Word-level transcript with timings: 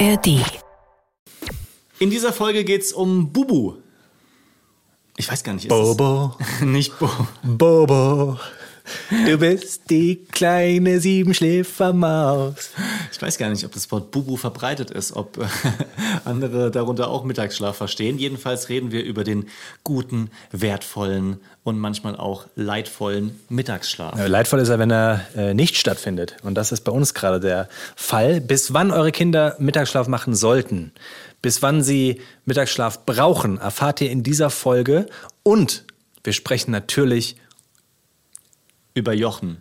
ARD. 0.00 0.40
In 2.00 2.10
dieser 2.10 2.32
Folge 2.32 2.64
geht's 2.64 2.92
um 2.92 3.32
Bubu. 3.32 3.74
Ich 5.16 5.30
weiß 5.30 5.44
gar 5.44 5.52
nicht, 5.52 5.66
ist 5.66 5.68
Bobo, 5.68 6.36
es 6.40 6.60
nicht 6.62 6.98
Bo. 6.98 7.08
Bobo, 7.44 8.36
du 9.26 9.38
bist 9.38 9.90
die 9.90 10.24
kleine 10.24 11.00
Siebenschläfermaus. 11.00 12.70
Ich 13.12 13.20
weiß 13.20 13.38
gar 13.38 13.48
nicht, 13.48 13.64
ob 13.64 13.72
das 13.72 13.90
Wort 13.90 14.10
Bubu 14.10 14.36
verbreitet 14.36 14.90
ist, 14.90 15.14
ob 15.14 15.38
äh, 15.38 15.46
andere 16.24 16.70
darunter 16.70 17.08
auch 17.08 17.24
Mittagsschlaf 17.24 17.76
verstehen. 17.76 18.18
Jedenfalls 18.18 18.68
reden 18.68 18.92
wir 18.92 19.04
über 19.04 19.24
den 19.24 19.46
guten, 19.82 20.30
wertvollen 20.52 21.40
und 21.62 21.78
manchmal 21.78 22.16
auch 22.16 22.46
leidvollen 22.56 23.40
Mittagsschlaf. 23.48 24.18
Ja, 24.18 24.26
Leidvoll 24.26 24.60
ist 24.60 24.68
er, 24.68 24.78
wenn 24.78 24.90
er 24.90 25.24
äh, 25.34 25.54
nicht 25.54 25.76
stattfindet. 25.76 26.36
Und 26.42 26.54
das 26.54 26.72
ist 26.72 26.82
bei 26.82 26.92
uns 26.92 27.14
gerade 27.14 27.40
der 27.40 27.68
Fall. 27.96 28.40
Bis 28.40 28.74
wann 28.74 28.90
eure 28.90 29.12
Kinder 29.12 29.56
Mittagsschlaf 29.58 30.08
machen 30.08 30.34
sollten, 30.34 30.92
bis 31.40 31.62
wann 31.62 31.82
sie 31.82 32.20
Mittagsschlaf 32.44 33.06
brauchen, 33.06 33.58
erfahrt 33.58 34.00
ihr 34.00 34.10
in 34.10 34.22
dieser 34.22 34.50
Folge. 34.50 35.06
Und 35.42 35.84
wir 36.22 36.32
sprechen 36.32 36.70
natürlich 36.70 37.36
über 38.94 39.12
Jochen. 39.12 39.58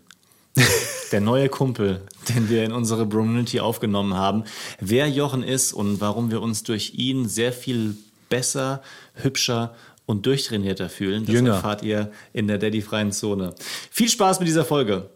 Der 1.11 1.21
neue 1.21 1.49
Kumpel, 1.49 2.01
den 2.29 2.49
wir 2.49 2.63
in 2.63 2.71
unsere 2.71 3.07
Community 3.07 3.59
aufgenommen 3.59 4.15
haben. 4.15 4.43
Wer 4.79 5.09
Jochen 5.09 5.43
ist 5.43 5.73
und 5.73 5.99
warum 6.01 6.31
wir 6.31 6.41
uns 6.41 6.63
durch 6.63 6.93
ihn 6.95 7.27
sehr 7.27 7.53
viel 7.53 7.97
besser, 8.29 8.81
hübscher 9.15 9.75
und 10.05 10.25
durchtrainierter 10.25 10.89
fühlen, 10.89 11.25
das 11.25 11.33
Jünger. 11.33 11.55
erfahrt 11.55 11.83
ihr 11.83 12.11
in 12.33 12.47
der 12.47 12.57
Daddy-freien 12.57 13.11
Zone. 13.11 13.53
Viel 13.91 14.09
Spaß 14.09 14.39
mit 14.39 14.47
dieser 14.47 14.65
Folge. 14.65 15.09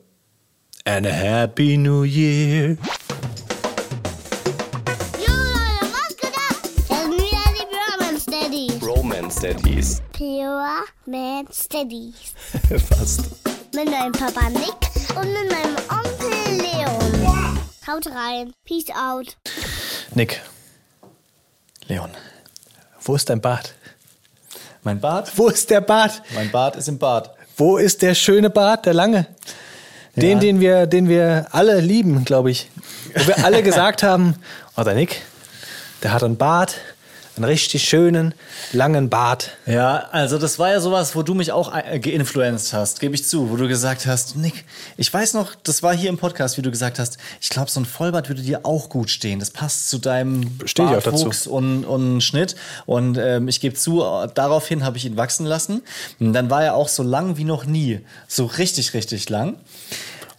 And 0.85 1.05
a 1.05 1.09
Happy 1.09 1.77
New 1.77 2.03
Year. 2.03 2.77
Daddies. 9.47 10.01
Pure 10.13 10.83
Man 11.05 11.47
Steadies. 11.51 12.33
Fast. 12.89 13.56
Mit 13.77 13.91
meinem 13.91 14.11
Papa 14.11 14.49
Nick 14.49 14.73
und 15.15 15.31
mit 15.33 15.51
meinem 15.51 15.75
Onkel 15.91 16.61
Leon. 16.63 17.59
Haut 17.87 18.07
rein. 18.07 18.51
Peace 18.65 18.89
out. 18.89 19.37
Nick, 20.15 20.41
Leon. 21.87 22.09
wo 23.03 23.13
ist 23.13 23.29
dein 23.29 23.39
Bart? 23.39 23.75
Mein 24.81 24.99
Bart? 24.99 25.31
Wo 25.35 25.49
ist 25.49 25.69
der 25.69 25.81
Bart? 25.81 26.23
Mein 26.33 26.49
Bart 26.49 26.75
ist 26.75 26.87
im 26.87 26.97
Bad. 26.97 27.29
Wo 27.55 27.77
ist 27.77 28.01
der 28.01 28.15
schöne 28.15 28.49
Bart, 28.49 28.87
der 28.87 28.95
lange? 28.95 29.27
Den, 30.15 30.37
Ja. 30.37 30.39
den 30.39 30.59
wir, 30.59 30.87
den 30.87 31.07
wir 31.07 31.45
alle 31.51 31.79
lieben, 31.79 32.25
glaube 32.25 32.49
ich. 32.49 32.71
Wo 33.13 33.27
wir 33.27 33.45
alle 33.45 33.61
gesagt 33.69 34.01
haben, 34.01 34.37
oh, 34.75 34.81
der 34.81 34.95
Nick, 34.95 35.21
der 36.01 36.13
hat 36.13 36.23
einen 36.23 36.37
Bart, 36.37 36.77
einen 37.37 37.45
richtig 37.45 37.83
schönen, 37.83 38.33
langen 38.73 39.09
Bart. 39.09 39.51
Ja, 39.65 40.07
also 40.11 40.37
das 40.37 40.59
war 40.59 40.69
ja 40.71 40.79
sowas, 40.79 41.15
wo 41.15 41.23
du 41.23 41.33
mich 41.33 41.51
auch 41.51 41.73
äh, 41.73 41.99
geinfluenced 41.99 42.73
hast, 42.73 42.99
gebe 42.99 43.15
ich 43.15 43.25
zu, 43.25 43.49
wo 43.49 43.55
du 43.55 43.67
gesagt 43.67 44.05
hast, 44.05 44.35
Nick, 44.35 44.65
ich 44.97 45.13
weiß 45.13 45.33
noch, 45.33 45.55
das 45.55 45.83
war 45.83 45.95
hier 45.95 46.09
im 46.09 46.17
Podcast, 46.17 46.57
wie 46.57 46.61
du 46.61 46.71
gesagt 46.71 46.99
hast, 46.99 47.17
ich 47.41 47.49
glaube, 47.49 47.69
so 47.69 47.79
ein 47.79 47.85
Vollbart 47.85 48.29
würde 48.29 48.41
dir 48.41 48.65
auch 48.65 48.89
gut 48.89 49.09
stehen. 49.09 49.39
Das 49.39 49.51
passt 49.51 49.89
zu 49.89 49.97
deinem. 49.97 50.57
Bartwuchs 50.75 51.47
und, 51.47 51.85
und 51.85 52.21
Schnitt. 52.21 52.55
Und 52.85 53.17
ähm, 53.17 53.47
ich 53.47 53.59
gebe 53.59 53.75
zu, 53.75 54.03
daraufhin 54.33 54.83
habe 54.83 54.97
ich 54.97 55.05
ihn 55.05 55.17
wachsen 55.17 55.45
lassen. 55.45 55.83
Und 56.19 56.33
dann 56.33 56.49
war 56.49 56.63
er 56.63 56.75
auch 56.75 56.87
so 56.87 57.03
lang 57.03 57.37
wie 57.37 57.43
noch 57.43 57.65
nie. 57.65 58.01
So 58.27 58.45
richtig, 58.45 58.93
richtig 58.93 59.29
lang. 59.29 59.55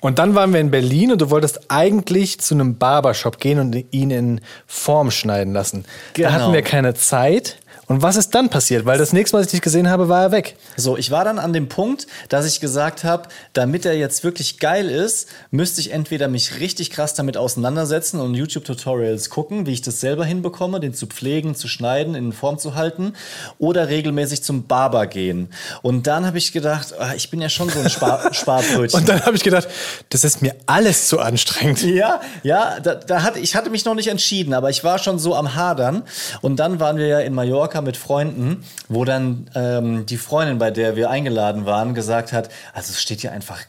Und 0.01 0.19
dann 0.19 0.35
waren 0.35 0.53
wir 0.53 0.61
in 0.61 0.71
Berlin 0.71 1.13
und 1.13 1.21
du 1.21 1.31
wolltest 1.31 1.71
eigentlich 1.71 2.41
zu 2.41 2.55
einem 2.55 2.79
Barbershop 2.79 3.39
gehen 3.39 3.59
und 3.59 3.85
ihn 3.93 4.11
in 4.11 4.41
Form 4.67 5.11
schneiden 5.11 5.53
lassen. 5.53 5.85
Genau. 6.15 6.29
Da 6.29 6.35
hatten 6.35 6.53
wir 6.53 6.63
keine 6.63 6.95
Zeit. 6.95 7.59
Und 7.89 8.03
was 8.03 8.17
ist 8.17 8.34
dann 8.34 8.50
passiert? 8.50 8.84
Weil 8.84 8.98
das 8.98 9.14
nächste 9.14 9.35
Mal, 9.35 9.40
als 9.40 9.48
ich 9.48 9.52
dich 9.52 9.63
gesehen 9.63 9.89
habe, 9.89 10.11
war 10.11 10.23
er 10.23 10.33
weg. 10.33 10.57
So, 10.77 10.98
ich 10.98 11.11
war 11.11 11.24
dann 11.24 11.39
an 11.39 11.55
dem 11.55 11.70
Punkt, 11.70 12.07
dass 12.29 12.45
ich 12.45 12.61
gesagt 12.61 13.02
habe, 13.02 13.29
damit 13.55 13.86
er 13.86 13.96
jetzt 13.96 14.24
wirklich 14.24 14.58
geil 14.58 14.90
ist, 14.90 15.29
müsste 15.51 15.80
ich 15.80 15.90
entweder 15.92 16.29
mich 16.29 16.61
richtig 16.61 16.90
krass 16.90 17.14
damit 17.14 17.39
auseinandersetzen 17.39 18.20
und 18.20 18.35
YouTube-Tutorials 18.35 19.30
gucken, 19.30 19.64
wie 19.64 19.73
ich 19.73 19.80
das 19.80 20.01
selber 20.01 20.27
hinbekomme, 20.27 20.80
den 20.80 20.92
zu 20.92 21.07
pflegen, 21.07 21.55
zu 21.55 21.67
schneiden, 21.67 22.14
in 22.14 22.35
Form 22.35 22.58
zu 22.58 22.74
halten, 22.74 23.14
oder 23.58 23.89
regelmäßig 23.89 24.42
zum 24.42 24.67
Barber 24.67 25.07
gehen. 25.07 25.48
Und 25.80 26.07
dann 26.07 26.27
habe 26.27 26.36
ich 26.36 26.52
gedacht, 26.52 26.95
ah, 26.98 27.14
ich 27.17 27.30
bin 27.30 27.40
ja 27.40 27.48
schon 27.48 27.70
so 27.70 27.80
ein 27.80 27.89
Spar 27.89 28.29
Sparbrötchen. 28.34 29.01
Und 29.01 29.08
dann 29.08 29.24
habe 29.24 29.34
ich 29.34 29.42
gedacht, 29.42 29.67
das 30.11 30.24
ist 30.24 30.42
mir 30.42 30.55
alles 30.67 31.08
zu 31.08 31.20
anstrengend. 31.20 31.83
Ja, 31.83 32.20
ja, 32.42 32.80
da, 32.80 32.96
da 32.96 33.23
hatte, 33.23 33.39
ich 33.39 33.57
hatte 33.57 33.70
mich 33.70 33.86
noch 33.86 33.95
nicht 33.95 34.08
entschieden, 34.08 34.52
aber 34.52 34.68
ich 34.68 34.84
war 34.84 34.98
schon 34.98 35.18
so 35.18 35.34
am 35.34 35.55
Hadern. 35.55 36.02
Und 36.42 36.57
dann 36.57 36.80
waren 36.80 36.98
wir 36.98 37.07
ja 37.07 37.20
in 37.20 37.33
Mallorca 37.33 37.77
mit 37.83 37.96
Freunden, 37.96 38.64
wo 38.89 39.05
dann 39.05 39.50
ähm, 39.55 40.06
die 40.06 40.16
Freundin, 40.16 40.58
bei 40.58 40.70
der 40.70 40.96
wir 40.96 41.11
eingeladen 41.11 41.66
waren, 41.66 41.94
gesagt 41.94 42.33
hat, 42.33 42.48
also 42.72 42.92
es 42.92 43.00
steht 43.00 43.20
hier 43.20 43.33
einfach 43.33 43.62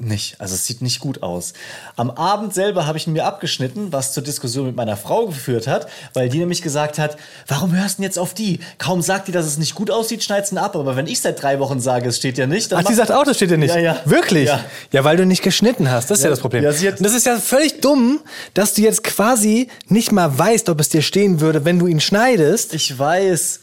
nicht, 0.00 0.40
also 0.40 0.54
es 0.54 0.64
sieht 0.66 0.80
nicht 0.80 1.00
gut 1.00 1.22
aus. 1.22 1.52
Am 1.96 2.10
Abend 2.10 2.54
selber 2.54 2.86
habe 2.86 2.98
ich 2.98 3.06
ihn 3.06 3.12
mir 3.12 3.24
abgeschnitten, 3.24 3.92
was 3.92 4.12
zur 4.12 4.22
Diskussion 4.22 4.66
mit 4.66 4.76
meiner 4.76 4.96
Frau 4.96 5.26
geführt 5.26 5.66
hat, 5.66 5.88
weil 6.14 6.28
die 6.28 6.38
nämlich 6.38 6.62
gesagt 6.62 6.98
hat, 6.98 7.16
warum 7.48 7.74
hörst 7.76 7.98
du 7.98 8.02
denn 8.02 8.04
jetzt 8.04 8.18
auf 8.18 8.32
die? 8.34 8.60
Kaum 8.78 9.02
sagt 9.02 9.28
die, 9.28 9.32
dass 9.32 9.44
es 9.46 9.58
nicht 9.58 9.74
gut 9.74 9.90
aussieht, 9.90 10.22
schneid's 10.22 10.52
ihn 10.52 10.58
ab. 10.58 10.76
Aber 10.76 10.94
wenn 10.96 11.06
ich 11.08 11.20
seit 11.20 11.42
drei 11.42 11.58
Wochen 11.58 11.80
sage, 11.80 12.08
es 12.08 12.16
steht 12.18 12.38
ja 12.38 12.46
nicht, 12.46 12.70
dann 12.70 12.80
Ach, 12.84 12.88
die 12.88 12.94
sagt 12.94 13.10
auch, 13.10 13.24
das 13.24 13.36
steht 13.36 13.50
ja 13.50 13.56
nicht. 13.56 13.74
Ja, 13.74 13.80
ja. 13.80 13.96
Wirklich? 14.04 14.46
Ja. 14.48 14.64
Ja, 14.92 15.02
weil 15.04 15.16
du 15.16 15.26
nicht 15.26 15.42
geschnitten 15.42 15.90
hast. 15.90 16.10
Das 16.10 16.18
ist 16.18 16.24
ja, 16.24 16.30
das 16.30 16.40
Problem. 16.40 16.62
Ja, 16.62 16.72
sie 16.72 16.86
hat- 16.88 16.98
Und 16.98 17.04
das 17.04 17.14
ist 17.14 17.26
ja 17.26 17.36
völlig 17.38 17.80
dumm, 17.80 18.20
dass 18.54 18.74
du 18.74 18.82
jetzt 18.82 19.02
quasi 19.02 19.68
nicht 19.88 20.12
mal 20.12 20.38
weißt, 20.38 20.68
ob 20.68 20.80
es 20.80 20.88
dir 20.90 21.02
stehen 21.02 21.40
würde, 21.40 21.64
wenn 21.64 21.78
du 21.78 21.86
ihn 21.88 22.00
schneidest. 22.00 22.72
Ich 22.74 22.98
weiß. 22.98 23.60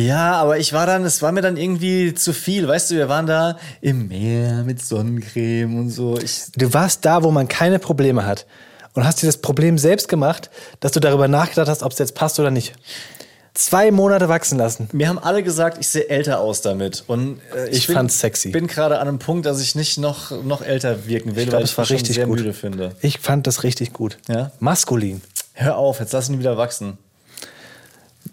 Ja, 0.00 0.34
aber 0.34 0.58
ich 0.58 0.72
war 0.72 0.86
dann, 0.86 1.04
es 1.04 1.22
war 1.22 1.32
mir 1.32 1.42
dann 1.42 1.56
irgendwie 1.56 2.14
zu 2.14 2.32
viel. 2.32 2.68
Weißt 2.68 2.90
du, 2.90 2.94
wir 2.94 3.08
waren 3.08 3.26
da 3.26 3.58
im 3.80 4.06
Meer 4.06 4.62
mit 4.62 4.80
Sonnencreme 4.80 5.76
und 5.76 5.90
so. 5.90 6.16
Ich, 6.18 6.52
Du 6.56 6.72
warst 6.72 7.04
da, 7.04 7.24
wo 7.24 7.32
man 7.32 7.48
keine 7.48 7.80
Probleme 7.80 8.24
hat. 8.24 8.46
Und 8.94 9.04
hast 9.04 9.22
dir 9.22 9.26
das 9.26 9.38
Problem 9.38 9.76
selbst 9.76 10.08
gemacht, 10.08 10.50
dass 10.80 10.92
du 10.92 11.00
darüber 11.00 11.26
nachgedacht 11.26 11.68
hast, 11.68 11.82
ob 11.82 11.92
es 11.92 11.98
jetzt 11.98 12.14
passt 12.14 12.38
oder 12.38 12.50
nicht. 12.52 12.74
Zwei 13.54 13.90
Monate 13.90 14.28
wachsen 14.28 14.56
lassen. 14.56 14.88
mir 14.92 15.08
haben 15.08 15.18
alle 15.18 15.42
gesagt, 15.42 15.78
ich 15.80 15.88
sehe 15.88 16.08
älter 16.08 16.38
aus 16.38 16.60
damit. 16.60 17.02
Und 17.08 17.40
äh, 17.56 17.68
Ich 17.70 17.88
bin, 17.88 17.96
fand's 17.96 18.20
sexy. 18.20 18.50
bin 18.50 18.68
gerade 18.68 19.00
an 19.00 19.08
einem 19.08 19.18
Punkt, 19.18 19.46
dass 19.46 19.60
ich 19.60 19.74
nicht 19.74 19.98
noch, 19.98 20.30
noch 20.44 20.62
älter 20.62 21.08
wirken 21.08 21.34
will, 21.34 21.42
Ich 21.42 21.48
glaub, 21.48 21.54
weil 21.58 21.62
das 21.62 21.72
ich 21.72 21.78
war 21.78 21.90
richtig 21.90 22.14
sehr 22.14 22.26
gut. 22.26 22.38
müde 22.38 22.52
finde. 22.52 22.92
Ich 23.00 23.18
fand 23.18 23.48
das 23.48 23.64
richtig 23.64 23.92
gut. 23.92 24.18
Ja? 24.28 24.52
Maskulin. 24.60 25.22
Hör 25.54 25.76
auf, 25.76 25.98
jetzt 25.98 26.12
lass 26.12 26.28
ihn 26.28 26.38
wieder 26.38 26.56
wachsen. 26.56 26.98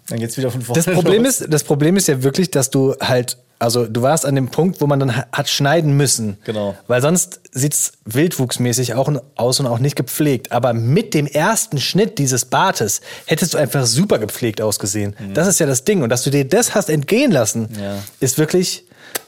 Dann 0.08 0.18
geht's 0.20 0.36
wieder 0.36 0.50
von 0.50 0.62
vorne. 0.62 0.82
Das 0.82 0.92
Problem 0.94 1.24
los. 1.24 1.40
ist, 1.40 1.52
das 1.52 1.64
Problem 1.64 1.96
ist 1.96 2.06
ja 2.08 2.22
wirklich, 2.22 2.50
dass 2.50 2.70
du 2.70 2.94
halt, 3.00 3.38
also 3.58 3.86
du 3.86 4.02
warst 4.02 4.24
an 4.26 4.34
dem 4.36 4.48
Punkt, 4.50 4.80
wo 4.80 4.86
man 4.86 5.00
dann 5.00 5.16
ha- 5.16 5.26
hat 5.32 5.48
schneiden 5.48 5.96
müssen. 5.96 6.36
Genau. 6.44 6.76
Weil 6.86 7.02
sonst 7.02 7.40
sieht's 7.52 7.92
wildwuchsmäßig 8.04 8.94
auch 8.94 9.10
aus 9.34 9.58
und 9.60 9.66
auch 9.66 9.78
nicht 9.78 9.96
gepflegt. 9.96 10.52
Aber 10.52 10.74
mit 10.74 11.14
dem 11.14 11.26
ersten 11.26 11.78
Schnitt 11.80 12.18
dieses 12.18 12.44
Bartes 12.44 13.00
hättest 13.26 13.54
du 13.54 13.58
einfach 13.58 13.84
super 13.86 14.18
gepflegt 14.18 14.60
ausgesehen. 14.60 15.16
Das 15.34 15.48
ist 15.48 15.58
ja 15.58 15.66
das 15.66 15.84
Ding. 15.84 16.02
Und 16.02 16.10
dass 16.10 16.22
du 16.22 16.30
dir 16.30 16.46
das 16.46 16.74
hast 16.74 16.88
entgehen 16.90 17.32
lassen, 17.32 17.68
Mhm. 17.72 17.82
Ja. 17.82 17.98
ist 18.20 18.38
wirklich, 18.38 18.84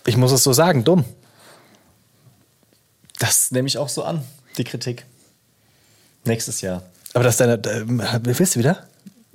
ich 0.07 0.17
muss 0.17 0.31
es 0.33 0.45
so 0.45 0.53
sagen, 0.53 0.85
dumm. 0.85 1.05
Das 3.19 3.51
nehme 3.51 3.67
ich 3.67 3.79
auch 3.79 3.89
so 3.89 4.05
an, 4.05 4.23
die 4.59 4.65
Kritik. 4.65 5.05
Nächstes 6.25 6.61
Jahr. 6.61 6.83
Aber 7.15 7.25
dass 7.25 7.37
deine, 7.39 7.55
äh, 7.55 7.83
willst 8.23 8.55
du 8.55 8.59
wieder? 8.61 8.87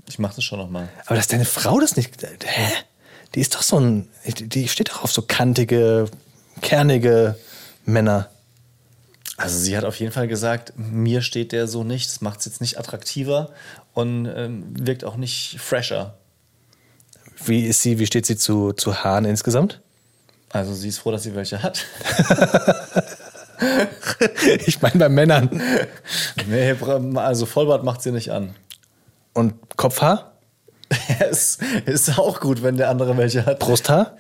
Ich 0.08 0.20
mache 0.20 0.36
das 0.36 0.44
schon 0.44 0.60
nochmal. 0.60 0.90
Aber 1.06 1.16
dass 1.16 1.28
deine 1.28 1.46
Frau 1.46 1.80
das 1.80 1.96
nicht, 1.96 2.22
hä? 2.22 2.72
Die 3.36 3.40
ist 3.40 3.56
doch 3.56 3.64
so 3.64 3.80
ein, 3.80 4.10
die 4.26 4.68
steht 4.68 4.90
doch 4.90 5.04
auf 5.04 5.12
so 5.12 5.24
kantige, 5.24 6.10
kernige 6.62 7.36
Männer. 7.86 8.30
Also 9.38 9.58
sie 9.58 9.76
hat 9.76 9.84
auf 9.86 10.00
jeden 10.00 10.12
Fall 10.12 10.28
gesagt, 10.28 10.74
mir 10.78 11.22
steht 11.22 11.52
der 11.52 11.68
so 11.68 11.84
nicht, 11.84 12.08
das 12.10 12.22
macht 12.22 12.40
es 12.40 12.46
jetzt 12.46 12.62
nicht 12.62 12.78
attraktiver 12.78 13.50
und 13.94 14.28
ähm, 14.28 14.66
wirkt 14.78 15.04
auch 15.04 15.16
nicht 15.16 15.58
fresher. 15.60 16.16
Wie 17.44 17.66
ist 17.66 17.82
sie, 17.82 17.98
wie 17.98 18.06
steht 18.06 18.28
sie 18.28 18.38
zu, 18.38 18.74
zu 18.74 19.04
Haaren 19.04 19.26
insgesamt? 19.26 19.82
Also 20.50 20.74
sie 20.76 20.90
ist 20.90 21.00
froh, 21.00 21.12
dass 21.12 21.24
sie 21.24 21.34
welche 21.34 21.64
hat. 21.64 21.84
ich 24.66 24.82
meine 24.82 25.00
bei 25.00 25.10
Männern. 25.10 25.62
nee, 26.48 26.76
also 27.16 27.48
Vollbart 27.48 27.84
macht 27.84 28.04
sie 28.04 28.12
nicht 28.12 28.32
an. 28.32 28.54
Und 29.34 29.54
Kopfhaar? 29.78 30.34
es 31.20 31.58
ist 31.86 32.18
auch 32.18 32.40
gut, 32.40 32.64
wenn 32.64 32.78
der 32.78 32.90
andere 32.90 33.18
welche 33.18 33.46
hat. 33.46 33.60
Brusthaar? 33.60 34.18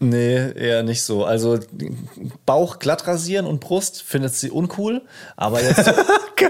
Nee, 0.00 0.52
eher 0.52 0.82
nicht 0.82 1.02
so. 1.02 1.24
Also 1.24 1.58
Bauch 2.44 2.78
glatt 2.78 3.06
rasieren 3.06 3.46
und 3.46 3.60
Brust 3.60 4.02
findet 4.02 4.34
sie 4.34 4.50
uncool, 4.50 5.02
aber 5.36 5.62
jetzt 5.62 5.90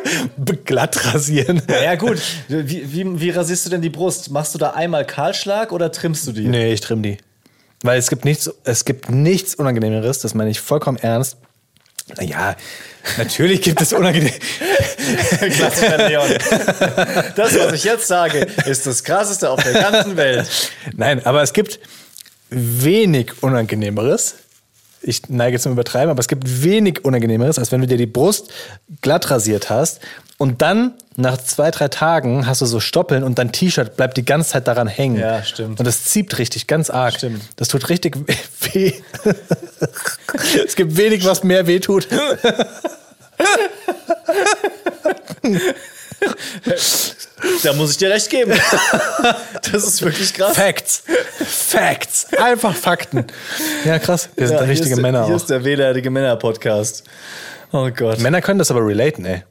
Glatt 0.64 1.14
rasieren. 1.14 1.62
Ja 1.68 1.94
gut, 1.94 2.20
wie, 2.48 2.92
wie, 2.92 3.20
wie 3.20 3.30
rasierst 3.30 3.66
du 3.66 3.70
denn 3.70 3.82
die 3.82 3.90
Brust? 3.90 4.30
Machst 4.30 4.54
du 4.54 4.58
da 4.58 4.70
einmal 4.70 5.06
Kahlschlag 5.06 5.72
oder 5.72 5.92
trimmst 5.92 6.26
du 6.26 6.32
die? 6.32 6.46
Nee, 6.46 6.72
ich 6.72 6.80
trimm 6.80 7.02
die. 7.02 7.18
Weil 7.82 7.98
es 7.98 8.08
gibt 8.08 8.24
nichts, 8.24 8.50
es 8.64 8.84
gibt 8.84 9.10
nichts 9.10 9.54
Unangenehmeres, 9.54 10.18
das 10.20 10.34
meine 10.34 10.50
ich 10.50 10.60
vollkommen 10.60 10.98
ernst. 10.98 11.36
Naja, 12.16 12.56
natürlich 13.16 13.62
gibt 13.62 13.80
es 13.80 13.92
unangenehm. 13.92 14.30
Klassiker 15.52 16.08
Leon. 16.08 16.28
Das, 17.34 17.58
was 17.58 17.72
ich 17.72 17.84
jetzt 17.84 18.06
sage, 18.06 18.46
ist 18.66 18.86
das 18.86 19.02
krasseste 19.04 19.48
auf 19.48 19.62
der 19.62 19.72
ganzen 19.72 20.16
Welt. 20.16 20.46
Nein, 20.94 21.24
aber 21.24 21.42
es 21.42 21.52
gibt 21.52 21.80
wenig 22.50 23.42
Unangenehmeres. 23.42 24.34
Ich 25.00 25.28
neige 25.28 25.58
zum 25.58 25.72
Übertreiben, 25.72 26.10
aber 26.10 26.20
es 26.20 26.28
gibt 26.28 26.62
wenig 26.62 27.04
Unangenehmeres, 27.04 27.58
als 27.58 27.72
wenn 27.72 27.80
du 27.80 27.86
dir 27.86 27.98
die 27.98 28.06
Brust 28.06 28.50
glatt 29.00 29.30
rasiert 29.30 29.70
hast 29.70 30.00
und 30.38 30.62
dann 30.62 30.94
nach 31.16 31.36
zwei, 31.38 31.70
drei 31.70 31.88
Tagen 31.88 32.46
hast 32.46 32.60
du 32.60 32.66
so 32.66 32.80
Stoppeln 32.80 33.22
und 33.22 33.38
dein 33.38 33.52
T-Shirt 33.52 33.96
bleibt 33.96 34.16
die 34.16 34.24
ganze 34.24 34.50
Zeit 34.50 34.66
daran 34.66 34.88
hängen. 34.88 35.18
Ja, 35.18 35.42
stimmt. 35.44 35.78
Und 35.78 35.84
das 35.86 36.04
zieht 36.04 36.36
richtig, 36.38 36.66
ganz 36.66 36.90
arg. 36.90 37.14
Stimmt. 37.14 37.40
Das 37.56 37.68
tut 37.68 37.88
richtig 37.88 38.16
weh. 38.72 38.92
es 40.66 40.74
gibt 40.76 40.96
wenig, 40.96 41.24
was 41.24 41.44
mehr 41.44 41.66
weh 41.66 41.78
tut. 41.80 42.08
Da 47.62 47.72
muss 47.74 47.90
ich 47.92 47.96
dir 47.98 48.10
recht 48.10 48.30
geben. 48.30 48.52
Das 49.72 49.84
ist 49.84 50.02
wirklich 50.02 50.32
krass. 50.32 50.56
Facts. 50.56 51.02
Facts. 51.44 52.26
Einfach 52.38 52.74
Fakten. 52.74 53.26
Ja, 53.84 53.98
krass. 53.98 54.28
Wir 54.36 54.48
sind 54.48 54.56
Ja, 54.58 54.62
richtige 54.64 54.94
ist, 54.94 55.00
Männer 55.00 55.26
Hier 55.26 55.34
auch. 55.34 55.40
ist 55.40 55.50
der 55.50 55.64
wehleidige 55.64 56.10
Männer-Podcast. 56.10 57.04
Oh 57.72 57.90
Gott. 57.94 58.20
Männer 58.20 58.40
können 58.40 58.58
das 58.58 58.70
aber 58.70 58.86
relaten, 58.86 59.24
ey. 59.26 59.42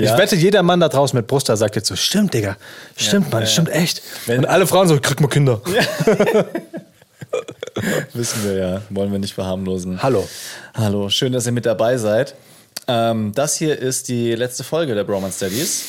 Ja. 0.00 0.12
Ich 0.12 0.18
wette, 0.18 0.34
jeder 0.36 0.62
Mann 0.62 0.80
da 0.80 0.88
draußen 0.88 1.16
mit 1.16 1.26
Brust, 1.28 1.48
der 1.48 1.56
sagt 1.56 1.76
jetzt 1.76 1.86
so, 1.88 1.94
stimmt, 1.96 2.34
Digga. 2.34 2.56
Stimmt, 2.96 3.30
Mann, 3.30 3.42
ja, 3.42 3.46
stimmt 3.46 3.68
ja. 3.68 3.74
echt. 3.74 4.02
Wenn- 4.26 4.40
Und 4.40 4.46
alle 4.46 4.66
Frauen 4.66 4.88
so, 4.88 4.98
krieg 5.00 5.20
mal 5.20 5.28
Kinder. 5.28 5.60
Wissen 8.12 8.44
wir 8.44 8.54
ja. 8.54 8.82
Wollen 8.90 9.12
wir 9.12 9.18
nicht 9.18 9.34
verharmlosen. 9.34 10.02
Hallo. 10.02 10.26
Hallo, 10.74 11.08
schön, 11.10 11.32
dass 11.32 11.46
ihr 11.46 11.52
mit 11.52 11.66
dabei 11.66 11.96
seid. 11.96 12.34
Ähm, 12.86 13.32
das 13.34 13.56
hier 13.56 13.78
ist 13.78 14.08
die 14.08 14.34
letzte 14.34 14.64
Folge 14.64 14.94
der 14.94 15.04
Bromance 15.04 15.36
Studies. 15.46 15.84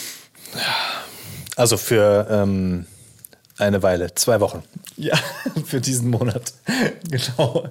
Also 1.55 1.77
für 1.77 2.27
ähm, 2.29 2.85
eine 3.57 3.81
Weile, 3.83 4.13
zwei 4.15 4.41
Wochen. 4.41 4.63
Ja, 4.97 5.15
für 5.65 5.79
diesen 5.79 6.09
Monat. 6.09 6.53
genau. 7.09 7.65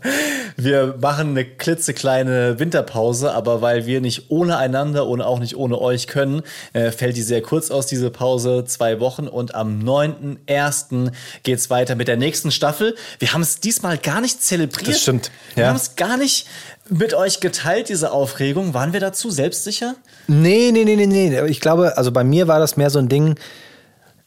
Wir 0.56 0.96
machen 1.00 1.30
eine 1.30 1.44
klitzekleine 1.44 2.58
Winterpause, 2.58 3.32
aber 3.32 3.60
weil 3.60 3.84
wir 3.84 4.00
nicht 4.00 4.30
ohne 4.30 4.56
einander 4.56 5.06
und 5.06 5.20
auch 5.20 5.38
nicht 5.38 5.56
ohne 5.56 5.80
euch 5.80 6.06
können, 6.06 6.42
äh, 6.72 6.90
fällt 6.90 7.16
die 7.16 7.22
sehr 7.22 7.42
kurz 7.42 7.70
aus, 7.70 7.86
diese 7.86 8.10
Pause. 8.10 8.64
Zwei 8.66 8.98
Wochen 9.00 9.28
und 9.28 9.54
am 9.54 9.80
9.1. 9.80 11.12
geht's 11.42 11.68
weiter 11.68 11.96
mit 11.96 12.08
der 12.08 12.16
nächsten 12.16 12.50
Staffel. 12.50 12.94
Wir 13.18 13.32
haben 13.34 13.42
es 13.42 13.60
diesmal 13.60 13.98
gar 13.98 14.20
nicht 14.20 14.42
zelebriert. 14.42 14.88
Das 14.88 15.02
stimmt, 15.02 15.30
Wir 15.54 15.64
ja. 15.64 15.68
haben 15.68 15.76
es 15.76 15.96
gar 15.96 16.16
nicht 16.16 16.46
mit 16.88 17.14
euch 17.14 17.40
geteilt, 17.40 17.88
diese 17.88 18.10
Aufregung. 18.12 18.74
Waren 18.74 18.92
wir 18.92 19.00
dazu 19.00 19.30
selbstsicher? 19.30 19.96
Nee, 20.28 20.70
nee, 20.72 20.84
nee, 20.84 20.96
nee, 20.96 21.06
nee. 21.06 21.46
Ich 21.46 21.60
glaube, 21.60 21.96
also 21.96 22.10
bei 22.12 22.24
mir 22.24 22.48
war 22.48 22.58
das 22.58 22.76
mehr 22.76 22.90
so 22.90 22.98
ein 22.98 23.08
Ding, 23.08 23.36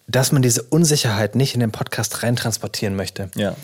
dass 0.08 0.32
man 0.32 0.42
diese 0.42 0.64
Unsicherheit 0.64 1.36
nicht 1.36 1.54
in 1.54 1.60
den 1.60 1.72
Podcast 1.72 2.24
reintransportieren 2.24 2.96
möchte. 2.96 3.30
Ja. 3.36 3.56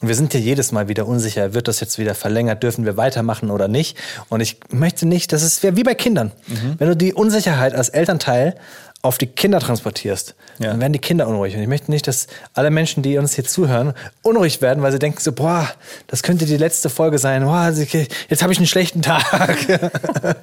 Und 0.00 0.08
wir 0.08 0.14
sind 0.14 0.32
ja 0.32 0.40
jedes 0.40 0.72
Mal 0.72 0.88
wieder 0.88 1.06
unsicher, 1.06 1.52
wird 1.52 1.68
das 1.68 1.80
jetzt 1.80 1.98
wieder 1.98 2.14
verlängert, 2.14 2.62
dürfen 2.62 2.86
wir 2.86 2.96
weitermachen 2.96 3.50
oder 3.50 3.68
nicht. 3.68 3.98
Und 4.30 4.40
ich 4.40 4.58
möchte 4.70 5.06
nicht, 5.06 5.30
das 5.32 5.42
ist 5.42 5.62
wie 5.62 5.82
bei 5.82 5.94
Kindern. 5.94 6.32
Mhm. 6.46 6.76
Wenn 6.78 6.88
du 6.88 6.96
die 6.96 7.12
Unsicherheit 7.12 7.74
als 7.74 7.90
Elternteil 7.90 8.54
auf 9.02 9.16
die 9.16 9.26
Kinder 9.26 9.60
transportierst, 9.60 10.34
Ja. 10.58 10.68
dann 10.72 10.80
werden 10.80 10.92
die 10.92 10.98
Kinder 10.98 11.26
unruhig. 11.26 11.54
Und 11.56 11.62
ich 11.62 11.68
möchte 11.68 11.90
nicht, 11.90 12.06
dass 12.06 12.26
alle 12.52 12.70
Menschen, 12.70 13.02
die 13.02 13.16
uns 13.16 13.34
hier 13.34 13.44
zuhören, 13.44 13.94
unruhig 14.22 14.60
werden, 14.60 14.82
weil 14.82 14.92
sie 14.92 14.98
denken 14.98 15.18
so, 15.20 15.32
boah, 15.32 15.66
das 16.06 16.22
könnte 16.22 16.44
die 16.44 16.58
letzte 16.58 16.90
Folge 16.90 17.18
sein. 17.18 17.44
Boah, 17.44 17.72
jetzt 17.72 18.42
habe 18.42 18.52
ich 18.52 18.58
einen 18.58 18.66
schlechten 18.66 19.00
Tag. 19.00 19.56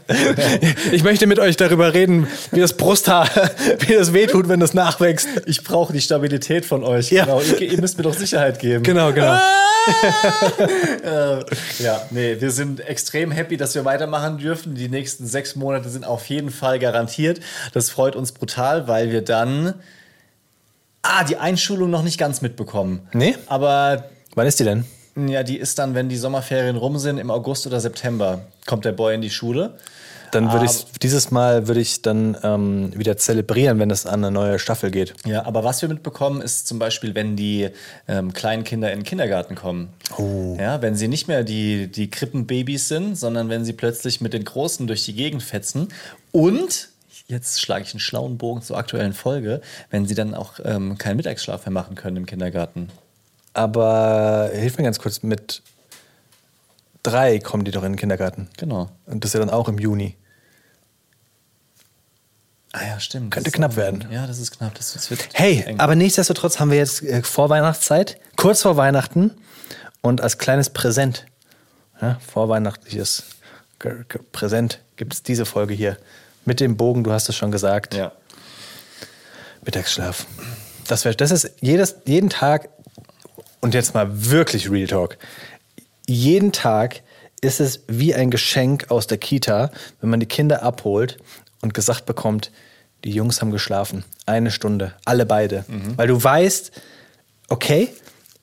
ich 0.92 1.04
möchte 1.04 1.28
mit 1.28 1.38
euch 1.40 1.56
darüber 1.56 1.94
reden, 1.94 2.28
wie 2.52 2.60
das 2.60 2.74
Brusthaar, 2.74 3.30
wie 3.80 3.94
das 3.94 4.14
wehtut, 4.14 4.50
wenn 4.50 4.60
das 4.60 4.74
nachwächst. 4.74 5.28
Ich 5.46 5.64
brauche 5.64 5.94
die 5.94 6.02
Stabilität 6.02 6.66
von 6.66 6.84
euch. 6.84 7.12
Ja. 7.12 7.26
Genau. 7.26 7.42
Ihr, 7.42 7.62
ihr 7.62 7.80
müsst 7.82 7.98
mir 7.98 8.04
doch 8.04 8.16
Sicherheit 8.16 8.60
geben. 8.60 8.84
Genau, 8.84 9.12
genau. 9.14 9.40
Äh, 11.04 11.46
ja, 11.80 12.02
nee, 12.12 12.36
wir 12.40 12.52
sind 12.52 12.82
extrem 12.82 13.32
happy, 13.32 13.56
dass 13.56 13.74
wir 13.74 13.86
weitermachen 13.86 14.38
dürfen. 14.38 14.76
Die 14.76 14.90
nächsten 14.90 15.26
sechs 15.28 15.56
Monate 15.56 15.88
sind 15.90 16.06
auf 16.06 16.26
jeden 16.26 16.50
Fall 16.50 16.80
garantiert. 16.80 17.40
Das 17.74 17.90
freut 17.90 18.16
uns 18.18 18.34
brutal, 18.34 18.47
weil 18.88 19.12
wir 19.12 19.22
dann 19.22 19.74
ah, 21.02 21.24
die 21.24 21.38
Einschulung 21.38 21.90
noch 21.90 22.04
nicht 22.04 22.18
ganz 22.18 22.42
mitbekommen. 22.42 23.08
Nee? 23.14 23.36
Aber 23.48 24.06
Wann 24.36 24.48
ist 24.48 24.60
die 24.60 24.64
denn? 24.64 24.86
ja, 25.26 25.42
die 25.42 25.58
ist 25.58 25.80
dann, 25.80 25.96
wenn 25.96 26.10
die 26.10 26.18
Sommerferien 26.18 26.76
rum 26.76 27.00
sind, 27.00 27.18
im 27.18 27.32
August 27.32 27.66
oder 27.66 27.80
September 27.80 28.42
kommt 28.68 28.86
der 28.86 28.92
Boy 28.92 29.16
in 29.16 29.22
die 29.22 29.32
Schule. 29.32 29.74
Dann 30.32 30.52
würde 30.52 30.66
ich 30.66 30.86
dieses 31.02 31.32
Mal 31.32 31.68
würde 31.68 31.80
ich 31.80 32.02
dann 32.02 32.38
ähm, 32.44 32.92
wieder 32.96 33.18
zelebrieren, 33.18 33.80
wenn 33.80 33.90
es 33.90 34.06
an 34.06 34.26
eine 34.26 34.32
neue 34.32 34.60
Staffel 34.60 34.92
geht. 34.92 35.14
Ja, 35.26 35.46
aber 35.46 35.64
was 35.64 35.82
wir 35.82 35.90
mitbekommen, 35.90 36.42
ist 36.42 36.68
zum 36.68 36.80
Beispiel, 36.80 37.16
wenn 37.16 37.36
die 37.36 37.70
ähm, 38.08 38.34
kleinen 38.34 38.64
Kinder 38.64 38.92
in 38.92 39.00
den 39.00 39.06
Kindergarten 39.06 39.56
kommen. 39.56 39.94
Ja, 40.60 40.82
wenn 40.82 40.96
sie 40.96 41.08
nicht 41.08 41.28
mehr 41.28 41.44
die, 41.44 41.88
die 41.88 42.10
Krippenbabys 42.10 42.90
sind, 42.90 43.18
sondern 43.18 43.50
wenn 43.50 43.64
sie 43.64 43.74
plötzlich 43.74 44.20
mit 44.20 44.34
den 44.34 44.44
Großen 44.44 44.86
durch 44.86 45.06
die 45.06 45.14
Gegend 45.14 45.44
fetzen. 45.44 45.88
Und, 46.32 46.90
jetzt 47.28 47.62
schlage 47.62 47.84
ich 47.84 47.92
einen 47.94 48.00
schlauen 48.00 48.38
Bogen 48.38 48.62
zur 48.62 48.78
aktuellen 48.78 49.14
Folge, 49.14 49.62
wenn 49.90 50.06
sie 50.06 50.16
dann 50.16 50.34
auch 50.34 50.60
ähm, 50.64 50.98
keinen 50.98 51.18
Mittagsschlaf 51.18 51.66
mehr 51.66 51.74
machen 51.74 51.96
können 51.96 52.18
im 52.18 52.26
Kindergarten. 52.26 52.90
Aber 53.54 54.50
hilf 54.54 54.78
mir 54.78 54.84
ganz 54.84 55.00
kurz, 55.00 55.24
mit 55.24 55.62
drei 57.04 57.40
kommen 57.40 57.64
die 57.66 57.72
doch 57.72 57.84
in 57.84 57.94
den 57.94 57.98
Kindergarten. 58.00 58.48
Genau. 58.58 58.90
Und 59.06 59.24
das 59.24 59.30
ist 59.30 59.34
ja 59.34 59.40
dann 59.40 59.50
auch 59.50 59.68
im 59.68 59.78
Juni. 59.80 60.16
Ah 62.74 62.86
ja, 62.86 63.00
stimmt. 63.00 63.32
Könnte 63.32 63.48
ist 63.50 63.54
knapp 63.56 63.72
auch- 63.72 63.78
werden. 63.78 64.06
Ja, 64.12 64.28
das 64.28 64.40
ist 64.40 64.52
knapp. 64.52 64.76
Das, 64.76 64.94
das 64.94 65.10
wird 65.10 65.28
Hey, 65.34 65.64
eng. 65.66 65.80
aber 65.80 65.96
nichtsdestotrotz 65.96 66.60
haben 66.60 66.70
wir 66.70 66.78
jetzt 66.78 67.02
äh, 67.02 67.24
Vorweihnachtszeit, 67.24 68.20
kurz 68.36 68.62
vor 68.62 68.78
Weihnachten 68.78 69.32
und 70.02 70.22
als 70.22 70.38
kleines 70.38 70.70
Präsent, 70.70 71.26
ja, 72.02 72.20
vorweihnachtliches 72.28 73.24
Präsent 74.32 74.80
gibt 74.96 75.14
es 75.14 75.24
diese 75.24 75.46
Folge 75.46 75.74
hier 75.74 75.98
mit 76.48 76.60
dem 76.60 76.78
Bogen, 76.78 77.04
du 77.04 77.12
hast 77.12 77.30
es 77.30 77.36
schon 77.36 77.52
gesagt. 77.52 77.94
Ja. 77.94 78.14
Mittagsschlaf. 79.64 80.26
Das, 80.88 81.04
wär, 81.04 81.14
das 81.14 81.32
ist 81.32 81.52
jedes, 81.60 81.98
jeden 82.06 82.30
Tag, 82.30 82.70
und 83.60 83.74
jetzt 83.74 83.94
mal 83.94 84.08
wirklich 84.10 84.72
Real 84.72 84.88
Talk, 84.88 85.18
jeden 86.08 86.54
Tag 86.54 87.02
ist 87.42 87.60
es 87.60 87.82
wie 87.88 88.16
ein 88.16 88.32
Geschenk 88.32 88.90
aus 88.90 89.08
der 89.08 89.18
Kita, 89.18 89.72
wenn 90.00 90.10
man 90.10 90.22
die 90.22 90.26
Kinder 90.26 90.64
abholt 90.64 91.18
und 91.62 91.74
gesagt 91.74 92.06
bekommt, 92.06 92.52
die 93.04 93.12
Jungs 93.12 93.42
haben 93.42 93.52
geschlafen. 93.52 94.06
Eine 94.26 94.50
Stunde, 94.50 94.94
alle 95.06 95.26
beide. 95.26 95.66
Weil 95.98 96.08
du 96.08 96.24
weißt, 96.24 96.72
okay, 97.50 97.94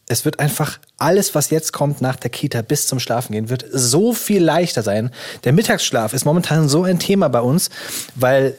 es 0.07 0.25
wird 0.25 0.39
einfach 0.39 0.79
alles, 0.99 1.35
was 1.35 1.51
jetzt 1.51 1.73
kommt 1.73 2.01
nach 2.01 2.17
der 2.17 2.31
Kita 2.31 2.63
bis 2.63 2.87
zum 2.87 3.01
Schlafen 3.01 3.33
gehen, 3.33 3.49
wird 3.49 3.65
so 3.73 4.13
viel 4.13 4.43
leichter 4.43 4.83
sein. 4.83 5.11
Der 5.45 5.53
Mittagsschlaf 5.53 6.13
ist 6.13 6.25
momentan 6.25 6.69
so 6.69 6.85
ein 6.85 6.99
Thema 6.99 7.29
bei 7.29 7.41
uns, 7.41 7.71
weil 8.15 8.57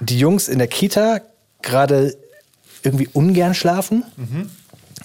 die 0.00 0.18
Jungs 0.18 0.48
in 0.48 0.58
der 0.58 0.68
Kita 0.68 1.20
gerade 1.62 2.16
irgendwie 2.82 3.08
ungern 3.12 3.54
schlafen. 3.54 4.04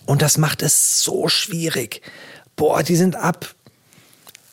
Und 0.06 0.22
das 0.22 0.38
macht 0.38 0.63
es 0.63 1.01
so 1.03 1.27
schwierig. 1.27 2.01
Boah, 2.56 2.82
die 2.82 2.96
sind 2.96 3.15
ab 3.15 3.53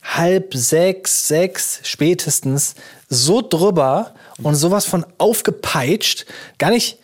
halb 0.02 0.54
sechs, 0.54 1.28
sechs 1.28 1.80
spätestens 1.82 2.74
so 3.08 3.40
drüber 3.40 4.14
und 4.42 4.54
sowas 4.54 4.84
von 4.84 5.06
aufgepeitscht. 5.16 6.26
Gar 6.58 6.70
nicht 6.70 6.98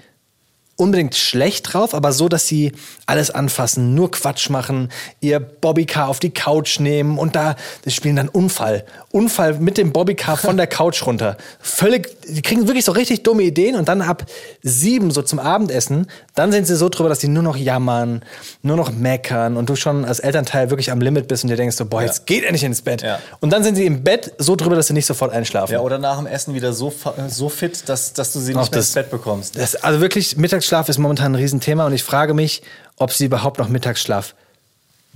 unbedingt 0.81 1.15
schlecht 1.15 1.73
drauf, 1.73 1.95
aber 1.95 2.13
so, 2.13 2.29
dass 2.29 2.47
sie 2.47 2.73
alles 3.07 3.31
anfassen, 3.31 3.95
nur 3.95 4.11
Quatsch 4.11 4.51
machen, 4.51 4.89
ihr 5.21 5.39
Bobbycar 5.39 6.09
auf 6.09 6.19
die 6.19 6.31
Couch 6.31 6.81
nehmen 6.81 7.19
und 7.19 7.37
da 7.37 7.55
spielen 7.87 8.17
dann 8.17 8.29
Unfall. 8.29 8.85
Unfall 9.13 9.55
mit 9.55 9.79
dem 9.79 9.93
Bobbycar 9.93 10.37
von 10.37 10.57
der 10.57 10.67
Couch 10.79 11.05
runter. 11.07 11.37
Völlig, 11.61 12.09
die 12.29 12.43
kriegen 12.43 12.67
wirklich 12.67 12.85
so 12.85 12.93
richtig 12.93 13.23
dumme 13.23 13.43
Ideen 13.43 13.77
und 13.77 13.89
dann 13.89 14.03
ab 14.03 14.25
sieben 14.63 15.11
so 15.11 15.23
zum 15.23 15.39
Abendessen, 15.39 16.07
dann 16.35 16.53
sind 16.53 16.67
sie 16.67 16.77
so 16.77 16.89
drüber, 16.89 17.09
dass 17.09 17.21
sie 17.21 17.29
nur 17.29 17.43
noch 17.43 17.57
jammern, 17.57 18.23
nur 18.63 18.77
noch 18.77 18.91
meckern 18.93 19.57
und 19.57 19.69
du 19.69 19.77
schon 19.77 20.05
als 20.05 20.21
Elternteil 20.21 20.71
wirklich 20.71 20.91
am 20.91 21.01
Limit 21.01 21.29
bist 21.29 21.45
und 21.45 21.51
dir 21.51 21.57
denkst 21.57 21.77
so, 21.77 21.85
boah, 21.85 22.03
jetzt 22.03 22.27
geht 22.27 22.45
endlich 22.45 22.65
ins 22.65 22.83
Bett. 22.83 23.03
Ja. 23.03 23.19
Und 23.41 23.51
dann 23.53 23.63
sind 23.65 23.75
sie 23.75 23.85
im 23.87 24.03
Bett 24.03 24.33
so 24.39 24.57
drüber, 24.57 24.77
dass 24.77 24.87
sie 24.87 24.95
nicht 24.95 25.07
sofort 25.07 25.33
einschlafen. 25.33 25.73
Ja, 25.73 25.81
oder 25.81 25.99
nach 25.99 26.17
dem 26.17 26.27
Essen 26.27 26.55
wieder 26.55 26.73
so, 26.73 26.93
so 27.29 27.49
fit, 27.49 27.89
dass, 27.89 28.13
dass 28.13 28.33
du 28.33 28.39
sie 28.41 28.53
nicht 28.55 28.57
Auch 28.59 28.71
mehr 28.71 28.79
das- 28.79 28.87
ins 28.87 28.95
Bett 28.95 29.11
bekommst. 29.11 29.57
Das, 29.59 29.75
also 29.77 30.01
wirklich, 30.01 30.37
Mittagsschlaf 30.71 30.89
ist 30.89 30.99
momentan 30.99 31.33
ein 31.33 31.35
Riesenthema 31.35 31.85
und 31.85 31.93
ich 31.93 32.05
frage 32.05 32.33
mich, 32.33 32.63
ob 32.97 33.13
sie 33.13 33.25
überhaupt 33.25 33.59
noch 33.59 33.69
Mittagsschlaf 33.69 34.37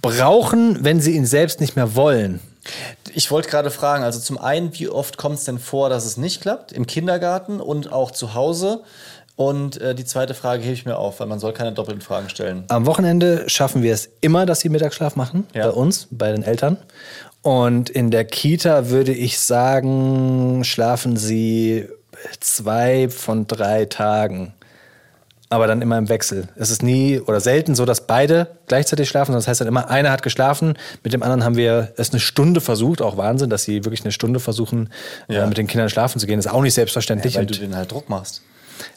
brauchen, 0.02 0.82
wenn 0.82 1.00
sie 1.00 1.12
ihn 1.14 1.26
selbst 1.26 1.60
nicht 1.60 1.76
mehr 1.76 1.94
wollen. 1.94 2.40
Ich 3.14 3.30
wollte 3.30 3.48
gerade 3.50 3.70
fragen, 3.70 4.02
also 4.02 4.18
zum 4.18 4.36
einen, 4.36 4.76
wie 4.76 4.88
oft 4.88 5.16
kommt 5.16 5.36
es 5.38 5.44
denn 5.44 5.60
vor, 5.60 5.90
dass 5.90 6.06
es 6.06 6.16
nicht 6.16 6.40
klappt? 6.40 6.72
Im 6.72 6.88
Kindergarten 6.88 7.60
und 7.60 7.92
auch 7.92 8.10
zu 8.10 8.34
Hause? 8.34 8.80
Und 9.36 9.80
äh, 9.80 9.94
die 9.94 10.04
zweite 10.04 10.34
Frage 10.34 10.64
hebe 10.64 10.74
ich 10.74 10.86
mir 10.86 10.96
auf, 10.98 11.20
weil 11.20 11.28
man 11.28 11.38
soll 11.38 11.52
keine 11.52 11.70
doppelten 11.70 12.02
Fragen 12.02 12.28
stellen. 12.30 12.64
Am 12.66 12.84
Wochenende 12.86 13.44
schaffen 13.48 13.84
wir 13.84 13.94
es 13.94 14.08
immer, 14.22 14.46
dass 14.46 14.58
sie 14.58 14.70
Mittagsschlaf 14.70 15.14
machen, 15.14 15.46
Ja. 15.54 15.66
bei 15.68 15.72
uns, 15.72 16.08
bei 16.10 16.32
den 16.32 16.42
Eltern. 16.42 16.78
Und 17.42 17.90
in 17.90 18.10
der 18.10 18.24
Kita 18.24 18.88
würde 18.88 19.12
ich 19.12 19.38
sagen, 19.38 20.64
schlafen 20.64 21.16
sie 21.16 21.88
zwei 22.40 23.08
von 23.08 23.46
drei 23.46 23.84
Tagen. 23.84 24.52
Aber 25.54 25.66
dann 25.66 25.80
immer 25.82 25.96
im 25.98 26.08
Wechsel. 26.08 26.48
Es 26.56 26.70
ist 26.70 26.82
nie 26.82 27.20
oder 27.20 27.40
selten 27.40 27.74
so, 27.74 27.84
dass 27.84 28.06
beide 28.06 28.48
gleichzeitig 28.66 29.08
schlafen. 29.08 29.32
Das 29.32 29.46
heißt 29.48 29.60
dann 29.60 29.68
immer, 29.68 29.88
einer 29.88 30.10
hat 30.10 30.22
geschlafen, 30.22 30.74
mit 31.02 31.12
dem 31.12 31.22
anderen 31.22 31.44
haben 31.44 31.56
wir 31.56 31.92
es 31.96 32.10
eine 32.10 32.20
Stunde 32.20 32.60
versucht. 32.60 33.00
Auch 33.00 33.16
Wahnsinn, 33.16 33.50
dass 33.50 33.62
sie 33.64 33.84
wirklich 33.84 34.02
eine 34.02 34.12
Stunde 34.12 34.40
versuchen, 34.40 34.90
Ja. 35.28 35.44
äh, 35.44 35.46
mit 35.46 35.56
den 35.58 35.66
Kindern 35.66 35.88
schlafen 35.88 36.18
zu 36.18 36.26
gehen. 36.26 36.38
ist 36.38 36.48
auch 36.48 36.62
nicht 36.62 36.74
selbstverständlich. 36.74 37.36
Weil 37.36 37.42
Und- 37.42 37.50
du 37.56 37.60
den 37.60 37.76
halt 37.76 37.90
Druck 37.92 38.08
machst. 38.08 38.42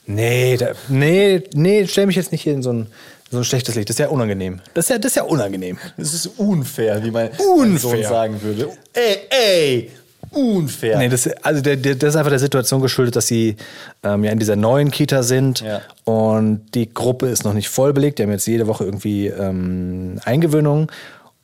Nee, 0.06 0.58
da, 0.58 0.70
nee, 0.88 1.44
nee, 1.54 1.86
stell 1.88 2.08
mich 2.08 2.16
jetzt 2.16 2.32
nicht 2.32 2.42
hier 2.42 2.54
in 2.54 2.64
so 2.64 2.74
ein, 2.74 2.88
so 3.30 3.38
ein 3.38 3.44
schlechtes 3.44 3.76
Licht. 3.76 3.90
Das 3.90 3.96
ist 3.96 4.00
ja 4.00 4.08
unangenehm. 4.08 4.60
Das 4.74 4.86
ist 4.86 4.90
ja, 4.90 4.98
das 4.98 5.12
ist 5.12 5.16
ja 5.18 5.24
unangenehm. 5.24 5.78
Das 5.98 6.14
ist 6.14 6.26
unfair, 6.38 7.04
wie 7.04 7.12
mein 7.12 7.30
mein 7.30 7.38
Sohn 7.38 7.94
Unfair. 7.94 8.10
sagen 8.10 8.42
würde. 8.42 8.70
Ey, 8.94 9.18
ey, 9.30 9.92
unfair. 10.32 10.98
Nee, 10.98 11.10
das, 11.10 11.28
also 11.44 11.62
der, 11.62 11.76
der, 11.78 11.96
das 11.96 12.10
ist 12.10 12.16
einfach 12.16 12.30
der 12.32 12.40
Situation 12.40 12.82
geschuldet, 12.82 13.16
dass 13.16 13.28
sie 13.28 13.56
ähm, 14.04 14.24
ja 14.24 14.32
in 14.32 14.40
dieser 14.40 14.56
neuen 14.56 14.92
Kita 14.92 15.24
sind 15.24 15.62
Ja. 15.62 15.82
und 16.06 16.74
die 16.76 16.94
Gruppe 16.94 17.28
ist 17.30 17.44
noch 17.44 17.54
nicht 17.54 17.70
voll 17.70 17.94
belegt. 17.94 18.20
Die 18.20 18.24
haben 18.24 18.32
jetzt 18.32 18.48
jede 18.48 18.68
Woche 18.68 18.84
irgendwie 18.86 19.28
ähm, 19.28 20.20
Eingewöhnung 20.26 20.92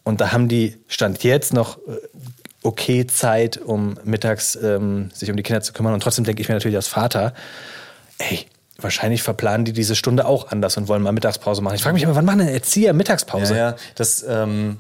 und 0.03 0.21
da 0.21 0.31
haben 0.31 0.47
die 0.47 0.77
Stand 0.87 1.23
jetzt 1.23 1.53
noch 1.53 1.77
äh, 1.79 1.97
okay 2.63 3.05
Zeit, 3.07 3.57
um 3.57 3.95
mittags 4.03 4.55
ähm, 4.61 5.09
sich 5.13 5.29
um 5.29 5.35
die 5.37 5.43
Kinder 5.43 5.61
zu 5.61 5.73
kümmern. 5.73 5.93
Und 5.93 6.01
trotzdem 6.03 6.23
denke 6.25 6.41
ich 6.41 6.47
mir 6.49 6.55
natürlich 6.55 6.77
als 6.77 6.87
Vater, 6.87 7.33
ey, 8.19 8.45
wahrscheinlich 8.79 9.21
verplanen 9.21 9.65
die 9.65 9.73
diese 9.73 9.95
Stunde 9.95 10.25
auch 10.25 10.49
anders 10.51 10.77
und 10.77 10.87
wollen 10.87 11.01
mal 11.03 11.11
Mittagspause 11.11 11.61
machen. 11.61 11.75
Ich 11.75 11.83
frage 11.83 11.93
mich 11.93 12.03
immer, 12.03 12.15
wann 12.15 12.25
machen 12.25 12.39
denn 12.39 12.47
Erzieher 12.49 12.93
Mittagspause? 12.93 13.53
Ja, 13.53 13.69
ja, 13.71 13.75
das 13.95 14.25
ähm, 14.27 14.77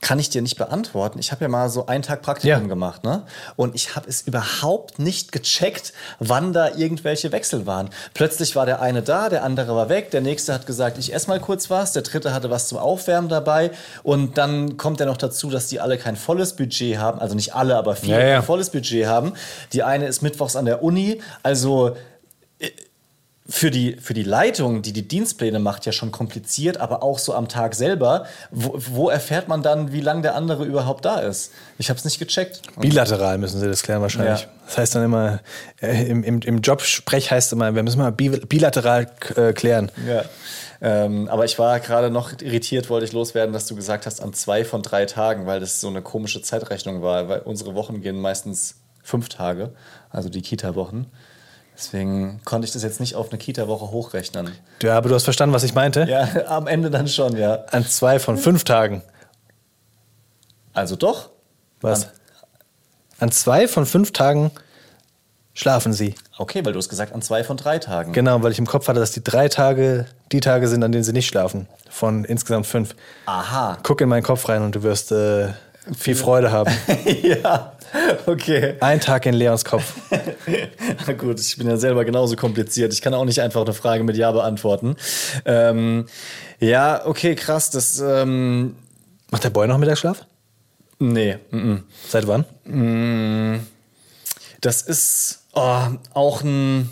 kann 0.00 0.18
ich 0.18 0.30
dir 0.30 0.42
nicht 0.42 0.56
beantworten. 0.56 1.18
Ich 1.18 1.30
habe 1.32 1.44
ja 1.44 1.48
mal 1.48 1.68
so 1.68 1.86
einen 1.86 2.02
Tag 2.02 2.22
Praktikum 2.22 2.48
Ja. 2.62 2.66
gemacht, 2.66 3.04
ne? 3.04 3.24
Und 3.56 3.74
ich 3.74 3.94
habe 3.94 4.08
es 4.08 4.22
überhaupt 4.22 4.98
nicht 4.98 5.32
gecheckt, 5.32 5.92
wann 6.18 6.52
da 6.52 6.70
irgendwelche 6.74 7.30
Wechsel 7.30 7.66
waren. 7.66 7.90
Plötzlich 8.14 8.56
war 8.56 8.64
der 8.66 8.80
eine 8.80 9.02
da, 9.02 9.28
der 9.28 9.44
andere 9.44 9.76
war 9.76 9.88
weg, 9.88 10.10
der 10.10 10.22
nächste 10.22 10.54
hat 10.54 10.66
gesagt, 10.66 10.98
ich 10.98 11.14
esse 11.14 11.28
mal 11.28 11.40
kurz 11.40 11.68
was, 11.70 11.92
der 11.92 12.02
dritte 12.02 12.32
hatte 12.32 12.48
was 12.50 12.68
zum 12.68 12.78
Aufwärmen 12.78 13.28
dabei 13.28 13.70
und 14.02 14.38
dann 14.38 14.76
kommt 14.76 14.98
ja 15.00 15.06
noch 15.06 15.18
dazu, 15.18 15.50
dass 15.50 15.66
die 15.66 15.78
alle 15.78 15.98
kein 15.98 16.16
volles 16.16 16.56
Budget 16.56 16.96
haben, 16.98 17.20
also 17.20 17.34
nicht 17.34 17.54
alle, 17.54 17.76
aber 17.76 17.94
viele 17.94 18.18
Ja, 18.20 18.26
ja. 18.26 18.42
volles 18.42 18.70
Budget 18.70 19.06
haben. 19.06 19.34
Die 19.72 19.82
eine 19.82 20.06
ist 20.06 20.22
mittwochs 20.22 20.56
an 20.56 20.64
der 20.64 20.82
Uni, 20.82 21.20
also 21.42 21.96
für 23.52 23.70
die, 23.70 23.96
für 24.00 24.14
die 24.14 24.22
Leitung, 24.22 24.80
die 24.80 24.94
die 24.94 25.06
Dienstpläne 25.06 25.58
macht, 25.58 25.84
ja 25.84 25.92
schon 25.92 26.10
kompliziert, 26.10 26.78
aber 26.78 27.02
auch 27.02 27.18
so 27.18 27.34
am 27.34 27.48
Tag 27.48 27.74
selber. 27.74 28.24
Wo, 28.50 28.72
wo 28.78 29.10
erfährt 29.10 29.46
man 29.46 29.62
dann, 29.62 29.92
wie 29.92 30.00
lange 30.00 30.22
der 30.22 30.36
andere 30.36 30.64
überhaupt 30.64 31.04
da 31.04 31.18
ist? 31.18 31.52
Ich 31.76 31.90
habe 31.90 31.98
es 31.98 32.04
nicht 32.06 32.18
gecheckt. 32.18 32.62
Bilateral 32.80 33.36
müssen 33.36 33.60
sie 33.60 33.68
das 33.68 33.82
klären 33.82 34.00
wahrscheinlich. 34.00 34.40
Ja. 34.40 34.48
Das 34.64 34.78
heißt 34.78 34.94
dann 34.94 35.04
immer, 35.04 35.40
äh, 35.82 36.08
im, 36.08 36.24
im, 36.24 36.40
im 36.40 36.60
Jobsprech 36.62 37.30
heißt 37.30 37.52
immer, 37.52 37.74
wir 37.74 37.82
müssen 37.82 37.98
mal 37.98 38.10
bi 38.10 38.30
bilateral 38.30 39.06
äh, 39.36 39.52
klären. 39.52 39.92
Ja. 40.08 40.24
Ähm, 40.80 41.28
aber 41.28 41.44
ich 41.44 41.58
war 41.58 41.78
gerade 41.80 42.10
noch 42.10 42.32
irritiert, 42.40 42.88
wollte 42.88 43.04
ich 43.04 43.12
loswerden, 43.12 43.52
dass 43.52 43.66
du 43.66 43.76
gesagt 43.76 44.06
hast, 44.06 44.22
an 44.22 44.32
zwei 44.32 44.64
von 44.64 44.80
drei 44.80 45.04
Tagen, 45.04 45.44
weil 45.44 45.60
das 45.60 45.78
so 45.78 45.88
eine 45.88 46.00
komische 46.00 46.40
Zeitrechnung 46.40 47.02
war, 47.02 47.28
weil 47.28 47.40
unsere 47.40 47.74
Wochen 47.74 48.00
gehen 48.00 48.18
meistens 48.18 48.76
fünf 49.02 49.28
Tage, 49.28 49.74
also 50.08 50.30
die 50.30 50.40
Kita-Wochen. 50.40 51.06
Deswegen 51.76 52.40
konnte 52.44 52.66
ich 52.66 52.72
das 52.72 52.82
jetzt 52.82 53.00
nicht 53.00 53.14
auf 53.16 53.30
eine 53.30 53.38
Kita-Woche 53.38 53.90
hochrechnen. 53.90 54.52
Ja, 54.82 54.96
aber 54.96 55.08
du 55.08 55.14
hast 55.14 55.24
verstanden, 55.24 55.54
was 55.54 55.64
ich 55.64 55.74
meinte? 55.74 56.04
Ja, 56.08 56.28
am 56.46 56.66
Ende 56.66 56.90
dann 56.90 57.08
schon, 57.08 57.36
ja. 57.36 57.64
An 57.70 57.84
zwei 57.86 58.18
von 58.18 58.36
fünf 58.38 58.64
Tagen. 58.64 59.02
Also 60.72 60.96
doch. 60.96 61.30
Was? 61.80 62.04
An- 62.04 62.10
An 63.20 63.32
zwei 63.32 63.68
von 63.68 63.86
fünf 63.86 64.12
Tagen 64.12 64.50
schlafen 65.54 65.92
sie. 65.92 66.14
Okay, 66.38 66.64
weil 66.64 66.72
du 66.72 66.78
hast 66.78 66.88
gesagt, 66.88 67.12
an 67.12 67.22
zwei 67.22 67.44
von 67.44 67.56
drei 67.56 67.78
Tagen. 67.78 68.12
Genau, 68.12 68.42
weil 68.42 68.52
ich 68.52 68.58
im 68.58 68.66
Kopf 68.66 68.88
hatte, 68.88 69.00
dass 69.00 69.10
die 69.12 69.22
drei 69.24 69.48
Tage 69.48 70.06
die 70.30 70.40
Tage 70.40 70.66
sind, 70.68 70.82
an 70.82 70.92
denen 70.92 71.04
sie 71.04 71.12
nicht 71.12 71.26
schlafen. 71.26 71.68
Von 71.90 72.24
insgesamt 72.24 72.66
fünf. 72.66 72.94
Aha. 73.26 73.76
Guck 73.82 74.00
in 74.00 74.08
meinen 74.08 74.22
Kopf 74.22 74.48
rein 74.48 74.62
und 74.62 74.74
du 74.74 74.82
wirst 74.82 75.12
äh, 75.12 75.48
viel 75.96 76.14
Freude 76.14 76.50
haben. 76.52 76.72
ja, 77.22 77.72
okay. 78.26 78.74
Ein 78.80 79.00
Tag 79.00 79.26
in 79.26 79.34
Leons 79.34 79.64
Kopf. 79.64 79.94
Na 81.06 81.12
gut, 81.12 81.40
ich 81.40 81.56
bin 81.56 81.66
ja 81.66 81.76
selber 81.76 82.04
genauso 82.04 82.36
kompliziert. 82.36 82.92
Ich 82.92 83.02
kann 83.02 83.14
auch 83.14 83.24
nicht 83.24 83.40
einfach 83.40 83.62
eine 83.62 83.74
Frage 83.74 84.04
mit 84.04 84.16
Ja 84.16 84.32
beantworten. 84.32 84.96
Ähm, 85.44 86.06
ja, 86.58 87.04
okay, 87.06 87.34
krass. 87.34 87.70
Das, 87.70 88.00
ähm, 88.00 88.76
Macht 89.30 89.44
der 89.44 89.50
Boy 89.50 89.66
noch 89.66 89.78
Mittagsschlaf? 89.78 90.26
nee, 90.98 91.36
mm, 91.50 91.56
mm. 91.56 91.84
Seit 92.08 92.26
wann? 92.28 92.44
das 94.60 94.82
ist 94.82 95.40
oh, 95.52 95.80
auch 96.14 96.42
ein, 96.42 96.88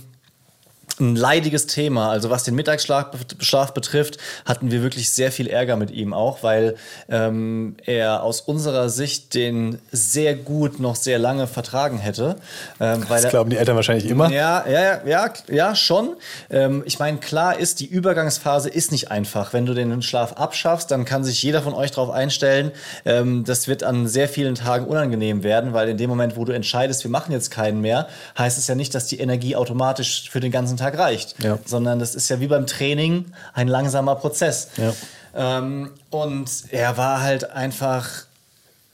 ein 1.01 1.17
leidiges 1.17 1.67
Thema. 1.67 2.11
Also 2.11 2.31
was 2.31 2.45
den 2.45 2.55
Mittagsschlaf 2.55 3.07
Schlaf 3.41 3.73
betrifft, 3.73 4.19
hatten 4.45 4.71
wir 4.71 4.83
wirklich 4.83 5.11
sehr 5.11 5.33
viel 5.33 5.47
Ärger 5.47 5.77
mit 5.77 5.91
ihm 5.91 6.13
auch, 6.13 6.43
weil 6.43 6.77
ähm, 7.09 7.77
er 7.85 8.23
aus 8.23 8.41
unserer 8.41 8.89
Sicht 8.89 9.35
den 9.35 9.79
sehr 9.93 10.35
gut 10.35 10.81
noch 10.81 10.97
sehr 10.97 11.19
lange 11.19 11.47
vertragen 11.47 11.99
hätte. 11.99 12.37
Ähm, 12.81 13.05
weil 13.09 13.17
Das 13.17 13.25
er, 13.25 13.31
glauben 13.31 13.51
die 13.51 13.57
Eltern 13.57 13.77
wahrscheinlich 13.77 14.09
immer. 14.09 14.31
Ja, 14.31 14.65
ja, 14.69 14.83
ja, 14.83 15.01
ja, 15.07 15.33
ja 15.49 15.75
schon. 15.75 16.17
Ähm, 16.51 16.83
ich 16.87 16.99
meine, 16.99 17.19
klar 17.19 17.59
ist, 17.59 17.81
die 17.81 17.87
Übergangsphase 17.87 18.69
ist 18.69 18.93
nicht 18.93 19.11
einfach. 19.11 19.53
Wenn 19.53 19.67
du 19.67 19.75
den 19.75 20.03
Schlaf 20.03 20.35
abschaffst, 20.35 20.91
dann 20.91 21.05
kann 21.05 21.25
sich 21.25 21.43
jeder 21.43 21.63
von 21.63 21.75
euch 21.75 21.91
darauf 21.91 22.11
einstellen, 22.11 22.73
ähm, 23.05 23.45
das 23.45 23.69
wird 23.69 23.83
an 23.83 24.07
sehr 24.09 24.29
vielen 24.29 24.55
Tagen 24.55 24.87
unangenehm 24.87 25.43
werden, 25.43 25.73
weil 25.73 25.89
in 25.89 25.97
dem 25.97 26.11
Moment, 26.11 26.37
wo 26.37 26.45
du 26.45 26.53
entscheidest, 26.53 27.05
wir 27.05 27.11
machen 27.11 27.33
jetzt 27.33 27.51
keinen 27.51 27.81
mehr, 27.81 28.09
heißt 28.39 28.59
es 28.59 28.67
ja 28.67 28.75
nicht, 28.75 28.95
dass 28.95 29.07
die 29.07 29.19
Energie 29.19 29.57
automatisch 29.57 30.31
für 30.31 30.41
den 30.41 30.53
ganzen 30.53 30.77
Tag 30.77 30.90
reicht, 30.97 31.43
Ja. 31.43 31.59
sondern 31.65 31.99
das 31.99 32.15
ist 32.15 32.29
ja 32.29 32.41
wie 32.41 32.47
beim 32.47 32.67
Training 32.67 33.27
ein 33.55 33.69
langsamer 33.69 34.17
Prozess. 34.17 34.69
Ja. 34.77 34.93
Ähm, 35.35 35.91
und 36.11 36.51
er 36.71 36.97
war 36.97 37.21
halt 37.23 37.51
einfach 37.51 38.09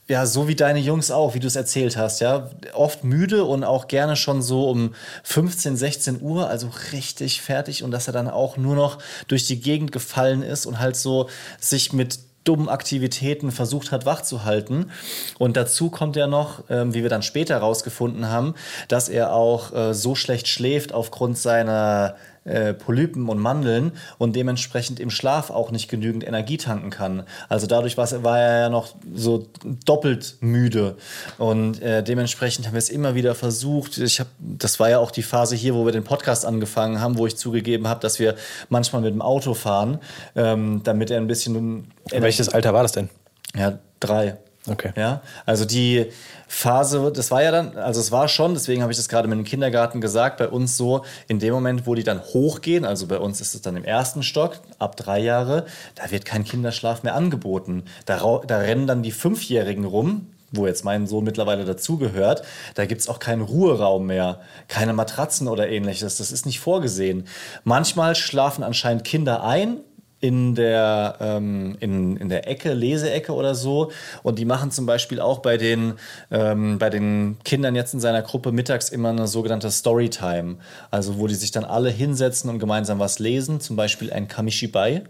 ja, 0.09 0.25
so 0.25 0.47
wie 0.47 0.55
deine 0.55 0.79
Jungs 0.79 1.11
auch, 1.11 1.35
wie 1.35 1.41
du 1.41 1.49
es 1.49 1.57
erzählt 1.57 1.97
hast, 1.97 2.21
ja. 2.21 2.49
Oft 2.75 3.03
müde 3.03 3.45
und 3.45 3.65
auch 3.65 3.88
gerne 3.88 4.15
schon 4.15 4.41
so 4.41 4.71
um 4.71 4.95
15, 5.25 5.76
16 5.76 6.23
Uhr, 6.23 6.49
also 6.49 6.71
richtig 6.93 7.43
fertig 7.43 7.83
und 7.83 7.91
dass 7.91 8.07
er 8.07 8.12
dann 8.12 8.29
auch 8.29 8.57
nur 8.57 8.76
noch 8.76 8.99
durch 9.26 9.49
die 9.49 9.61
Gegend 9.61 9.91
gefallen 9.91 10.43
ist 10.43 10.65
und 10.65 10.79
halt 10.79 10.95
so 10.97 11.29
sich 11.59 11.93
mit 11.93 12.21
dummen 12.47 12.69
Aktivitäten 12.69 13.50
versucht 13.50 13.93
hat, 13.93 14.07
wach 14.07 14.23
zu 14.23 14.45
halten. 14.45 14.91
Und 15.38 15.57
dazu 15.57 15.91
kommt 15.91 16.17
ja 16.17 16.26
noch, 16.26 16.65
ähm, 16.71 16.95
wie 16.95 17.03
wir 17.03 17.11
dann 17.11 17.23
später 17.23 17.59
rausgefunden 17.59 18.29
haben, 18.29 18.55
dass 18.88 19.09
er 19.09 19.33
auch 19.33 19.75
äh, 19.75 19.95
so 19.95 20.15
schlecht 20.15 20.49
schläft 20.49 20.93
aufgrund 20.93 21.38
seiner 21.38 22.17
äh, 22.47 22.75
Polypen 22.75 23.29
und 23.29 23.38
Mandeln 23.38 23.93
und 24.19 24.37
dementsprechend 24.37 25.00
im 25.00 25.11
Schlaf 25.11 25.50
auch 25.50 25.71
nicht 25.71 25.88
genügend 25.88 26.26
Energie 26.26 26.57
tanken 26.57 26.91
kann. 26.91 27.25
Also 27.49 27.67
dadurch 27.67 27.97
war 27.99 28.38
er 28.38 28.61
ja 28.61 28.69
noch 28.69 28.95
so 29.15 29.47
doppelt 29.85 30.37
müde 30.41 30.97
und 31.38 31.83
äh, 31.83 32.03
dementsprechend 32.03 32.67
haben 32.67 32.75
wir 32.75 32.79
es 32.79 32.91
immer 32.91 33.15
wieder 33.15 33.35
versucht. 33.35 33.99
Ich 33.99 34.21
habe, 34.21 34.31
das 34.38 34.81
war 34.81 34.91
ja 34.91 34.99
auch 34.99 35.11
die 35.11 35.23
Phase 35.23 35.57
hier, 35.57 35.75
wo 35.75 35.85
wir 35.85 35.93
den 35.93 36.05
Podcast 36.05 36.47
angefangen 36.47 37.00
haben, 37.00 37.19
wo 37.19 37.26
ich 37.26 37.37
zugegeben 37.37 37.88
habe, 37.88 38.00
dass 38.00 38.19
wir 38.19 38.37
manchmal 38.69 39.03
mit 39.03 39.12
dem 39.12 39.23
Auto 39.23 39.55
fahren, 39.55 39.99
ähm, 40.35 40.81
damit 40.85 41.11
er 41.11 41.19
ein 41.19 41.26
bisschen 41.26 41.93
Welches 42.11 42.49
Alter 42.49 42.73
war 42.73 42.83
das 42.83 42.93
denn? 42.93 43.11
ja, 43.57 43.79
drei. 44.00 44.37
Okay. 44.69 44.93
Ja, 44.97 45.23
also 45.45 45.65
die 45.65 46.07
Phase, 46.49 47.13
das 47.13 47.31
war 47.31 47.43
ja 47.43 47.51
dann, 47.51 47.77
also 47.77 48.01
es 48.01 48.11
war 48.11 48.29
schon, 48.29 48.55
deswegen 48.55 48.83
habe 48.83 48.93
ich 48.93 48.99
das 48.99 49.09
gerade 49.09 49.29
mit 49.29 49.39
dem 49.39 49.45
Kindergarten 49.45 50.01
gesagt, 50.01 50.39
bei 50.39 50.49
uns 50.49 50.77
so, 50.77 51.05
in 51.29 51.39
dem 51.39 51.55
Moment, 51.55 51.87
wo 51.87 51.95
die 51.95 52.03
dann 52.03 52.21
hochgehen, 52.21 52.85
also 52.85 53.07
bei 53.07 53.19
uns 53.19 53.41
ist 53.41 53.55
es 53.55 53.63
dann 53.63 53.77
im 53.77 53.85
ersten 53.85 54.23
Stock, 54.23 54.61
ab 54.79 54.97
drei 54.97 55.21
Jahre, 55.21 55.67
da 55.95 56.11
wird 56.11 56.25
kein 56.25 56.45
Kinderschlaf 56.45 57.03
mehr 57.03 57.15
angeboten. 57.15 57.85
Da, 58.07 58.41
da 58.47 58.59
rennen 58.59 58.87
dann 58.87 59.03
die 59.03 59.13
Fünfjährigen 59.13 59.85
rum, 59.85 60.27
wo 60.53 60.67
jetzt 60.67 60.85
mein 60.85 61.07
Sohn 61.07 61.25
mittlerweile 61.25 61.65
dazugehört, 61.65 62.43
da 62.75 62.87
gibt 62.87 63.01
es 63.01 63.09
auch 63.09 63.19
keinen 63.19 63.43
Ruheraum 63.43 64.07
mehr, 64.07 64.41
keine 64.69 64.93
Matratzen 64.93 65.49
oder 65.49 65.69
ähnliches, 65.69 66.17
das 66.17 66.33
ist 66.33 66.47
nicht 66.47 66.61
vorgesehen. 66.61 67.27
Manchmal 67.65 68.15
schlafen 68.15 68.63
anscheinend 68.63 69.05
Kinder 69.05 69.45
ein, 69.45 69.81
in 70.21 70.55
der, 70.55 71.17
ähm, 71.21 71.77
in, 71.81 72.17
in 72.17 72.29
der 72.29 72.49
Ecke, 72.49 72.73
Leseecke 72.73 73.33
oder 73.33 73.55
so. 73.55 73.93
Und 74.23 74.39
die 74.39 74.45
machen 74.45 74.71
zum 74.71 74.87
Beispiel 74.87 75.21
auch 75.21 75.41
bei 75.41 75.57
den, 75.57 75.95
ähm, 76.31 76.79
bei 76.79 76.91
den 76.91 77.37
Kindern 77.45 77.75
jetzt 77.75 77.93
in 77.93 78.01
seiner 78.01 78.23
Gruppe 78.23 78.53
mittags 78.53 78.89
immer 78.89 79.11
eine 79.11 79.27
sogenannte 79.27 79.71
Storytime. 79.71 80.57
Also 80.91 81.19
wo 81.19 81.27
die 81.27 81.35
sich 81.35 81.51
dann 81.51 81.65
alle 81.65 81.91
hinsetzen 81.91 82.49
und 82.49 82.59
gemeinsam 82.59 82.99
was 82.99 83.19
lesen. 83.19 83.61
Zum 83.61 83.77
Beispiel 83.77 84.13
ein 84.13 84.27
Kamishibai. 84.27 85.03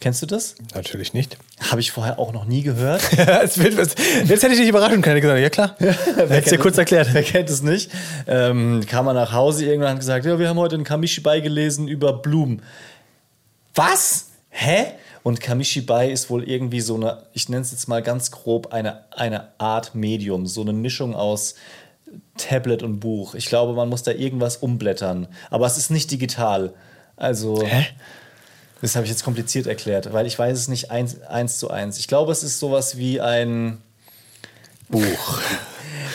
Kennst 0.00 0.20
du 0.20 0.26
das? 0.26 0.56
Natürlich 0.74 1.14
nicht. 1.14 1.38
Habe 1.70 1.80
ich 1.80 1.92
vorher 1.92 2.18
auch 2.18 2.32
noch 2.32 2.44
nie 2.44 2.62
gehört. 2.62 3.02
jetzt, 3.16 3.56
hätte 3.56 4.48
ich 4.48 4.58
dich 4.58 4.68
überraschen 4.68 5.00
können. 5.00 5.16
Ich 5.16 5.22
gesagt, 5.22 5.40
ja 5.40 5.48
klar. 5.48 5.76
Hätte 5.78 6.50
dir 6.50 6.58
kurz 6.58 6.76
erklärt. 6.76 7.10
Wer 7.12 7.22
kennt 7.22 7.48
es 7.48 7.62
nicht? 7.62 7.88
Ähm, 8.26 8.84
kam 8.88 9.04
man 9.04 9.14
nach 9.14 9.32
Hause 9.32 9.64
irgendwann 9.64 9.90
und 9.90 9.94
hat 9.94 10.00
gesagt, 10.00 10.26
ja, 10.26 10.40
wir 10.40 10.48
haben 10.48 10.58
heute 10.58 10.74
ein 10.74 10.82
Kamishibai 10.82 11.38
gelesen 11.38 11.86
über 11.86 12.14
Blumen. 12.14 12.62
Was? 13.76 14.31
Hä? 14.54 14.92
Und 15.22 15.40
Kamishibai 15.40 16.10
ist 16.10 16.30
wohl 16.30 16.48
irgendwie 16.48 16.80
so 16.80 16.94
eine, 16.96 17.24
ich 17.32 17.48
nenne 17.48 17.62
es 17.62 17.70
jetzt 17.70 17.88
mal 17.88 18.02
ganz 18.02 18.30
grob, 18.30 18.72
eine, 18.72 19.04
eine 19.10 19.48
Art 19.58 19.94
Medium. 19.94 20.46
So 20.46 20.60
eine 20.60 20.72
Mischung 20.72 21.14
aus 21.14 21.54
Tablet 22.36 22.82
und 22.82 23.00
Buch. 23.00 23.34
Ich 23.34 23.46
glaube, 23.46 23.72
man 23.72 23.88
muss 23.88 24.02
da 24.02 24.12
irgendwas 24.12 24.58
umblättern. 24.58 25.26
Aber 25.50 25.66
es 25.66 25.78
ist 25.78 25.90
nicht 25.90 26.10
digital. 26.10 26.74
Also. 27.16 27.64
Hä? 27.64 27.86
Das 28.82 28.96
habe 28.96 29.04
ich 29.04 29.10
jetzt 29.10 29.22
kompliziert 29.22 29.68
erklärt, 29.68 30.12
weil 30.12 30.26
ich 30.26 30.36
weiß 30.36 30.58
es 30.58 30.66
nicht 30.66 30.90
eins, 30.90 31.22
eins 31.22 31.58
zu 31.58 31.70
eins. 31.70 31.98
Ich 31.98 32.08
glaube, 32.08 32.32
es 32.32 32.42
ist 32.42 32.58
sowas 32.58 32.98
wie 32.98 33.20
ein 33.20 33.78
Buch. 34.88 35.40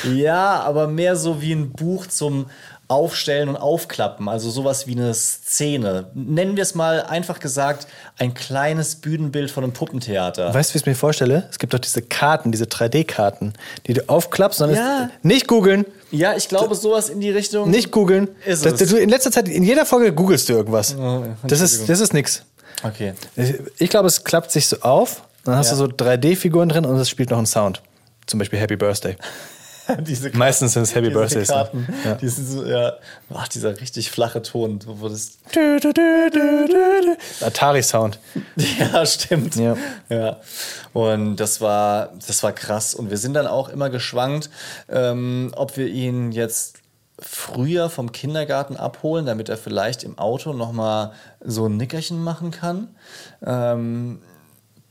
Ja, 0.04 0.60
aber 0.60 0.88
mehr 0.88 1.16
so 1.16 1.42
wie 1.42 1.54
ein 1.54 1.72
Buch 1.72 2.08
zum 2.08 2.48
Aufstellen 2.90 3.50
und 3.50 3.58
Aufklappen. 3.58 4.30
Also 4.30 4.50
sowas 4.50 4.88
wie 4.88 4.94
eine 4.94 5.14
Szene. 5.14 6.08
Nennen 6.14 6.56
wir 6.56 6.64
es 6.64 6.74
mal 6.74 7.02
einfach 7.02 7.40
gesagt 7.40 7.88
ein 8.18 8.34
kleines 8.34 8.96
Bühnenbild 8.96 9.52
von 9.52 9.64
einem 9.66 9.74
Puppentheater. 9.74 10.54
Weißt 10.54 10.70
du, 10.70 10.74
wie 10.74 10.78
ich 10.78 10.84
es 10.84 10.86
mir 10.86 10.96
vorstelle? 10.96 11.48
Es 11.50 11.60
gibt 11.60 11.74
doch 11.74 11.80
diese 11.80 12.02
Karten, 12.02 12.52
diese 12.52 12.66
3D-Karten, 12.66 13.54
die 13.88 13.94
du 13.94 14.08
aufklappst. 14.10 14.62
Und 14.62 14.74
Ja. 14.74 15.10
nicht 15.22 15.48
googeln, 15.48 15.86
Ja, 16.12 16.36
ich 16.38 16.48
glaube, 16.48 16.76
sowas 16.76 17.10
in 17.10 17.20
die 17.20 17.30
Richtung. 17.32 17.70
nicht 17.70 17.92
googeln. 17.92 18.30
Ist 18.46 18.66
Das- 18.66 18.80
es. 18.80 18.90
du, 18.90 18.96
in 18.98 19.10
letzter 19.10 19.32
Zeit, 19.32 19.50
in 19.50 19.64
jeder 19.64 19.86
Folge 19.86 20.14
googelst 20.14 20.48
du 20.48 20.54
irgendwas. 20.54 20.96
Oh, 20.98 21.24
das, 21.44 21.60
ist, 21.60 21.90
das 21.90 22.00
ist 22.00 22.14
nix. 22.14 22.44
Okay. 22.84 23.14
Ich 23.80 23.90
glaube, 23.90 24.08
es 24.08 24.24
klappt 24.24 24.52
sich 24.52 24.68
so 24.68 24.78
auf. 24.82 25.24
Dann 25.44 25.56
hast 25.56 25.68
Ja. 25.68 25.74
du 25.74 25.78
so 25.80 25.88
3D-Figuren 25.88 26.70
drin 26.70 26.86
und 26.86 26.96
es 26.98 27.10
spielt 27.10 27.32
noch 27.32 27.38
einen 27.38 27.48
Sound. 27.48 27.82
Zum 28.28 28.38
Beispiel 28.40 28.60
Happy 28.60 28.76
Birthday. 28.78 29.16
Diese 30.02 30.30
Meistens 30.36 30.74
sind 30.74 30.84
es 30.84 30.94
Happy 30.96 31.08
diese 31.08 31.20
Birthdays. 31.20 31.50
ne? 31.50 31.56
Karten. 31.56 31.88
Ja. 32.06 32.16
Die 32.16 32.28
sind 32.28 32.46
so, 32.46 32.66
ja. 32.66 32.94
Ach, 33.34 33.48
dieser 33.48 33.80
richtig 33.80 34.12
flache 34.12 34.42
Ton, 34.42 34.80
wo 34.86 35.08
das. 35.10 35.38
Atari-Sound. 37.42 38.20
Ja, 38.80 39.06
stimmt. 39.06 39.56
Ja. 39.56 39.76
ja. 40.10 40.38
Und 40.94 41.38
das 41.38 41.62
war, 41.62 42.14
das 42.26 42.44
war 42.44 42.52
krass. 42.52 42.94
Und 42.96 43.10
wir 43.10 43.18
sind 43.18 43.34
dann 43.34 43.48
auch 43.48 43.70
immer 43.70 43.90
geschwankt, 43.90 44.50
ähm, 44.90 45.52
ob 45.56 45.78
wir 45.78 45.88
ihn 45.88 46.32
jetzt 46.32 46.78
früher 47.20 47.90
vom 47.90 48.12
Kindergarten 48.12 48.78
abholen, 48.78 49.26
damit 49.26 49.50
er 49.50 49.58
vielleicht 49.58 50.04
im 50.04 50.18
Auto 50.18 50.54
nochmal 50.54 51.12
so 51.44 51.68
ein 51.68 51.78
Nickerchen 51.78 52.24
machen 52.24 52.52
kann. 52.52 52.90
Ähm, 53.46 54.22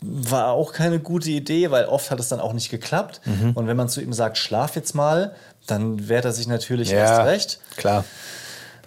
war 0.02 0.48
auch 0.52 0.72
keine 0.72 0.98
gute 1.00 1.30
Idee, 1.30 1.70
weil 1.70 1.86
oft 1.86 2.10
hat 2.10 2.20
es 2.20 2.28
dann 2.28 2.40
auch 2.40 2.52
nicht 2.52 2.70
geklappt. 2.70 3.20
Mhm. 3.24 3.52
Und 3.54 3.66
wenn 3.66 3.76
man 3.76 3.88
zu 3.88 4.00
ihm 4.00 4.12
sagt, 4.12 4.36
schlaf 4.38 4.76
jetzt 4.76 4.94
mal, 4.94 5.34
dann 5.66 6.08
wehrt 6.08 6.24
er 6.24 6.32
sich 6.32 6.46
natürlich 6.46 6.90
Ja, 6.90 6.98
erst 6.98 7.26
recht. 7.26 7.60
klar. 7.76 8.04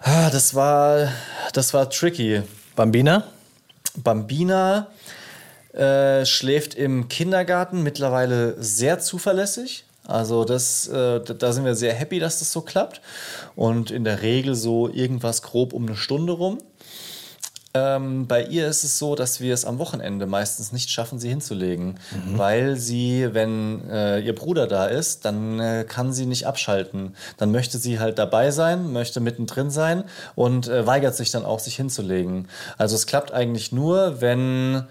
Ah, 0.01 0.29
das 0.29 0.53
war, 0.55 1.09
das 1.53 1.73
war 1.73 1.89
tricky. 1.89 2.41
Bambina? 2.75 3.23
Bambina 3.97 4.87
äh, 5.73 6.25
schläft 6.25 6.75
im 6.75 7.09
Kindergarten 7.09 7.83
mittlerweile 7.83 8.55
sehr 8.61 8.99
zuverlässig. 8.99 9.83
Also 10.07 10.43
das, 10.45 10.87
äh, 10.87 11.19
da- 11.21 11.33
da 11.33 11.51
sind 11.53 11.65
wir 11.65 11.75
sehr 11.75 11.93
happy, 11.93 12.19
dass 12.19 12.39
das 12.39 12.51
so 12.51 12.61
klappt. 12.61 13.01
Und 13.55 13.91
in 13.91 14.03
der 14.03 14.21
Regel 14.21 14.55
so 14.55 14.89
irgendwas 14.89 15.41
grob 15.41 15.73
um 15.73 15.85
eine 15.85 15.95
Stunde 15.97 16.33
rum. 16.33 16.59
Ähm, 17.75 18.25
bei 18.25 18.43
ihr 18.43 18.67
ist 18.67 18.83
es 18.83 18.97
so, 18.97 19.13
dass 19.13 19.41
wir 19.41 19.53
es 19.53 19.63
am 19.63 19.77
Wochenende 19.77 20.25
meistens 20.25 20.71
nicht 20.71 20.89
schaffen, 20.89 21.19
sie 21.19 21.29
hinzulegen, 21.29 21.99
weil 22.35 22.77
sie, 22.77 23.29
wenn 23.31 23.87
äh, 23.89 24.19
ihr 24.21 24.33
Bruder 24.33 24.65
da 24.65 24.87
ist, 24.87 25.23
dann 25.23 25.59
äh, 25.59 25.85
kann 25.87 26.11
sie 26.11 26.25
nicht 26.25 26.47
abschalten. 26.47 27.15
Dann 27.37 27.51
möchte 27.51 27.77
sie 27.77 27.99
halt 27.99 28.17
dabei 28.17 28.49
sein, 28.49 28.91
möchte 28.91 29.19
mittendrin 29.19 29.69
sein 29.69 30.03
und 30.33 30.67
äh, 30.67 30.87
weigert 30.87 31.15
sich 31.15 31.29
dann 31.29 31.45
auch, 31.45 31.59
sich 31.59 31.75
hinzulegen. 31.75 32.47
Also 32.79 32.95
es 32.95 33.05
klappt 33.05 33.31
eigentlich 33.31 33.71
nur, 33.71 34.19
wenn 34.19 34.87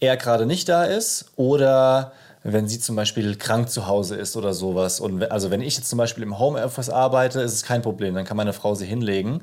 er 0.00 0.18
gerade 0.18 0.44
nicht 0.44 0.68
da 0.68 0.84
ist 0.84 1.32
oder 1.36 2.12
wenn 2.52 2.68
sie 2.68 2.80
zum 2.80 2.96
Beispiel 2.96 3.36
krank 3.36 3.70
zu 3.70 3.86
Hause 3.86 4.16
ist 4.16 4.36
oder 4.36 4.54
sowas. 4.54 5.00
Und 5.00 5.30
also 5.30 5.50
wenn 5.50 5.60
ich 5.60 5.76
jetzt 5.76 5.88
zum 5.88 5.98
Beispiel 5.98 6.22
im 6.22 6.38
Homeoffice 6.38 6.90
arbeite, 6.90 7.40
ist 7.40 7.52
es 7.52 7.62
kein 7.62 7.82
Problem, 7.82 8.14
dann 8.14 8.24
kann 8.24 8.36
meine 8.36 8.52
Frau 8.52 8.74
sie 8.74 8.86
hinlegen. 8.86 9.40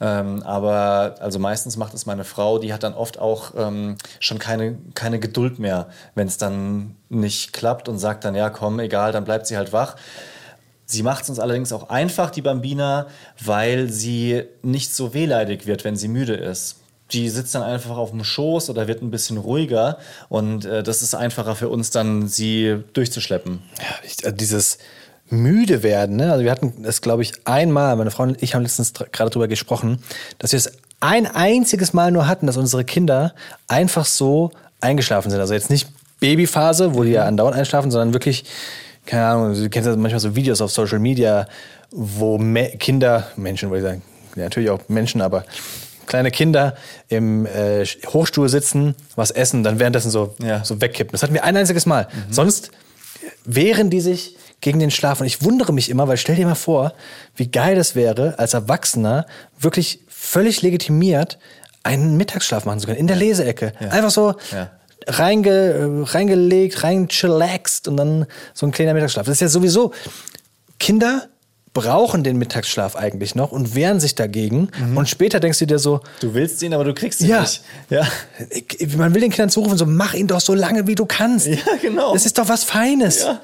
Ähm, 0.00 0.42
aber 0.42 1.16
also 1.20 1.38
meistens 1.38 1.76
macht 1.76 1.94
es 1.94 2.06
meine 2.06 2.24
Frau, 2.24 2.58
die 2.58 2.72
hat 2.72 2.82
dann 2.82 2.94
oft 2.94 3.18
auch 3.18 3.52
ähm, 3.56 3.96
schon 4.20 4.38
keine, 4.38 4.78
keine 4.94 5.18
Geduld 5.18 5.58
mehr, 5.58 5.88
wenn 6.14 6.28
es 6.28 6.38
dann 6.38 6.96
nicht 7.08 7.52
klappt 7.52 7.88
und 7.88 7.98
sagt 7.98 8.24
dann, 8.24 8.34
ja 8.34 8.50
komm, 8.50 8.80
egal, 8.80 9.12
dann 9.12 9.24
bleibt 9.24 9.46
sie 9.46 9.56
halt 9.56 9.72
wach. 9.72 9.96
Sie 10.88 11.02
macht 11.02 11.24
es 11.24 11.30
uns 11.30 11.40
allerdings 11.40 11.72
auch 11.72 11.88
einfach, 11.88 12.30
die 12.30 12.42
Bambina, 12.42 13.06
weil 13.44 13.88
sie 13.90 14.44
nicht 14.62 14.94
so 14.94 15.14
wehleidig 15.14 15.66
wird, 15.66 15.82
wenn 15.82 15.96
sie 15.96 16.06
müde 16.06 16.34
ist. 16.34 16.76
Die 17.12 17.28
sitzt 17.28 17.54
dann 17.54 17.62
einfach 17.62 17.96
auf 17.96 18.10
dem 18.10 18.24
Schoß 18.24 18.68
oder 18.70 18.88
wird 18.88 19.02
ein 19.02 19.10
bisschen 19.10 19.36
ruhiger 19.36 19.98
und 20.28 20.64
äh, 20.64 20.82
das 20.82 21.02
ist 21.02 21.14
einfacher 21.14 21.54
für 21.54 21.68
uns 21.68 21.90
dann, 21.90 22.26
sie 22.26 22.82
durchzuschleppen. 22.92 23.62
Ja, 23.78 23.94
ich, 24.04 24.24
also 24.24 24.36
dieses 24.36 24.78
müde 25.28 25.82
werden, 25.82 26.16
ne? 26.16 26.32
Also 26.32 26.44
wir 26.44 26.50
hatten 26.50 26.82
das, 26.82 27.00
glaube 27.00 27.22
ich, 27.22 27.32
einmal, 27.44 27.94
meine 27.96 28.10
Frau 28.10 28.24
und 28.24 28.42
ich 28.42 28.54
haben 28.54 28.62
letztens 28.62 28.92
gerade 28.92 29.30
drüber 29.30 29.48
gesprochen, 29.48 30.02
dass 30.38 30.52
wir 30.52 30.58
es 30.58 30.72
ein 31.00 31.26
einziges 31.26 31.92
Mal 31.92 32.10
nur 32.10 32.26
hatten, 32.26 32.46
dass 32.46 32.56
unsere 32.56 32.84
Kinder 32.84 33.34
einfach 33.68 34.04
so 34.04 34.50
eingeschlafen 34.80 35.30
sind. 35.30 35.40
Also 35.40 35.54
jetzt 35.54 35.70
nicht 35.70 35.88
Babyphase, 36.20 36.94
wo 36.94 37.02
die 37.02 37.10
ja 37.10 37.24
andauernd 37.24 37.56
einschlafen, 37.56 37.90
sondern 37.90 38.12
wirklich, 38.12 38.44
keine 39.04 39.26
Ahnung, 39.26 39.54
du 39.54 39.68
kennst 39.68 39.88
ja 39.88 39.96
manchmal 39.96 40.20
so 40.20 40.34
Videos 40.34 40.60
auf 40.60 40.70
Social 40.70 40.98
Media, 40.98 41.46
wo 41.90 42.38
Me 42.38 42.70
Kinder, 42.78 43.28
Menschen 43.36 43.70
würde 43.70 43.78
ich 43.78 43.84
sagen, 43.84 44.02
ja, 44.36 44.44
natürlich 44.44 44.70
auch 44.70 44.80
Menschen, 44.88 45.20
aber 45.20 45.44
kleine 46.06 46.30
Kinder 46.30 46.74
im 47.08 47.46
äh, 47.46 47.84
Hochstuhl 47.84 48.48
sitzen, 48.48 48.94
was 49.16 49.30
essen, 49.30 49.62
dann 49.62 49.78
währenddessen 49.78 50.10
so, 50.10 50.34
Ja. 50.38 50.64
so 50.64 50.80
wegkippen. 50.80 51.12
Das 51.12 51.22
hatten 51.22 51.34
wir 51.34 51.44
ein 51.44 51.56
einziges 51.56 51.86
Mal. 51.86 52.08
Sonst 52.30 52.70
wehren 53.44 53.90
die 53.90 54.00
sich 54.00 54.36
gegen 54.60 54.78
den 54.78 54.90
Schlaf. 54.90 55.20
Und 55.20 55.26
ich 55.26 55.42
wundere 55.42 55.72
mich 55.72 55.90
immer, 55.90 56.08
weil 56.08 56.16
stell 56.16 56.36
dir 56.36 56.46
mal 56.46 56.54
vor, 56.54 56.94
wie 57.34 57.48
geil 57.50 57.76
das 57.76 57.94
wäre, 57.94 58.38
als 58.38 58.54
Erwachsener 58.54 59.26
wirklich 59.58 60.00
völlig 60.08 60.62
legitimiert 60.62 61.38
einen 61.82 62.16
Mittagsschlaf 62.16 62.64
machen 62.64 62.80
zu 62.80 62.86
können. 62.86 62.98
In 62.98 63.06
der 63.06 63.16
Leseecke. 63.16 63.72
Einfach 63.90 64.10
so 64.10 64.34
Ja. 64.52 64.70
reinge, 65.06 65.50
äh, 65.50 66.02
reingelegt, 66.10 66.82
rein 66.82 67.08
chillaxt 67.08 67.86
und 67.86 67.96
dann 67.96 68.26
so 68.54 68.66
ein 68.66 68.72
kleiner 68.72 68.94
Mittagsschlaf. 68.94 69.26
Das 69.26 69.34
ist 69.34 69.40
ja 69.40 69.48
sowieso. 69.48 69.92
Kinder 70.78 71.28
brauchen 71.80 72.24
den 72.24 72.38
Mittagsschlaf 72.38 72.96
eigentlich 72.96 73.34
noch 73.34 73.52
und 73.52 73.74
wehren 73.74 74.00
sich 74.00 74.14
dagegen. 74.14 74.70
Und 74.94 75.08
später 75.08 75.40
denkst 75.40 75.58
du 75.58 75.66
dir 75.66 75.78
so, 75.78 76.00
Du 76.20 76.32
willst 76.32 76.62
ihn, 76.62 76.72
aber 76.72 76.84
du 76.84 76.94
kriegst 76.94 77.20
ihn 77.20 77.28
Ja. 77.28 77.42
nicht. 77.42 77.62
Ja. 77.90 78.06
ich- 78.50 78.96
man 78.96 79.14
will 79.14 79.20
den 79.20 79.30
Kindern 79.30 79.50
zurufen, 79.50 79.76
so 79.76 79.84
mach 79.84 80.14
ihn 80.14 80.26
doch 80.26 80.40
so 80.40 80.54
lange, 80.54 80.86
wie 80.86 80.94
du 80.94 81.04
kannst. 81.04 81.46
Ja, 81.46 81.56
genau. 81.82 82.14
Das 82.14 82.24
ist 82.24 82.38
doch 82.38 82.48
was 82.48 82.64
Feines. 82.64 83.20
Ja. 83.22 83.40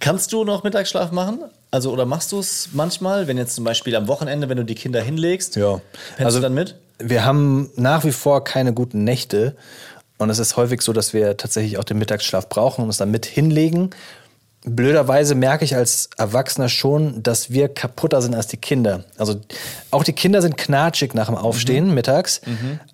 Kannst 0.00 0.32
du 0.32 0.44
noch 0.44 0.62
Mittagsschlaf 0.64 1.10
machen? 1.12 1.40
Also, 1.70 1.92
oder 1.92 2.06
machst 2.06 2.32
du 2.32 2.38
es 2.38 2.70
manchmal, 2.72 3.26
wenn 3.26 3.36
jetzt 3.36 3.54
zum 3.54 3.64
Beispiel 3.64 3.94
am 3.96 4.08
Wochenende, 4.08 4.48
wenn 4.48 4.56
du 4.56 4.64
die 4.64 4.74
Kinder 4.74 5.02
hinlegst? 5.02 5.56
Ja. 5.56 5.80
Also 6.18 6.38
du 6.38 6.42
dann 6.42 6.54
mit? 6.54 6.76
Wir 6.98 7.24
haben 7.24 7.70
nach 7.76 8.04
wie 8.04 8.12
vor 8.12 8.42
keine 8.44 8.72
guten 8.72 9.04
Nächte. 9.04 9.54
Und 10.16 10.30
es 10.30 10.38
ist 10.38 10.56
häufig 10.56 10.80
so, 10.82 10.92
dass 10.92 11.12
wir 11.12 11.36
tatsächlich 11.36 11.78
auch 11.78 11.84
den 11.84 11.98
Mittagsschlaf 11.98 12.48
brauchen 12.48 12.82
und 12.82 12.88
uns 12.88 12.96
dann 12.96 13.10
mit 13.10 13.26
hinlegen. 13.26 13.90
Blöderweise 14.68 15.34
merke 15.34 15.64
ich 15.64 15.74
als 15.74 16.10
Erwachsener 16.16 16.68
schon, 16.68 17.22
dass 17.22 17.50
wir 17.50 17.68
kaputter 17.68 18.22
sind 18.22 18.34
als 18.34 18.46
die 18.46 18.56
Kinder. 18.56 19.04
Also 19.16 19.40
auch 19.90 20.04
die 20.04 20.12
Kinder 20.12 20.42
sind 20.42 20.56
knatschig 20.56 21.14
nach 21.14 21.26
dem 21.26 21.34
Aufstehen 21.36 21.94
mittags. 21.94 22.40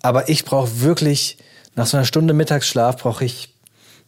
Aber 0.01 0.29
ich 0.29 0.45
brauche 0.45 0.81
wirklich, 0.81 1.37
nach 1.75 1.85
so 1.87 1.97
einer 1.97 2.05
Stunde 2.05 2.33
Mittagsschlaf 2.33 2.97
brauche 2.97 3.25
ich, 3.25 3.53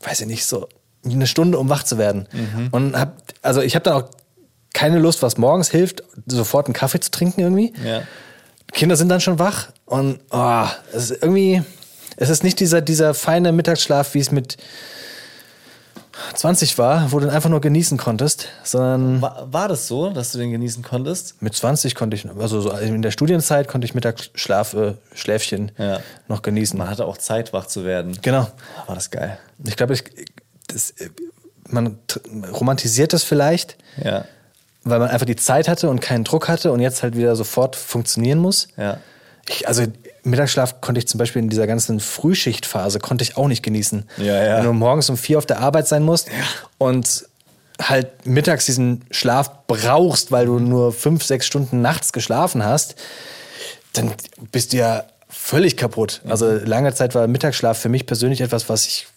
weiß 0.01 0.21
ich 0.21 0.27
nicht, 0.27 0.45
so 0.45 0.67
eine 1.05 1.27
Stunde, 1.27 1.57
um 1.57 1.69
wach 1.69 1.83
zu 1.83 1.97
werden. 1.97 2.27
Und 2.71 2.97
hab, 2.97 3.21
also 3.41 3.61
ich 3.61 3.75
habe 3.75 3.83
dann 3.83 3.93
auch 3.93 4.09
keine 4.73 4.99
Lust, 4.99 5.23
was 5.23 5.37
morgens 5.37 5.69
hilft, 5.69 6.03
sofort 6.27 6.67
einen 6.67 6.73
Kaffee 6.73 6.99
zu 6.99 7.11
trinken 7.11 7.41
irgendwie. 7.41 7.73
Ja. 7.83 8.01
Kinder 8.73 8.95
sind 8.95 9.09
dann 9.09 9.21
schon 9.21 9.39
wach 9.39 9.69
und 9.85 10.19
oh, 10.29 10.65
es 10.93 11.09
ist 11.09 11.23
irgendwie, 11.23 11.63
es 12.17 12.29
ist 12.29 12.43
nicht 12.43 12.59
dieser, 12.59 12.81
dieser 12.81 13.13
feine 13.13 13.51
Mittagsschlaf, 13.51 14.13
wie 14.13 14.19
es 14.19 14.31
mit 14.31 14.57
20 16.35 16.77
war, 16.77 17.11
wo 17.11 17.19
du 17.19 17.25
dann 17.27 17.35
einfach 17.35 17.49
nur 17.49 17.61
genießen 17.61 17.97
konntest, 17.97 18.47
sondern 18.63 19.21
War, 19.21 19.47
war 19.51 19.67
das 19.67 19.87
so, 19.87 20.09
dass 20.09 20.31
du 20.31 20.37
den 20.37 20.51
genießen 20.51 20.83
konntest? 20.83 21.41
mit 21.41 21.55
20 21.55 21.95
konnte 21.95 22.15
ich, 22.15 22.27
also 22.39 22.61
so 22.61 22.71
in 22.71 23.01
der 23.01 23.11
Studienzeit 23.11 23.67
konnte 23.67 23.85
ich 23.85 23.93
Mittagsschlaf, 23.95 24.73
äh, 24.73 24.93
Schläfchen 25.13 25.71
Ja. 25.77 25.99
noch 26.27 26.41
genießen. 26.41 26.77
Man 26.77 26.89
hatte 26.89 27.05
auch 27.05 27.17
Zeit, 27.17 27.53
wach 27.53 27.65
zu 27.67 27.85
werden. 27.85 28.17
Genau. 28.21 28.47
War 28.85 28.95
das 28.95 29.11
geil. 29.11 29.37
Ich 29.65 29.75
glaube, 29.75 29.93
ich, 29.93 30.03
das, 30.67 30.93
man 31.69 31.97
romantisiert 32.53 33.13
das 33.13 33.23
vielleicht, 33.23 33.77
Ja. 34.03 34.25
weil 34.83 34.99
man 34.99 35.09
einfach 35.09 35.25
die 35.25 35.35
Zeit 35.35 35.67
hatte 35.67 35.89
und 35.89 35.99
keinen 36.01 36.23
Druck 36.23 36.47
hatte 36.47 36.71
und 36.71 36.79
jetzt 36.79 37.03
halt 37.03 37.15
wieder 37.15 37.35
sofort 37.35 37.75
funktionieren 37.75 38.39
muss. 38.39 38.67
Ja. 38.77 38.97
Ich, 39.49 39.67
also 39.67 39.83
Mittagsschlaf 40.27 40.81
konnte 40.81 40.99
ich 40.99 41.07
zum 41.07 41.17
Beispiel 41.17 41.41
in 41.41 41.49
dieser 41.49 41.67
ganzen 41.67 41.99
Frühschichtphase 41.99 42.99
konnte 42.99 43.23
ich 43.23 43.37
auch 43.37 43.47
nicht 43.47 43.63
genießen. 43.63 44.05
Ja, 44.17 44.43
ja. 44.43 44.57
Wenn 44.57 44.65
du 44.65 44.73
morgens 44.73 45.09
um 45.09 45.17
vier 45.17 45.37
auf 45.37 45.45
der 45.45 45.59
Arbeit 45.59 45.87
sein 45.87 46.03
musst 46.03 46.29
und 46.77 47.25
halt 47.81 48.25
mittags 48.25 48.65
diesen 48.65 49.05
Schlaf 49.11 49.67
brauchst, 49.67 50.31
weil 50.31 50.45
du 50.45 50.59
nur 50.59 50.93
fünf, 50.93 51.23
sechs 51.23 51.45
Stunden 51.45 51.81
nachts 51.81 52.11
geschlafen 52.11 52.63
hast, 52.63 52.95
dann 53.93 54.13
bist 54.51 54.73
du 54.73 54.77
ja 54.77 55.05
völlig 55.29 55.77
kaputt. 55.77 56.21
Also 56.27 56.51
lange 56.51 56.93
Zeit 56.93 57.15
war 57.15 57.27
Mittagsschlaf 57.27 57.77
für 57.77 57.89
mich 57.89 58.05
persönlich 58.05 58.41
etwas, 58.41 58.69
was 58.69 58.87
ich, 58.87 59.07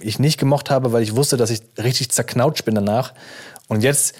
ich 0.00 0.18
nicht 0.18 0.38
gemocht 0.38 0.70
habe, 0.70 0.92
weil 0.92 1.02
ich 1.02 1.16
wusste, 1.16 1.36
dass 1.36 1.50
ich 1.50 1.62
richtig 1.78 2.10
zerknautscht 2.10 2.64
bin 2.64 2.74
danach. 2.74 3.12
Und 3.68 3.82
jetzt 3.82 4.14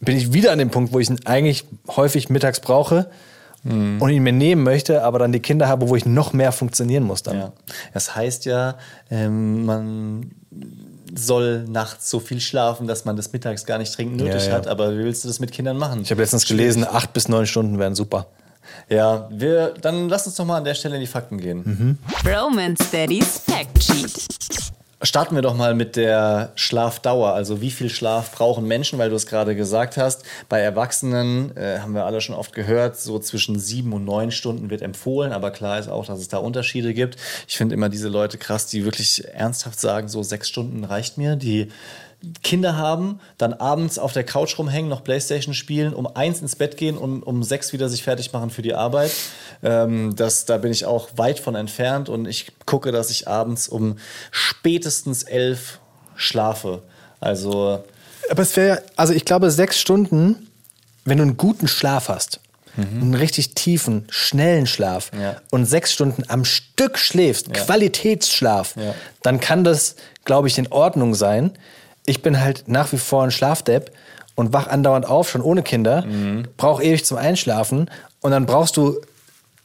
bin 0.00 0.16
ich 0.16 0.32
wieder 0.32 0.52
an 0.52 0.58
dem 0.58 0.70
Punkt, 0.70 0.92
wo 0.92 0.98
ich 0.98 1.10
ihn 1.10 1.20
eigentlich 1.24 1.64
häufig 1.88 2.28
mittags 2.30 2.60
brauche 2.60 3.10
und 3.64 4.10
ihn 4.10 4.22
mir 4.22 4.32
nehmen 4.32 4.62
möchte, 4.62 5.02
aber 5.02 5.18
dann 5.18 5.32
die 5.32 5.40
Kinder 5.40 5.68
habe, 5.68 5.88
wo 5.88 5.96
ich 5.96 6.04
noch 6.04 6.32
mehr 6.34 6.52
funktionieren 6.52 7.02
muss 7.02 7.22
dann. 7.22 7.38
Ja. 7.38 7.52
Das 7.94 8.14
heißt 8.14 8.44
ja, 8.44 8.76
ähm, 9.10 9.64
man 9.64 10.30
soll 11.14 11.64
nachts 11.68 12.10
so 12.10 12.20
viel 12.20 12.40
schlafen, 12.40 12.86
dass 12.86 13.04
man 13.04 13.16
das 13.16 13.32
mittags 13.32 13.64
gar 13.64 13.78
nicht 13.78 13.96
dringend 13.96 14.16
nötig 14.18 14.42
Ja, 14.44 14.48
ja. 14.48 14.52
hat. 14.54 14.66
Aber 14.66 14.92
wie 14.92 14.98
willst 15.04 15.24
du 15.24 15.28
das 15.28 15.40
mit 15.40 15.52
Kindern 15.52 15.78
machen? 15.78 16.02
Ich 16.02 16.10
habe 16.10 16.20
letztens 16.20 16.46
gelesen, 16.46 16.84
acht 16.86 17.12
bis 17.12 17.28
neun 17.28 17.46
Stunden 17.46 17.78
wären 17.78 17.94
super. 17.94 18.26
Ja, 18.88 19.28
wir, 19.30 19.74
dann 19.80 20.08
lass 20.08 20.26
uns 20.26 20.36
doch 20.36 20.44
mal 20.44 20.58
an 20.58 20.64
der 20.64 20.74
Stelle 20.74 20.96
in 20.96 21.00
die 21.00 21.06
Fakten 21.06 21.38
gehen. 21.38 21.98
Roman 22.26 22.76
Steadies 22.76 23.38
Fact 23.38 23.82
Sheet. 23.82 24.26
Starten 25.02 25.34
wir 25.34 25.42
doch 25.42 25.54
mal 25.54 25.74
mit 25.74 25.96
der 25.96 26.52
Schlafdauer. 26.54 27.32
Also 27.32 27.60
wie 27.60 27.70
viel 27.70 27.90
Schlaf 27.90 28.32
brauchen 28.32 28.66
Menschen, 28.66 28.98
weil 28.98 29.10
du 29.10 29.16
es 29.16 29.26
gerade 29.26 29.54
gesagt 29.56 29.96
hast. 29.96 30.24
Bei 30.48 30.60
Erwachsenen 30.60 31.56
äh, 31.56 31.80
haben 31.80 31.94
wir 31.94 32.06
alle 32.06 32.20
schon 32.20 32.34
oft 32.34 32.54
gehört, 32.54 32.98
so 32.98 33.18
zwischen 33.18 33.58
sieben 33.58 33.92
und 33.92 34.04
neun 34.04 34.30
Stunden 34.30 34.70
wird 34.70 34.82
empfohlen. 34.82 35.32
Aber 35.32 35.50
klar 35.50 35.78
ist 35.78 35.88
auch, 35.88 36.06
dass 36.06 36.20
es 36.20 36.28
da 36.28 36.38
Unterschiede 36.38 36.94
gibt. 36.94 37.16
Ich 37.48 37.56
finde 37.56 37.74
immer 37.74 37.88
diese 37.88 38.08
Leute 38.08 38.38
krass, 38.38 38.66
die 38.66 38.84
wirklich 38.84 39.24
ernsthaft 39.32 39.80
sagen, 39.80 40.08
so 40.08 40.22
sechs 40.22 40.48
Stunden 40.48 40.84
reicht 40.84 41.18
mir. 41.18 41.36
Die 41.36 41.68
Kinder 42.42 42.76
haben, 42.76 43.20
dann 43.38 43.52
abends 43.54 43.98
auf 43.98 44.12
der 44.12 44.24
Couch 44.24 44.58
rumhängen, 44.58 44.88
noch 44.88 45.04
Playstation 45.04 45.54
spielen, 45.54 45.92
um 45.94 46.06
eins 46.06 46.40
ins 46.40 46.56
Bett 46.56 46.76
gehen 46.76 46.96
und 46.98 47.22
um 47.22 47.42
sechs 47.42 47.72
wieder 47.72 47.88
sich 47.88 48.02
fertig 48.02 48.32
machen 48.32 48.50
für 48.50 48.62
die 48.62 48.74
Arbeit. 48.74 49.10
Ähm, 49.62 50.14
das, 50.16 50.44
da 50.44 50.58
bin 50.58 50.72
ich 50.72 50.84
auch 50.86 51.08
weit 51.16 51.38
von 51.38 51.54
entfernt 51.54 52.08
und 52.08 52.26
ich 52.26 52.52
gucke, 52.66 52.92
dass 52.92 53.10
ich 53.10 53.28
abends 53.28 53.68
um 53.68 53.96
spätestens 54.30 55.22
elf 55.22 55.78
schlafe. 56.16 56.82
Also 57.20 57.82
Aber 58.30 58.42
es 58.42 58.56
wäre, 58.56 58.82
also 58.96 59.12
ich 59.12 59.24
glaube, 59.24 59.50
sechs 59.50 59.80
Stunden, 59.80 60.48
wenn 61.04 61.18
du 61.18 61.22
einen 61.24 61.36
guten 61.36 61.68
Schlaf 61.68 62.08
hast, 62.08 62.40
einen 62.76 63.14
richtig 63.14 63.54
tiefen, 63.54 64.04
schnellen 64.10 64.66
Schlaf 64.66 65.12
Ja. 65.16 65.36
und 65.52 65.64
sechs 65.64 65.92
Stunden 65.92 66.24
am 66.26 66.44
Stück 66.44 66.98
schläfst, 66.98 67.52
Qualitätsschlaf, 67.54 68.74
Ja. 68.76 68.94
dann 69.22 69.38
kann 69.38 69.62
das, 69.62 69.94
glaube 70.24 70.48
ich, 70.48 70.58
in 70.58 70.66
Ordnung 70.72 71.14
sein. 71.14 71.52
Ich 72.06 72.22
bin 72.22 72.40
halt 72.40 72.64
nach 72.66 72.92
wie 72.92 72.98
vor 72.98 73.22
ein 73.24 73.30
Schlafdepp 73.30 73.90
und 74.34 74.52
wach 74.52 74.66
andauernd 74.66 75.06
auf, 75.06 75.30
schon 75.30 75.40
ohne 75.42 75.62
Kinder, 75.62 76.04
brauche 76.56 76.82
ewig 76.82 77.04
zum 77.04 77.16
Einschlafen 77.18 77.90
und 78.20 78.30
dann 78.32 78.46
brauchst 78.46 78.76
du 78.76 79.00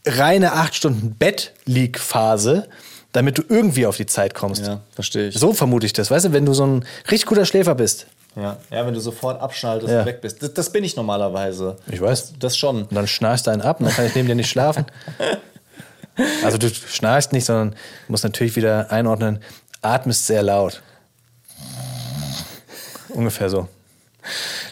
reine 0.06 0.54
acht 0.54 0.76
Stunden 0.76 1.16
Bett-Leak-Phase, 1.16 2.68
damit 3.12 3.38
du 3.38 3.44
irgendwie 3.50 3.86
auf 3.86 3.98
die 3.98 4.06
Zeit 4.06 4.34
kommst. 4.34 4.66
ja, 4.66 4.80
verstehe 4.94 5.30
ich. 5.30 5.36
So 5.38 5.54
vermute 5.54 5.86
ich 5.86 5.94
das. 5.94 6.12
Weißt 6.12 6.26
du, 6.26 6.32
wenn 6.34 6.46
du 6.46 6.54
so 6.54 6.66
ein 6.66 6.86
richtig 7.10 7.26
guter 7.28 7.46
Schläfer 7.46 7.76
bist, 7.76 8.06
Ja, 8.36 8.58
ja 8.72 8.86
wenn 8.86 8.94
du 8.94 9.00
sofort 9.00 9.42
abschaltest 9.42 9.92
Ja. 9.92 10.02
und 10.02 10.06
weg 10.06 10.22
bist. 10.22 10.42
Das, 10.44 10.54
das 10.54 10.72
bin 10.72 10.84
ich 10.84 10.96
normalerweise. 10.96 11.78
Ich 11.92 12.00
weiß. 12.00 12.36
Das 12.40 12.56
schon. 12.56 12.84
Und 12.84 12.94
dann 12.96 13.08
schnarchst 13.08 13.48
du 13.48 13.52
einen 13.52 13.62
ab 13.62 13.80
und 13.80 13.88
dann 13.88 13.96
kann 13.96 14.06
ich 14.06 14.16
neben 14.16 14.28
dir 14.28 14.36
nicht 14.36 14.50
schlafen. 14.50 14.86
Also 16.44 16.58
du 16.58 16.70
schnarchst 16.70 17.32
nicht, 17.32 17.46
sondern 17.46 17.76
musst 18.10 18.26
natürlich 18.26 18.58
wieder 18.58 18.92
einordnen, 18.92 19.40
atmest 19.82 20.28
sehr 20.28 20.44
laut. 20.44 20.82
Ungefähr 23.10 23.50
so. 23.50 23.68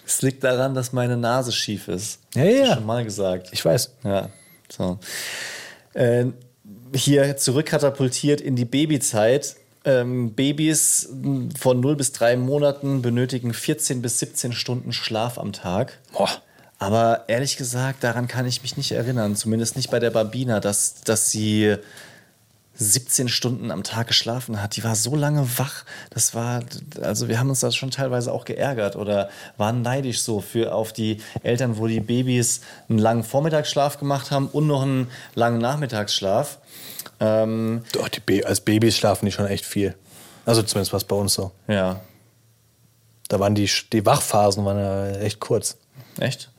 Es 0.05 0.21
liegt 0.21 0.43
daran, 0.43 0.73
dass 0.75 0.93
meine 0.93 1.17
Nase 1.17 1.51
schief 1.51 1.87
ist. 1.87 2.19
Ja, 2.35 2.41
Hab 2.41 2.49
ich 2.49 2.59
ja. 2.59 2.73
schon 2.75 2.85
mal 2.85 3.03
gesagt. 3.03 3.49
Ich 3.51 3.63
weiß. 3.63 3.91
Ja, 4.03 4.29
so. 4.69 4.99
Äh, 5.93 6.25
hier 6.93 7.37
zurückkatapultiert 7.37 8.41
in 8.41 8.55
die 8.55 8.65
Babyzeit. 8.65 9.55
Ähm, 9.85 10.33
Babys 10.33 11.09
von 11.57 11.79
0 11.79 11.95
bis 11.95 12.11
3 12.11 12.35
Monaten 12.37 13.01
benötigen 13.01 13.53
14 13.53 14.01
bis 14.01 14.19
17 14.19 14.51
Stunden 14.51 14.91
Schlaf 14.91 15.37
am 15.37 15.53
Tag. 15.53 15.99
Boah. 16.11 16.29
Aber 16.79 17.23
ehrlich 17.27 17.57
gesagt, 17.57 18.03
daran 18.03 18.27
kann 18.27 18.45
ich 18.45 18.61
mich 18.61 18.77
nicht 18.77 18.91
erinnern. 18.91 19.35
Zumindest 19.35 19.75
nicht 19.77 19.89
bei 19.89 19.99
der 19.99 20.11
Babina, 20.11 20.59
dass, 20.59 21.01
dass 21.01 21.31
sie 21.31 21.75
17 22.79 23.27
Stunden 23.27 23.71
am 23.71 23.83
Tag 23.83 24.07
geschlafen 24.07 24.61
hat. 24.61 24.75
Die 24.75 24.83
war 24.83 24.95
so 24.95 25.15
lange 25.15 25.47
wach. 25.57 25.83
Das 26.11 26.35
war, 26.35 26.61
also 27.01 27.27
wir 27.27 27.39
haben 27.39 27.49
uns 27.49 27.59
da 27.61 27.71
schon 27.71 27.91
teilweise 27.91 28.31
auch 28.31 28.45
geärgert 28.45 28.95
oder 28.95 29.29
waren 29.57 29.81
neidisch 29.81 30.21
so 30.21 30.41
für 30.41 30.73
auf 30.73 30.93
die 30.93 31.21
Eltern, 31.43 31.77
wo 31.77 31.87
die 31.87 31.99
Babys 31.99 32.61
einen 32.89 32.99
langen 32.99 33.23
Vormittagsschlaf 33.23 33.97
gemacht 33.97 34.31
haben 34.31 34.47
und 34.47 34.67
noch 34.67 34.83
einen 34.83 35.09
langen 35.35 35.59
Nachmittagsschlaf. 35.59 36.59
Ähm, 37.19 37.83
Doch, 37.93 38.09
die 38.09 38.19
Ba- 38.19 38.45
als 38.47 38.61
Babys 38.61 38.95
schlafen 38.95 39.25
die 39.25 39.31
schon 39.31 39.47
echt 39.47 39.65
viel. 39.65 39.95
Also 40.45 40.61
zumindest 40.61 40.93
war 40.93 40.97
es 40.97 41.03
bei 41.03 41.15
uns 41.15 41.33
so. 41.33 41.51
ja, 41.67 41.99
Da 43.27 43.39
waren 43.39 43.55
die, 43.55 43.69
die 43.91 44.05
Wachphasen 44.05 44.63
waren 44.65 44.77
ja 44.77 45.17
echt 45.19 45.39
kurz. 45.39 45.77
echt? 46.19 46.51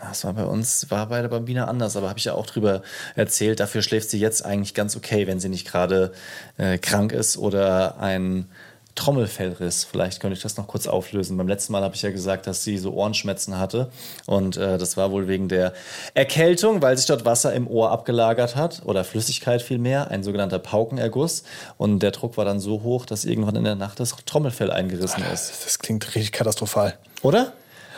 Das 0.00 0.24
war 0.24 0.32
bei 0.32 0.44
uns, 0.44 0.90
war 0.90 1.06
bei 1.06 1.20
der 1.20 1.28
Bambina 1.28 1.66
anders, 1.66 1.96
aber 1.96 2.08
habe 2.08 2.18
ich 2.18 2.24
ja 2.24 2.34
auch 2.34 2.46
drüber 2.46 2.82
erzählt. 3.16 3.60
Dafür 3.60 3.82
schläft 3.82 4.10
sie 4.10 4.18
jetzt 4.18 4.44
eigentlich 4.44 4.74
ganz 4.74 4.96
okay, 4.96 5.26
wenn 5.26 5.40
sie 5.40 5.48
nicht 5.48 5.66
gerade 5.66 6.12
äh, 6.56 6.78
krank 6.78 7.12
ist 7.12 7.36
oder 7.36 7.98
ein 7.98 8.48
Trommelfellriss. 8.94 9.84
Vielleicht 9.84 10.20
könnte 10.20 10.36
ich 10.36 10.42
das 10.42 10.56
noch 10.56 10.66
kurz 10.66 10.86
auflösen. 10.86 11.36
Beim 11.36 11.48
letzten 11.48 11.72
Mal 11.72 11.82
habe 11.82 11.94
ich 11.94 12.02
ja 12.02 12.10
gesagt, 12.10 12.46
dass 12.46 12.64
sie 12.64 12.76
so 12.78 12.92
Ohrenschmerzen 12.92 13.58
hatte. 13.58 13.90
Und 14.26 14.56
äh, 14.56 14.78
das 14.78 14.96
war 14.96 15.10
wohl 15.10 15.28
wegen 15.28 15.48
der 15.48 15.72
Erkältung, 16.14 16.82
weil 16.82 16.96
sich 16.96 17.06
dort 17.06 17.24
Wasser 17.24 17.52
im 17.52 17.66
Ohr 17.66 17.90
abgelagert 17.90 18.56
hat 18.56 18.82
oder 18.84 19.04
Flüssigkeit 19.04 19.62
vielmehr, 19.62 20.10
ein 20.10 20.22
sogenannter 20.22 20.58
Paukenerguss. 20.58 21.44
Und 21.76 22.00
der 22.00 22.10
Druck 22.10 22.36
war 22.36 22.44
dann 22.44 22.60
so 22.60 22.82
hoch, 22.82 23.06
dass 23.06 23.24
irgendwann 23.24 23.56
in 23.56 23.64
der 23.64 23.76
Nacht 23.76 24.00
das 24.00 24.14
Trommelfell 24.26 24.70
eingerissen 24.70 25.24
ist. 25.32 25.64
Das 25.64 25.78
klingt 25.78 26.06
richtig 26.14 26.32
katastrophal. 26.32 26.98
Oder? 27.22 27.52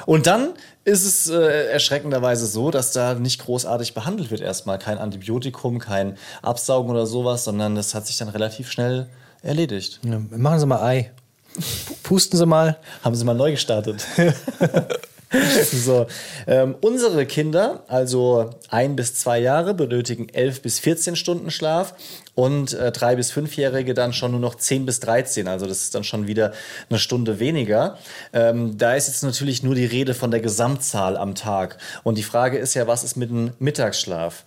Und 0.07 0.27
dann 0.27 0.55
ist 0.85 1.05
es 1.05 1.29
äh, 1.29 1.71
erschreckenderweise 1.71 2.47
so, 2.47 2.71
dass 2.71 2.93
da 2.93 3.15
nicht 3.15 3.41
großartig 3.45 3.95
behandelt 3.95 4.31
wird 4.31 4.41
erstmal. 4.41 4.79
Kein 4.79 4.99
Antibiotikum, 4.99 5.79
kein 5.79 6.17
Absaugen 6.43 6.91
oder 6.91 7.07
sowas, 7.07 7.45
sondern 7.45 7.75
das 7.75 7.95
hat 7.95 8.07
sich 8.07 8.17
dann 8.17 8.29
relativ 8.29 8.71
schnell 8.71 9.09
erledigt. 9.43 10.01
Ja, 10.05 10.21
machen 10.31 10.59
Sie 10.59 10.67
mal 10.67 10.83
Ei. 10.83 11.13
Pusten 12.03 12.39
Sie 12.39 12.47
mal. 12.47 12.79
Haben 13.03 13.15
sie 13.15 13.25
mal 13.25 13.35
neu 13.35 13.51
gestartet. 13.51 14.05
so, 15.73 16.07
ähm, 16.47 16.77
unsere 16.81 17.27
Kinder, 17.27 17.85
also 17.89 18.51
ein 18.69 18.97
bis 18.97 19.15
zwei 19.15 19.39
Jahre, 19.39 19.75
benötigen 19.75 20.29
11 20.29 20.63
bis 20.63 20.79
14 20.81 21.17
Stunden 21.17 21.51
Schlaf 21.51 21.95
und 22.35 22.73
äh, 22.73 22.93
drei 22.93 23.17
bis 23.17 23.31
fünfjährige 23.31 23.93
dann 23.95 24.13
schon 24.13 24.31
nur 24.31 24.41
noch 24.41 24.55
10 24.55 24.87
bis 24.87 25.01
13. 25.01 25.49
Also 25.49 25.67
das 25.67 25.83
ist 25.83 25.95
dann 25.95 26.05
schon 26.05 26.27
wieder 26.27 26.53
eine 26.89 26.99
Stunde 26.99 27.39
weniger. 27.39 27.99
Ähm, 28.33 28.79
da 28.79 28.95
ist 28.95 29.09
jetzt 29.09 29.23
natürlich 29.23 29.63
nur 29.63 29.75
die 29.75 29.85
Rede 29.85 30.15
von 30.15 30.31
der 30.31 30.41
Gesamtzahl 30.41 31.17
am 31.17 31.35
Tag. 31.35 31.77
Und 32.05 32.17
die 32.17 32.23
Frage 32.23 32.59
ist 32.59 32.75
ja, 32.75 32.87
was 32.87 33.05
ist 33.05 33.17
mit 33.17 33.31
dem 33.31 33.53
Mittagsschlaf? 33.59 34.45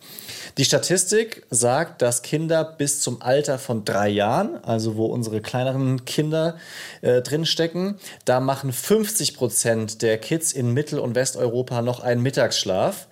Die 0.57 0.65
Statistik 0.65 1.43
sagt, 1.49 2.01
dass 2.01 2.21
Kinder 2.21 2.63
bis 2.63 3.01
zum 3.01 3.21
Alter 3.21 3.59
von 3.59 3.85
drei 3.85 4.09
Jahren, 4.09 4.63
also 4.63 4.95
wo 4.95 5.05
unsere 5.05 5.41
kleineren 5.41 6.05
Kinder 6.05 6.55
äh, 7.01 7.21
drinstecken, 7.21 7.95
da 8.25 8.39
machen 8.39 8.71
50 8.71 9.35
Prozent 9.35 10.01
der 10.01 10.17
Kids 10.17 10.53
in 10.53 10.73
Mittel- 10.73 10.99
und 10.99 11.13
Westeuropa 11.13 11.81
noch 11.81 11.99
einen 11.99 12.21
Mittagsschlaf. 12.21 13.07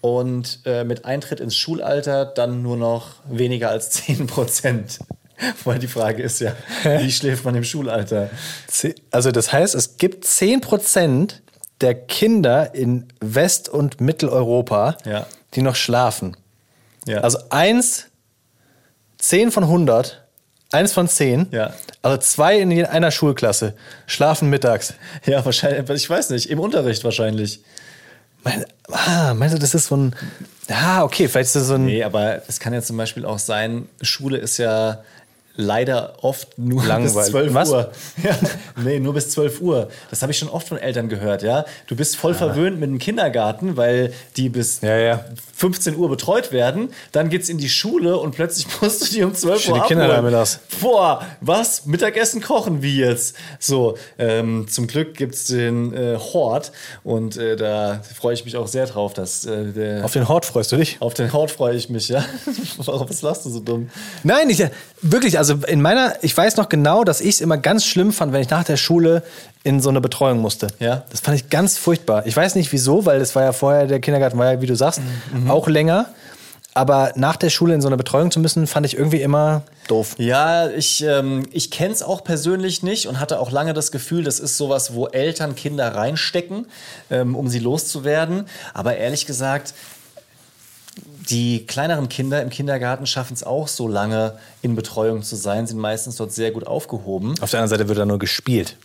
Und 0.00 0.60
äh, 0.64 0.84
mit 0.84 1.04
Eintritt 1.04 1.40
ins 1.40 1.56
Schulalter 1.56 2.24
dann 2.24 2.62
nur 2.62 2.76
noch 2.76 3.16
weniger 3.28 3.68
als 3.68 3.90
10 3.90 4.26
Prozent. 4.26 4.98
Weil 5.64 5.78
die 5.78 5.88
Frage 5.88 6.22
ist 6.22 6.40
ja, 6.40 6.54
wie 6.84 7.10
schläft 7.12 7.44
man 7.44 7.54
im 7.54 7.64
Schulalter? 7.64 8.30
Also 9.10 9.30
das 9.32 9.52
heißt, 9.52 9.74
es 9.74 9.96
gibt 9.98 10.24
10% 10.24 11.34
der 11.80 11.94
Kinder 11.94 12.74
in 12.74 13.08
West- 13.20 13.68
und 13.68 14.00
Mitteleuropa, 14.00 14.96
Ja. 15.04 15.26
die 15.54 15.62
noch 15.62 15.76
schlafen. 15.76 16.36
Ja. 17.06 17.20
Also 17.20 17.38
eins, 17.50 18.06
10 19.18 19.50
von 19.50 19.64
100, 19.64 20.22
eins 20.72 20.92
von 20.92 21.08
10, 21.08 21.48
Ja. 21.52 21.72
also 22.02 22.18
zwei 22.18 22.58
in 22.58 22.84
einer 22.86 23.10
Schulklasse 23.10 23.74
schlafen 24.06 24.50
mittags. 24.50 24.94
ja, 25.26 25.42
wahrscheinlich, 25.44 25.88
ich 26.02 26.08
weiß 26.10 26.30
nicht, 26.30 26.50
im 26.50 26.58
Unterricht 26.60 27.02
wahrscheinlich. 27.04 27.62
Mein, 28.42 28.64
ah, 28.90 29.34
meinst 29.34 29.54
du, 29.54 29.58
das 29.58 29.74
ist 29.74 29.86
so 29.86 29.96
ein... 29.96 30.16
Ah, 30.68 31.02
okay, 31.02 31.28
vielleicht 31.28 31.48
ist 31.48 31.56
das 31.56 31.66
so 31.66 31.74
ein... 31.74 31.84
Nee, 31.86 32.02
aber 32.02 32.42
es 32.48 32.60
kann 32.60 32.72
ja 32.72 32.80
zum 32.80 32.96
Beispiel 32.96 33.24
auch 33.24 33.38
sein, 33.38 33.88
Schule 34.00 34.38
ist 34.38 34.58
ja 34.58 35.02
leider 35.60 36.14
oft 36.22 36.58
nur 36.58 36.84
Langweilig. 36.84 37.14
bis 37.14 37.26
12 37.26 37.54
Was? 37.54 37.70
Uhr. 37.70 37.90
Ja, 38.22 38.36
nee, 38.82 38.98
nur 39.00 39.14
bis 39.14 39.30
12 39.30 39.60
Uhr. 39.60 39.88
Das 40.10 40.22
habe 40.22 40.32
ich 40.32 40.38
schon 40.38 40.48
oft 40.48 40.68
von 40.68 40.78
Eltern 40.78 41.08
gehört, 41.08 41.42
ja. 41.42 41.64
Du 41.86 41.96
bist 41.96 42.16
voll 42.16 42.34
verwöhnt 42.34 42.78
mit 42.80 42.90
dem 42.90 42.98
Kindergarten, 42.98 43.76
weil 43.76 44.12
die 44.36 44.48
bis 44.48 44.80
Ja, 44.80 44.96
ja. 44.96 45.24
15 45.56 45.96
Uhr 45.96 46.08
betreut 46.08 46.52
werden. 46.52 46.90
Dann 47.12 47.28
geht's 47.28 47.48
in 47.48 47.58
die 47.58 47.68
Schule 47.68 48.16
und 48.18 48.34
plötzlich 48.34 48.66
musst 48.80 49.02
du 49.02 49.06
die 49.14 49.22
um 49.22 49.34
12 49.34 49.60
Stehen 49.60 49.72
Uhr 49.74 49.80
die 49.82 49.86
Kinder 49.88 50.04
abholen. 50.04 50.24
da 50.24 50.30
mittags? 50.30 50.60
Boah, 50.80 51.26
was? 51.40 51.86
Mittagessen 51.86 52.40
kochen 52.40 52.82
wie 52.82 52.98
jetzt? 52.98 53.36
So, 53.58 53.96
ähm, 54.18 54.66
zum 54.68 54.86
Glück 54.86 55.14
gibt's 55.16 55.46
den 55.46 55.92
äh, 55.94 56.16
Hort 56.18 56.72
und 57.04 57.36
äh, 57.36 57.56
da 57.56 58.00
freue 58.18 58.34
ich 58.34 58.44
mich 58.44 58.56
auch 58.56 58.66
sehr 58.68 58.86
drauf, 58.86 59.12
dass 59.14 59.44
äh, 59.44 59.72
der 59.72 60.04
Auf 60.04 60.12
den 60.12 60.28
Hort 60.28 60.46
freust 60.46 60.72
du 60.72 60.76
dich? 60.76 60.96
auf 61.00 61.14
den 61.14 61.32
Hort 61.32 61.50
freue 61.50 61.74
ich 61.74 61.88
mich, 61.90 62.08
ja. 62.08 62.24
Warum 62.78 63.08
was 63.10 63.22
lachst 63.22 63.44
du 63.44 63.50
so 63.50 63.60
dumm? 63.60 63.90
Nein, 64.22 64.48
ich, 64.50 64.62
wirklich, 65.02 65.38
also 65.38 65.49
Also 65.50 65.66
in 65.66 65.82
meiner, 65.82 66.14
ich 66.22 66.36
weiß 66.36 66.56
noch 66.58 66.68
genau, 66.68 67.02
dass 67.02 67.20
ich 67.20 67.30
es 67.36 67.40
immer 67.40 67.56
ganz 67.58 67.84
schlimm 67.84 68.12
fand, 68.12 68.32
wenn 68.32 68.40
ich 68.40 68.50
nach 68.50 68.62
der 68.62 68.76
Schule 68.76 69.22
in 69.64 69.80
so 69.80 69.88
eine 69.88 70.00
Betreuung 70.00 70.38
musste. 70.38 70.68
Ja. 70.78 71.02
Das 71.10 71.20
fand 71.20 71.36
ich 71.36 71.50
ganz 71.50 71.76
furchtbar. 71.76 72.24
Ich 72.26 72.36
weiß 72.36 72.54
nicht 72.54 72.70
wieso, 72.72 73.04
weil 73.04 73.18
das 73.18 73.34
war 73.34 73.42
ja 73.42 73.52
vorher, 73.52 73.86
der 73.86 73.98
Kindergarten 74.00 74.38
war 74.38 74.52
ja, 74.52 74.60
wie 74.60 74.66
du 74.66 74.76
sagst, 74.76 75.00
Mhm. 75.32 75.50
auch 75.50 75.66
länger. 75.68 76.06
Aber 76.72 77.10
nach 77.16 77.34
der 77.34 77.50
Schule 77.50 77.74
in 77.74 77.80
so 77.80 77.88
eine 77.88 77.96
Betreuung 77.96 78.30
zu 78.30 78.38
müssen, 78.38 78.68
fand 78.68 78.86
ich 78.86 78.96
irgendwie 78.96 79.20
immer 79.22 79.62
doof. 79.88 80.14
Ja, 80.18 80.68
ich, 80.70 81.02
ähm, 81.02 81.42
ich 81.50 81.72
kenne 81.72 81.92
es 81.92 82.00
auch 82.00 82.22
persönlich 82.22 82.84
nicht 82.84 83.08
und 83.08 83.18
hatte 83.18 83.40
auch 83.40 83.50
lange 83.50 83.74
das 83.74 83.90
Gefühl, 83.90 84.22
das 84.22 84.38
ist 84.38 84.56
sowas, 84.56 84.94
wo 84.94 85.08
Eltern 85.08 85.56
Kinder 85.56 85.96
reinstecken, 85.96 86.66
ähm, 87.10 87.34
um 87.34 87.48
sie 87.48 87.58
loszuwerden. 87.58 88.44
Aber 88.72 88.96
ehrlich 88.96 89.26
gesagt, 89.26 89.74
die 91.30 91.66
kleineren 91.66 92.08
Kinder 92.08 92.42
im 92.42 92.50
Kindergarten 92.50 93.06
schaffen 93.06 93.34
es 93.34 93.44
auch 93.44 93.68
so 93.68 93.88
lange 93.88 94.34
in 94.62 94.74
Betreuung 94.74 95.22
zu 95.22 95.36
sein, 95.36 95.66
sind 95.66 95.78
meistens 95.78 96.16
dort 96.16 96.32
sehr 96.32 96.50
gut 96.50 96.66
aufgehoben. 96.66 97.34
Auf 97.40 97.50
der 97.50 97.60
anderen 97.60 97.78
Seite 97.78 97.88
wird 97.88 97.98
da 97.98 98.04
nur 98.04 98.18
gespielt. 98.18 98.76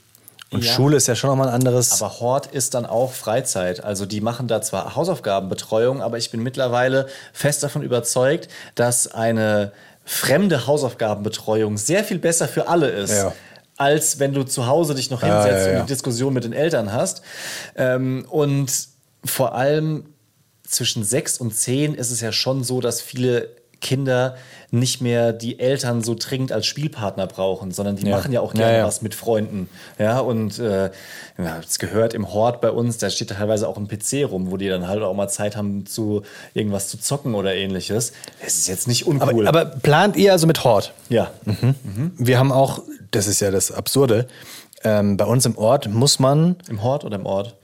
Und 0.52 0.64
Ja. 0.64 0.72
Schule 0.72 0.98
ist 0.98 1.08
ja 1.08 1.16
schon 1.16 1.30
nochmal 1.32 1.48
ein 1.48 1.54
anderes. 1.54 2.02
Aber 2.02 2.20
Hort 2.20 2.48
ist 2.48 2.76
dann 2.76 2.86
auch 2.86 3.12
Freizeit. 3.12 3.84
Also 3.84 4.06
die 4.06 4.22
machen 4.22 4.48
da 4.48 4.62
zwar 4.62 4.96
Hausaufgabenbetreuung, 4.96 6.02
aber 6.02 6.18
ich 6.18 6.30
bin 6.30 6.44
mittlerweile 6.44 7.08
fest 7.34 7.64
davon 7.64 7.82
überzeugt, 7.82 8.48
dass 8.76 9.08
eine 9.08 9.72
fremde 10.06 10.68
Hausaufgabenbetreuung 10.68 11.78
sehr 11.78 12.04
viel 12.04 12.20
besser 12.20 12.48
für 12.48 12.68
alle 12.68 12.90
ist. 12.90 13.12
Ja. 13.12 13.34
Als 13.78 14.20
wenn 14.20 14.34
du 14.34 14.44
zu 14.44 14.68
Hause 14.68 14.96
dich 14.96 15.10
noch 15.10 15.22
hinsetzt 15.22 15.66
ja, 15.66 15.74
ja. 15.74 15.80
und 15.82 15.90
die 15.90 15.94
Diskussion 15.94 16.34
mit 16.34 16.44
den 16.44 16.54
Eltern 16.54 16.94
hast. 16.94 17.24
Ähm, 17.76 18.26
und 18.30 18.72
vor 19.26 19.56
allem 19.56 20.06
zwischen 20.67 21.04
sechs 21.04 21.38
und 21.38 21.56
zehn 21.56 21.93
ist 21.95 22.12
es 22.12 22.21
ja 22.21 22.32
schon 22.32 22.63
so, 22.63 22.82
dass 22.82 23.01
viele 23.01 23.49
Kinder 23.82 24.36
nicht 24.71 25.01
mehr 25.01 25.32
die 25.32 25.60
Eltern 25.60 26.01
so 26.01 26.15
dringend 26.17 26.51
als 26.51 26.65
Spielpartner 26.65 27.28
brauchen, 27.28 27.71
sondern 27.71 27.97
die 27.97 28.08
Ja. 28.08 28.15
machen 28.15 28.32
ja 28.32 28.41
auch 28.41 28.54
Ja, 28.56 28.62
gerne 28.62 28.78
ja. 28.80 28.86
was 28.88 29.01
mit 29.04 29.13
Freunden. 29.13 29.69
Ja, 29.99 30.19
und 30.19 30.58
äh, 30.58 30.86
ja, 31.38 31.60
es 31.63 31.78
gehört 31.78 32.13
im 32.15 32.34
Hort 32.34 32.62
bei 32.62 32.71
uns, 32.71 32.97
da 32.97 33.10
steht 33.12 33.30
teilweise 33.30 33.67
auch 33.67 33.78
ein 33.78 33.88
PC 33.88 34.25
rum, 34.32 34.49
wo 34.49 34.58
die 34.58 34.69
dann 34.69 34.88
halt 34.88 35.04
auch 35.04 35.13
mal 35.13 35.28
Zeit 35.28 35.56
haben, 35.56 35.86
zu 35.86 36.23
irgendwas 36.56 36.88
zu 36.88 36.97
zocken 36.97 37.36
oder 37.36 37.54
ähnliches. 37.54 38.13
Es 38.43 38.56
ist 38.56 38.67
jetzt 38.67 38.88
nicht 38.88 39.06
uncool. 39.06 39.47
aber, 39.47 39.62
aber 39.62 39.78
plant 39.78 40.15
ihr 40.15 40.32
also 40.32 40.47
mit 40.47 40.63
Hort? 40.63 40.93
ja. 41.10 41.30
Wir 42.17 42.39
haben 42.39 42.51
auch, 42.51 42.82
das 43.12 43.28
ist 43.28 43.39
ja 43.41 43.51
das 43.51 43.71
Absurde, 43.71 44.28
ähm, 44.84 45.17
bei 45.17 45.25
uns 45.25 45.45
im 45.45 45.58
Ort 45.58 45.88
muss 45.89 46.17
man, 46.17 46.56
Im 46.69 46.82
Hort 46.82 47.04
oder 47.04 47.17
im 47.17 47.25
Ort? 47.25 47.56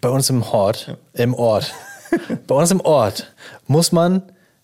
bei 0.00 0.08
uns 0.10 0.28
im 0.30 0.52
Hort, 0.52 0.96
im 1.14 1.34
Ort, 1.34 1.72
bei 2.46 2.54
uns 2.54 2.70
im 2.70 2.80
Ort 2.80 3.32
muss 3.66 3.92
man 3.92 4.22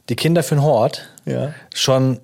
die 0.09 0.17
Kinder 0.17 0.43
für 0.43 0.55
den 0.57 0.63
Hort 0.65 1.09
Ja. 1.25 1.53
schon 1.75 2.19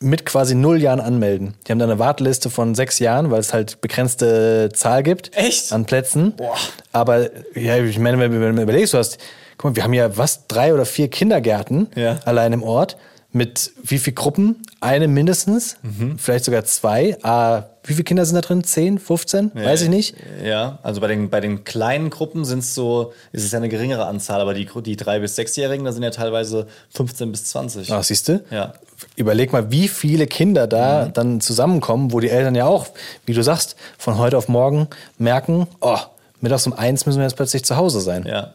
mit 0.00 0.24
quasi 0.24 0.54
null 0.54 0.80
Jahren 0.80 1.00
anmelden. 1.00 1.54
Die 1.66 1.72
haben 1.72 1.78
da 1.80 1.84
eine 1.84 1.98
Warteliste 1.98 2.50
von 2.50 2.74
sechs 2.76 3.00
Jahren, 3.00 3.30
weil 3.32 3.40
es 3.40 3.52
halt 3.52 3.80
begrenzte 3.80 4.68
Zahl 4.72 5.02
gibt 5.02 5.36
Echt? 5.36 5.72
an 5.72 5.86
Plätzen. 5.86 6.34
Boah. 6.36 6.54
Aber 6.92 7.28
ja, 7.56 7.76
ich 7.78 7.98
meine, 7.98 8.18
wenn, 8.20 8.40
wenn 8.40 8.54
du 8.56 8.62
überlegst, 8.62 8.94
du 8.94 8.98
hast, 8.98 9.18
guck 9.56 9.72
mal, 9.72 9.76
wir 9.76 9.82
haben 9.82 9.92
ja 9.94 10.16
was, 10.16 10.46
drei 10.46 10.72
oder 10.72 10.86
vier 10.86 11.08
Kindergärten 11.08 11.88
Ja. 11.96 12.20
allein 12.24 12.52
im 12.52 12.62
Ort. 12.62 12.96
Mit 13.30 13.72
wie 13.82 13.98
viel 13.98 14.14
Gruppen? 14.14 14.56
Eine 14.80 15.06
mindestens, 15.06 15.76
Mhm. 15.82 16.18
vielleicht 16.18 16.46
sogar 16.46 16.64
zwei. 16.64 17.18
Ah, 17.22 17.64
wie 17.84 17.92
viele 17.92 18.04
Kinder 18.04 18.24
sind 18.24 18.36
da 18.36 18.40
drin? 18.40 18.64
Zehn, 18.64 18.98
15? 18.98 19.50
Weiß 19.54 19.82
ich 19.82 19.90
nicht. 19.90 20.14
Ja, 20.42 20.78
also 20.82 21.02
bei 21.02 21.08
den, 21.08 21.28
bei 21.28 21.40
den 21.40 21.64
kleinen 21.64 22.08
Gruppen 22.08 22.46
sind 22.46 22.60
es 22.60 22.74
so, 22.74 23.12
ist 23.32 23.44
es 23.44 23.52
ja 23.52 23.58
eine 23.58 23.68
geringere 23.68 24.06
Anzahl, 24.06 24.40
aber 24.40 24.54
die, 24.54 24.66
die 24.82 24.96
drei- 24.96 25.18
bis 25.18 25.36
sechsjährigen, 25.36 25.84
da 25.84 25.92
sind 25.92 26.02
ja 26.04 26.10
teilweise 26.10 26.68
15 26.94 27.30
bis 27.30 27.44
20. 27.46 27.92
Ach, 27.92 28.02
siehst 28.02 28.28
du? 28.28 28.42
Ja. 28.50 28.72
Überleg 29.16 29.52
mal, 29.52 29.70
wie 29.70 29.88
viele 29.88 30.26
Kinder 30.26 30.66
da 30.66 31.06
dann 31.06 31.40
zusammenkommen, 31.42 32.12
wo 32.12 32.20
die 32.20 32.30
Eltern 32.30 32.54
ja 32.54 32.64
auch, 32.64 32.86
wie 33.26 33.34
du 33.34 33.42
sagst, 33.42 33.76
von 33.98 34.16
heute 34.16 34.38
auf 34.38 34.48
morgen 34.48 34.88
merken, 35.18 35.66
oh, 35.82 35.98
mittags 36.40 36.66
um 36.66 36.72
eins 36.72 37.04
müssen 37.04 37.18
wir 37.18 37.24
jetzt 37.24 37.36
plötzlich 37.36 37.64
zu 37.64 37.76
Hause 37.76 38.00
sein. 38.00 38.24
Ja. 38.26 38.54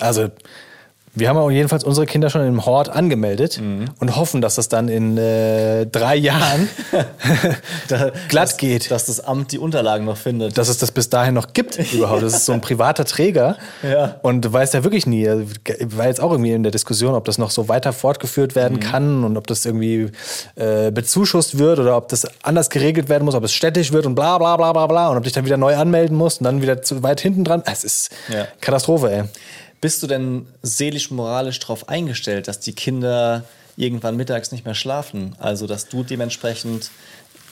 Also, 0.00 0.30
wir 1.14 1.28
haben 1.28 1.36
auch 1.38 1.50
jedenfalls 1.50 1.82
unsere 1.84 2.06
Kinder 2.06 2.30
schon 2.30 2.46
im 2.46 2.64
Hort 2.66 2.88
angemeldet 2.88 3.60
und 3.98 4.16
hoffen, 4.16 4.40
dass 4.40 4.54
das 4.54 4.68
dann 4.68 4.88
in 4.88 5.18
äh, 5.18 5.86
drei 5.86 6.14
Jahren 6.16 6.68
Da, 7.88 8.10
glatt 8.28 8.50
dass, 8.50 8.56
geht. 8.56 8.90
Dass 8.90 9.06
das 9.06 9.20
Amt 9.20 9.52
die 9.52 9.58
Unterlagen 9.58 10.04
noch 10.04 10.16
findet. 10.16 10.56
dass 10.56 10.68
es 10.68 10.78
das 10.78 10.92
bis 10.92 11.08
dahin 11.10 11.34
noch 11.34 11.52
gibt 11.52 11.78
überhaupt. 11.92 12.22
Das 12.22 12.34
ist 12.34 12.46
so 12.46 12.52
ein 12.52 12.60
privater 12.60 13.04
Träger. 13.04 13.56
Ja. 13.82 14.16
Und 14.22 14.42
du 14.44 14.52
weißt 14.52 14.74
ja 14.74 14.84
wirklich 14.84 15.06
nie. 15.06 15.28
Also, 15.28 15.44
War 15.96 16.06
jetzt 16.06 16.20
auch 16.20 16.30
irgendwie 16.30 16.52
in 16.52 16.62
der 16.62 16.72
Diskussion, 16.72 17.14
ob 17.14 17.24
das 17.24 17.38
noch 17.38 17.50
so 17.50 17.68
weiter 17.68 17.92
fortgeführt 17.92 18.54
werden 18.54 18.76
Mhm. 18.76 18.80
kann 18.80 19.24
und 19.24 19.36
ob 19.36 19.46
das 19.46 19.64
irgendwie 19.66 20.10
äh, 20.56 20.90
bezuschusst 20.92 21.58
wird 21.58 21.78
oder 21.80 21.96
ob 21.96 22.08
das 22.08 22.26
anders 22.42 22.70
geregelt 22.70 23.08
werden 23.08 23.24
muss, 23.24 23.34
ob 23.34 23.44
es 23.44 23.52
städtisch 23.52 23.92
wird 23.92 24.06
und 24.06 24.14
bla 24.14 24.38
bla 24.38 24.56
bla 24.56 24.72
bla 24.72 24.86
bla 24.86 25.08
und 25.08 25.16
ob 25.16 25.24
dich 25.24 25.32
dann 25.32 25.44
wieder 25.44 25.56
neu 25.56 25.76
anmelden 25.76 26.16
musst 26.16 26.40
und 26.40 26.44
dann 26.44 26.62
wieder 26.62 26.82
zu 26.82 27.02
weit 27.02 27.20
hinten 27.20 27.44
dran. 27.44 27.62
Es 27.66 27.82
ist 27.84 28.10
Ja. 28.28 28.46
Katastrophe, 28.60 29.10
ey. 29.12 29.24
Bist 29.80 30.02
du 30.02 30.06
denn 30.06 30.46
seelisch-moralisch 30.62 31.58
darauf 31.58 31.88
eingestellt, 31.88 32.48
dass 32.48 32.60
die 32.60 32.74
Kinder 32.74 33.44
irgendwann 33.76 34.16
mittags 34.16 34.52
nicht 34.52 34.64
mehr 34.64 34.74
schlafen? 34.74 35.34
Also, 35.38 35.66
dass 35.66 35.88
du 35.88 36.02
dementsprechend, 36.02 36.90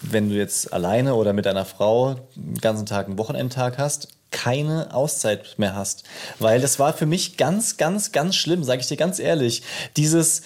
wenn 0.03 0.29
du 0.29 0.37
jetzt 0.37 0.73
alleine 0.73 1.15
oder 1.15 1.33
mit 1.33 1.47
deiner 1.47 1.65
Frau 1.65 2.17
den 2.35 2.61
ganzen 2.61 2.87
Tag 2.87 3.07
einen 3.07 3.19
Wochenendtag 3.19 3.79
hast, 3.79 4.09
keine 4.31 4.95
Auszeit 4.95 5.59
mehr 5.59 5.75
hast. 5.75 6.05
Weil 6.39 6.61
das 6.61 6.79
war 6.79 6.93
für 6.93 7.07
mich 7.07 7.37
ganz, 7.37 7.77
ganz, 7.77 8.13
ganz 8.13 8.37
schlimm, 8.37 8.63
sage 8.63 8.81
ich 8.81 8.87
dir 8.87 8.97
ganz 8.97 9.19
ehrlich. 9.19 9.63
Dieses. 9.97 10.43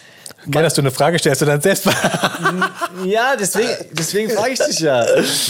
Geil, 0.51 0.63
dass 0.63 0.75
du 0.75 0.83
eine 0.83 0.91
Frage 0.91 1.19
stellst 1.19 1.43
und 1.43 1.49
dann 1.49 1.61
selbst. 1.61 1.89
Ja, 3.05 3.37
deswegen, 3.37 3.71
deswegen 3.93 4.31
frage 4.31 4.53
ich 4.53 4.59
dich 4.59 4.81
ja. 4.81 5.05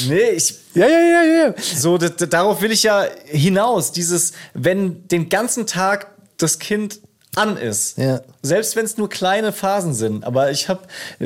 Nee, 0.06 0.30
ich, 0.30 0.54
ja, 0.74 0.86
ja, 0.86 1.00
ja, 1.00 1.22
ja. 1.24 1.54
so, 1.58 1.98
darauf 1.98 2.62
will 2.62 2.70
ich 2.70 2.84
ja 2.84 3.04
hinaus. 3.26 3.92
Dieses, 3.92 4.32
wenn 4.54 5.06
den 5.08 5.28
ganzen 5.28 5.66
Tag 5.66 6.11
das 6.42 6.58
Kind 6.58 7.00
an 7.34 7.56
ist. 7.56 7.98
Ja. 7.98 8.20
Selbst 8.42 8.76
wenn 8.76 8.84
es 8.84 8.98
nur 8.98 9.08
kleine 9.08 9.52
Phasen 9.52 9.94
sind. 9.94 10.24
Aber 10.24 10.50
ich 10.50 10.68
habe 10.68 10.82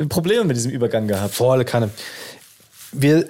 Probleme 0.07 0.45
mit 0.45 0.55
diesem 0.55 0.71
Übergang 0.71 1.07
gehabt. 1.07 1.33
Volle 1.33 1.65
Kanne. 1.65 1.89
Wir 2.91 3.27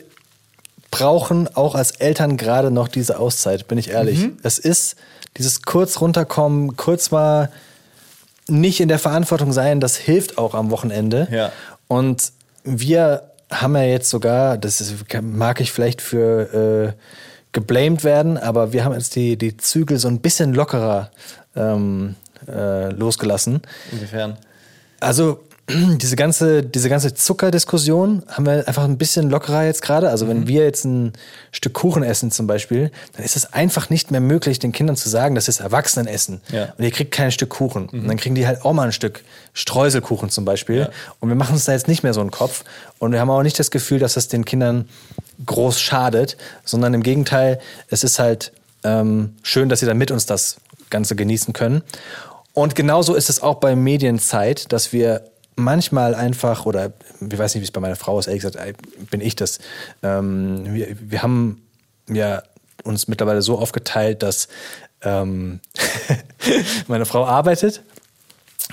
brauchen 0.91 1.54
auch 1.56 1.76
als 1.76 1.91
Eltern 1.91 2.38
gerade 2.38 2.71
noch 2.71 2.88
diese 2.88 3.19
Auszeit, 3.19 3.67
bin 3.67 3.78
ich 3.78 3.89
ehrlich. 3.89 4.19
Mhm. 4.19 4.38
Es 4.43 4.60
ist 4.60 4.95
dieses 5.38 5.63
kurz 5.63 6.02
runterkommen, 6.02 6.76
kurz 6.78 7.12
mal 7.12 7.52
nicht 8.47 8.80
in 8.80 8.88
der 8.88 9.00
Verantwortung 9.00 9.52
sein, 9.52 9.80
das 9.80 9.97
hilft 9.97 10.38
auch 10.38 10.54
am 10.54 10.71
Wochenende. 10.71 11.28
Ja. 11.32 11.52
Und 11.88 12.32
wir 12.63 13.32
haben 13.52 13.76
ja 13.76 13.84
jetzt 13.84 14.10
sogar, 14.10 14.58
das 14.58 14.82
ist, 14.82 14.95
mag 15.21 15.62
ich 15.62 15.71
vielleicht 15.71 16.02
für 16.02 16.93
äh, 16.93 17.02
geblamed 17.52 18.04
werden, 18.04 18.38
aber 18.38 18.73
wir 18.73 18.84
haben 18.84 18.93
jetzt 18.93 19.15
die, 19.15 19.38
die 19.38 19.58
Zügel 19.58 19.97
so 20.00 20.08
ein 20.08 20.19
bisschen 20.19 20.54
lockerer 20.54 21.12
ähm, 21.58 22.15
äh, 22.48 22.89
losgelassen. 22.91 23.62
Inwiefern? 23.91 24.38
Also 25.00 25.39
diese 25.70 26.15
ganze, 26.15 26.63
diese 26.63 26.88
ganze 26.88 27.13
Zuckerdiskussion 27.13 28.24
haben 28.30 28.46
wir 28.46 28.67
einfach 28.67 28.86
ein 28.86 28.98
bisschen 28.98 29.30
lockerer 29.30 29.65
jetzt 29.65 29.82
gerade. 29.82 30.10
Also 30.10 30.30
wenn 30.30 30.48
wir 30.48 30.63
jetzt 30.63 30.86
ein 30.86 31.12
Stück 31.52 31.74
Kuchen 31.74 32.04
essen 32.04 32.32
zum 32.32 32.48
Beispiel, 32.48 32.89
dann 33.13 33.26
ist 33.26 33.36
es 33.36 33.52
einfach 33.54 33.89
nicht 33.89 34.10
mehr 34.10 34.22
möglich, 34.22 34.60
den 34.60 34.72
Kindern 34.72 34.96
zu 34.96 35.10
sagen, 35.10 35.36
das 35.36 35.50
ist 35.50 35.60
Erwachsenenessen. 35.60 36.39
Ja. 36.52 36.74
Und 36.78 36.84
ihr 36.86 36.91
kriegt 36.91 37.12
kein 37.12 37.32
Stück 37.32 37.50
Kuchen. 37.50 37.89
Und 37.89 38.08
dann 38.08 38.15
kriegen 38.15 38.36
die 38.36 38.48
halt 38.48 38.63
auch 38.63 38.72
mal 38.72 38.84
ein 38.84 38.91
Stück 38.93 39.24
Streuselkuchen 39.54 40.30
zum 40.30 40.46
Beispiel. 40.46 40.80
Ja. 40.80 40.89
Und 41.20 41.28
wir 41.28 41.36
machen 41.36 41.54
uns 41.54 41.65
da 41.65 41.74
jetzt 41.74 41.89
nicht 41.89 42.02
mehr 42.02 42.13
so 42.13 42.22
einen 42.22 42.32
Kopf. 42.32 42.63
Und 43.00 43.12
wir 43.12 43.20
haben 43.20 43.30
auch 43.30 43.43
nicht 43.43 43.60
das 43.60 43.70
Gefühl, 43.70 44.00
dass 44.00 44.13
das 44.13 44.30
den 44.30 44.46
Kindern 44.46 44.88
groß 45.46 45.82
schadet, 45.82 46.38
sondern 46.63 46.93
im 46.93 47.04
Gegenteil, 47.04 47.60
es 47.89 48.06
ist 48.06 48.20
halt 48.20 48.54
ähm, 48.86 49.36
schön, 49.43 49.67
dass 49.67 49.82
sie 49.82 49.86
dann 49.86 49.98
mit 49.98 50.12
uns 50.12 50.26
das 50.26 50.58
Ganze 50.89 51.15
genießen 51.15 51.54
können. 51.54 51.84
Und 52.54 52.76
genauso 52.76 53.13
ist 53.13 53.30
es 53.30 53.41
auch 53.41 53.56
bei 53.56 53.76
Medienzeit, 53.76 54.71
dass 54.71 54.91
wir 54.93 55.30
manchmal 55.56 56.15
einfach, 56.15 56.65
oder 56.65 56.93
ich 57.19 57.38
weiß 57.38 57.56
nicht, 57.56 57.62
wie 57.62 57.65
es 57.65 57.71
bei 57.71 57.82
meiner 57.82 57.95
Frau 57.95 58.17
ist, 58.19 58.28
ehrlich 58.28 58.43
gesagt, 58.43 58.63
äh, 58.63 58.73
bin 59.10 59.21
ich 59.21 59.36
das. 59.36 59.60
Ähm, 60.04 60.73
wir, 60.73 60.95
wir 61.00 61.21
haben 61.21 61.62
ja 62.10 62.43
uns 62.84 63.08
mittlerweile 63.08 63.41
so 63.41 63.60
aufgeteilt, 63.60 64.23
dass 64.23 64.47
ähm, 65.02 65.60
meine 66.88 67.06
Frau 67.06 67.26
arbeitet 67.26 67.82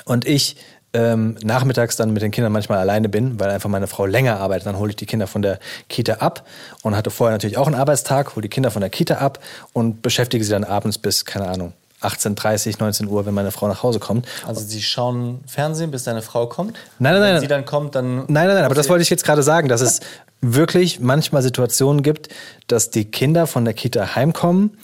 und 0.05 0.27
ich 0.27 0.57
ähm, 0.95 1.37
nachmittags 1.43 1.97
dann 1.97 2.13
mit 2.13 2.23
den 2.23 2.31
Kindern 2.31 2.53
manchmal 2.53 2.79
alleine 2.79 3.09
bin, 3.09 3.41
weil 3.41 3.51
einfach 3.51 3.69
meine 3.69 3.89
Frau 3.89 4.07
länger 4.07 4.39
arbeitet. 4.39 4.67
Dann 4.67 4.79
hole 4.79 4.91
ich 4.91 4.97
die 4.97 5.07
Kinder 5.07 5.27
von 5.27 5.43
der 5.43 5.59
Kita 5.89 6.15
ab 6.15 6.47
und 6.83 6.97
hatte 6.97 7.11
vorher 7.11 7.35
natürlich 7.35 7.59
auch 7.59 7.67
einen 7.67 7.75
Arbeitstag, 7.75 8.37
hole 8.37 8.43
die 8.43 8.49
Kinder 8.49 8.71
von 8.71 8.81
der 8.81 8.91
Kita 8.91 9.17
ab 9.17 9.41
und 9.73 10.03
beschäftige 10.03 10.45
sie 10.45 10.51
dann 10.51 10.65
abends 10.65 10.99
bis, 10.99 11.25
keine 11.25 11.49
Ahnung, 11.49 11.73
18.30, 12.05 12.77
19 12.81 13.09
Uhr, 13.09 13.25
wenn 13.27 13.35
meine 13.35 13.51
Frau 13.51 13.69
nach 13.69 13.83
Hause 13.83 13.99
kommt. 13.99 14.27
Also 14.47 14.61
sie 14.61 14.83
schauen 14.83 15.41
Fernsehen, 15.47 15.91
bis 15.91 16.05
deine 16.05 16.23
Frau 16.23 16.47
kommt? 16.47 16.77
Nein, 16.99 17.13
nein, 17.15 17.23
Wenn 17.23 17.33
nein. 17.33 17.41
sie 17.41 17.47
dann 17.49 17.65
kommt, 17.65 17.95
dann... 17.95 18.17
Nein, 18.19 18.27
nein, 18.29 18.49
nein, 18.55 18.65
aber 18.65 18.75
das 18.75 18.89
wollte 18.89 19.03
ich 19.03 19.11
jetzt 19.11 19.25
gerade 19.25 19.43
sagen, 19.43 19.69
dass 19.69 19.81
es 19.81 20.01
wirklich 20.41 21.01
manchmal 21.01 21.43
Situationen 21.43 22.03
gibt, 22.03 22.29
dass 22.67 22.91
die 22.91 23.07
Kinder 23.07 23.47
von 23.47 23.65
der 23.65 23.75
Kita 23.75 24.15
heimkommen, 24.15 24.77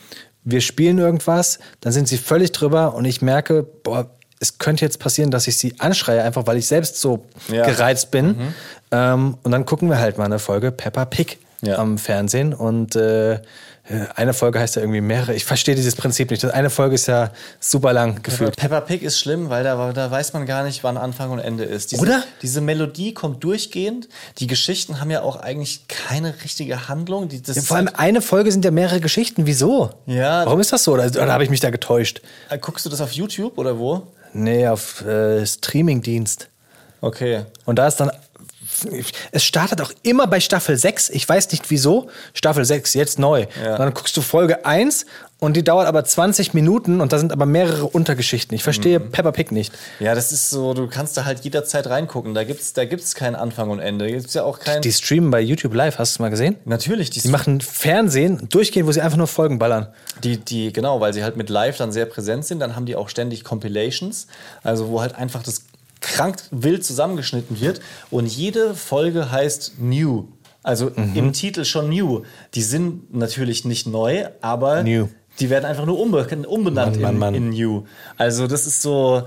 wir 0.42 0.62
spielen 0.62 0.98
irgendwas, 0.98 1.58
dann 1.80 1.92
sind 1.92 2.08
sie 2.08 2.16
völlig 2.16 2.52
drüber 2.52 2.94
und 2.94 3.04
ich 3.04 3.20
merke, 3.20 3.62
boah, 3.62 4.06
es 4.42 4.56
könnte 4.56 4.86
jetzt 4.86 4.98
passieren, 4.98 5.30
dass 5.30 5.46
ich 5.46 5.58
sie 5.58 5.74
anschreie, 5.80 6.22
einfach 6.22 6.46
weil 6.46 6.56
ich 6.56 6.66
selbst 6.66 6.98
so 6.98 7.26
Ja. 7.52 7.66
gereizt 7.66 8.10
bin. 8.10 8.54
Ähm, 8.90 9.36
und 9.42 9.50
dann 9.50 9.66
gucken 9.66 9.90
wir 9.90 9.98
halt 9.98 10.16
mal 10.16 10.24
eine 10.24 10.38
Folge 10.38 10.72
Peppa 10.72 11.04
Pig 11.04 11.38
Ja. 11.60 11.76
am 11.76 11.98
Fernsehen. 11.98 12.54
Und 12.54 12.96
äh, 12.96 13.38
eine 14.14 14.34
Folge 14.34 14.60
heißt 14.60 14.76
ja 14.76 14.82
irgendwie 14.82 15.00
mehrere. 15.00 15.34
Ich 15.34 15.44
verstehe 15.44 15.74
dieses 15.74 15.96
Prinzip 15.96 16.30
nicht. 16.30 16.44
Eine 16.44 16.70
Folge 16.70 16.94
ist 16.94 17.06
ja 17.06 17.30
super 17.58 17.92
lang 17.92 18.22
gefühlt. 18.22 18.56
Peppa 18.56 18.80
Pig 18.80 19.02
ist 19.02 19.18
schlimm, 19.18 19.50
weil 19.50 19.64
da, 19.64 19.92
da 19.92 20.10
weiß 20.10 20.32
man 20.32 20.46
gar 20.46 20.62
nicht, 20.62 20.84
wann 20.84 20.96
Anfang 20.96 21.30
und 21.30 21.40
Ende 21.40 21.64
ist. 21.64 21.90
Diese, 21.92 22.02
Oder? 22.02 22.22
Diese 22.42 22.60
Melodie 22.60 23.14
kommt 23.14 23.42
durchgehend. 23.42 24.08
Die 24.38 24.46
Geschichten 24.46 25.00
haben 25.00 25.10
ja 25.10 25.22
auch 25.22 25.36
eigentlich 25.36 25.88
keine 25.88 26.34
richtige 26.44 26.88
Handlung. 26.88 27.28
Die, 27.28 27.42
das 27.42 27.56
Ja, 27.56 27.62
vor 27.62 27.78
allem 27.78 27.86
halt- 27.88 27.98
eine 27.98 28.22
Folge 28.22 28.52
sind 28.52 28.64
ja 28.64 28.70
mehrere 28.70 29.00
Geschichten. 29.00 29.46
Wieso? 29.46 29.90
Ja. 30.06 30.46
Warum 30.46 30.60
ist 30.60 30.72
das 30.72 30.84
so? 30.84 30.92
Oder, 30.92 31.06
oder 31.06 31.32
habe 31.32 31.42
ich 31.44 31.50
mich 31.50 31.60
da 31.60 31.70
getäuscht? 31.70 32.20
Äh, 32.48 32.58
Guckst 32.58 32.84
du 32.86 32.90
das 32.90 33.00
auf 33.00 33.10
YouTube 33.12 33.58
oder 33.58 33.78
wo? 33.78 34.06
Nee, 34.32 34.68
auf 34.68 35.04
äh, 35.04 35.44
Streamingdienst. 35.44 36.48
Okay. 37.00 37.44
Und 37.64 37.78
da 37.78 37.88
ist 37.88 37.96
dann. 37.96 38.10
Es 39.32 39.44
startet 39.44 39.80
auch 39.80 39.92
immer 40.02 40.26
bei 40.26 40.40
Staffel 40.40 40.76
6. 40.76 41.10
Ich 41.10 41.28
weiß 41.28 41.50
nicht 41.52 41.70
wieso. 41.70 42.08
Staffel 42.34 42.64
6, 42.64 42.94
jetzt 42.94 43.18
neu. 43.18 43.46
Ja. 43.62 43.72
Und 43.72 43.78
dann 43.80 43.94
guckst 43.94 44.16
du 44.16 44.22
Folge 44.22 44.64
1 44.64 45.06
und 45.38 45.56
die 45.56 45.64
dauert 45.64 45.86
aber 45.86 46.04
20 46.04 46.52
Minuten 46.52 47.00
und 47.00 47.12
da 47.14 47.18
sind 47.18 47.32
aber 47.32 47.46
mehrere 47.46 47.86
Untergeschichten. 47.86 48.54
Ich 48.54 48.62
verstehe 48.62 49.00
Mhm. 49.00 49.10
Peppa 49.10 49.32
Pig 49.32 49.52
nicht. 49.52 49.72
Ja, 49.98 50.14
das 50.14 50.32
ist 50.32 50.50
so, 50.50 50.74
du 50.74 50.86
kannst 50.86 51.16
da 51.16 51.24
halt 51.24 51.40
jederzeit 51.40 51.86
reingucken. 51.86 52.34
Da 52.34 52.44
gibt's, 52.44 52.74
da 52.74 52.84
gibt's 52.84 53.14
keinen 53.14 53.36
Anfang 53.36 53.70
und 53.70 53.78
Ende. 53.80 54.04
Da 54.06 54.10
gibt's 54.10 54.34
ja 54.34 54.44
auch 54.44 54.58
kein. 54.58 54.82
Die 54.82 54.92
streamen 54.92 55.30
bei 55.30 55.40
YouTube 55.40 55.74
Live, 55.74 55.98
hast 55.98 56.12
du 56.12 56.16
es 56.16 56.18
mal 56.18 56.28
gesehen? 56.30 56.56
natürlich, 56.66 57.08
die, 57.10 57.20
Die 57.20 57.28
machen 57.28 57.60
Fernsehen 57.62 58.48
durchgehend, 58.50 58.86
wo 58.86 58.92
sie 58.92 59.00
einfach 59.00 59.16
nur 59.16 59.26
Folgen 59.28 59.58
ballern. 59.58 59.88
Die, 60.22 60.36
die, 60.36 60.72
genau, 60.72 61.00
weil 61.00 61.14
sie 61.14 61.22
halt 61.24 61.36
mit 61.38 61.48
Live 61.48 61.78
dann 61.78 61.90
sehr 61.90 62.04
präsent 62.06 62.44
sind, 62.44 62.60
dann 62.60 62.76
haben 62.76 62.84
die 62.84 62.94
auch 62.96 63.08
ständig 63.08 63.42
Compilations, 63.42 64.26
also 64.62 64.88
wo 64.88 65.00
halt 65.00 65.14
einfach 65.14 65.42
das 65.42 65.62
krank 66.00 66.36
wild 66.50 66.84
zusammengeschnitten 66.84 67.60
wird 67.60 67.80
und 68.10 68.26
jede 68.26 68.74
Folge 68.74 69.30
heißt 69.30 69.74
New. 69.78 70.28
Also 70.62 70.90
Mhm. 70.94 71.12
im 71.14 71.32
Titel 71.32 71.64
schon 71.64 71.88
New. 71.88 72.22
Die 72.54 72.62
sind 72.62 73.14
natürlich 73.14 73.64
nicht 73.64 73.86
neu, 73.86 74.26
aber 74.42 74.82
New. 74.82 75.08
die 75.38 75.48
werden 75.48 75.64
einfach 75.64 75.86
nur 75.86 75.98
umbe 75.98 76.26
umbenannt 76.48 77.00
Mann, 77.00 77.14
in, 77.14 77.18
Mann. 77.18 77.34
in 77.34 77.48
New. 77.50 77.84
Also 78.18 78.46
das 78.46 78.66
ist 78.66 78.82
so 78.82 79.22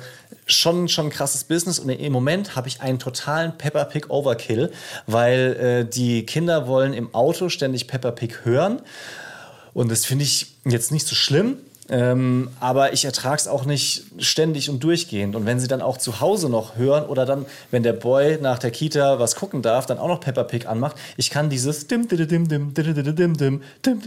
schon 0.45 0.89
schon 0.89 1.07
ein 1.07 1.09
krasses 1.09 1.45
Business 1.45 1.79
und 1.79 1.89
im 1.89 2.11
Moment 2.13 2.55
habe 2.55 2.67
ich 2.67 2.81
einen 2.81 2.99
totalen 2.99 3.57
Peppa 3.57 3.85
Pig 3.85 4.09
Overkill, 4.09 4.71
weil 5.07 5.85
äh, 5.87 5.89
die 5.89 6.25
Kinder 6.25 6.67
wollen 6.67 6.93
im 6.93 7.13
Auto 7.15 7.49
ständig 7.49 7.87
Peppa 7.87 8.11
Pig 8.11 8.43
hören 8.45 8.81
und 9.73 9.89
das 9.89 10.05
finde 10.05 10.25
ich 10.25 10.55
jetzt 10.65 10.91
nicht 10.91 11.07
so 11.07 11.15
schlimm. 11.15 11.57
Ähm, 11.89 12.49
aber 12.61 12.93
ich 12.93 13.03
ertrage 13.03 13.35
es 13.35 13.47
auch 13.47 13.65
nicht 13.65 14.05
ständig 14.17 14.69
und 14.69 14.83
durchgehend. 14.83 15.35
Und 15.35 15.45
wenn 15.45 15.59
sie 15.59 15.67
dann 15.67 15.81
auch 15.81 15.97
zu 15.97 16.21
Hause 16.21 16.49
noch 16.49 16.77
hören 16.77 17.05
oder 17.05 17.25
dann, 17.25 17.45
wenn 17.71 17.83
der 17.83 17.91
Boy 17.91 18.37
nach 18.41 18.57
der 18.57 18.71
Kita 18.71 19.19
was 19.19 19.35
gucken 19.35 19.61
darf, 19.61 19.85
dann 19.85 19.97
auch 19.97 20.07
noch 20.07 20.21
Peppa 20.21 20.43
Pig 20.43 20.65
anmacht, 20.65 20.95
ich 21.17 21.29
kann 21.29 21.49
dieses 21.49 21.87
dim, 21.87 22.07
dim, 22.07 22.27
dim, 22.27 22.47
dim, 22.47 22.73
dim, 22.73 22.73
dim, 22.73 23.15
dim, 23.15 23.37
dim, 23.37 23.61
dim. 23.85 24.01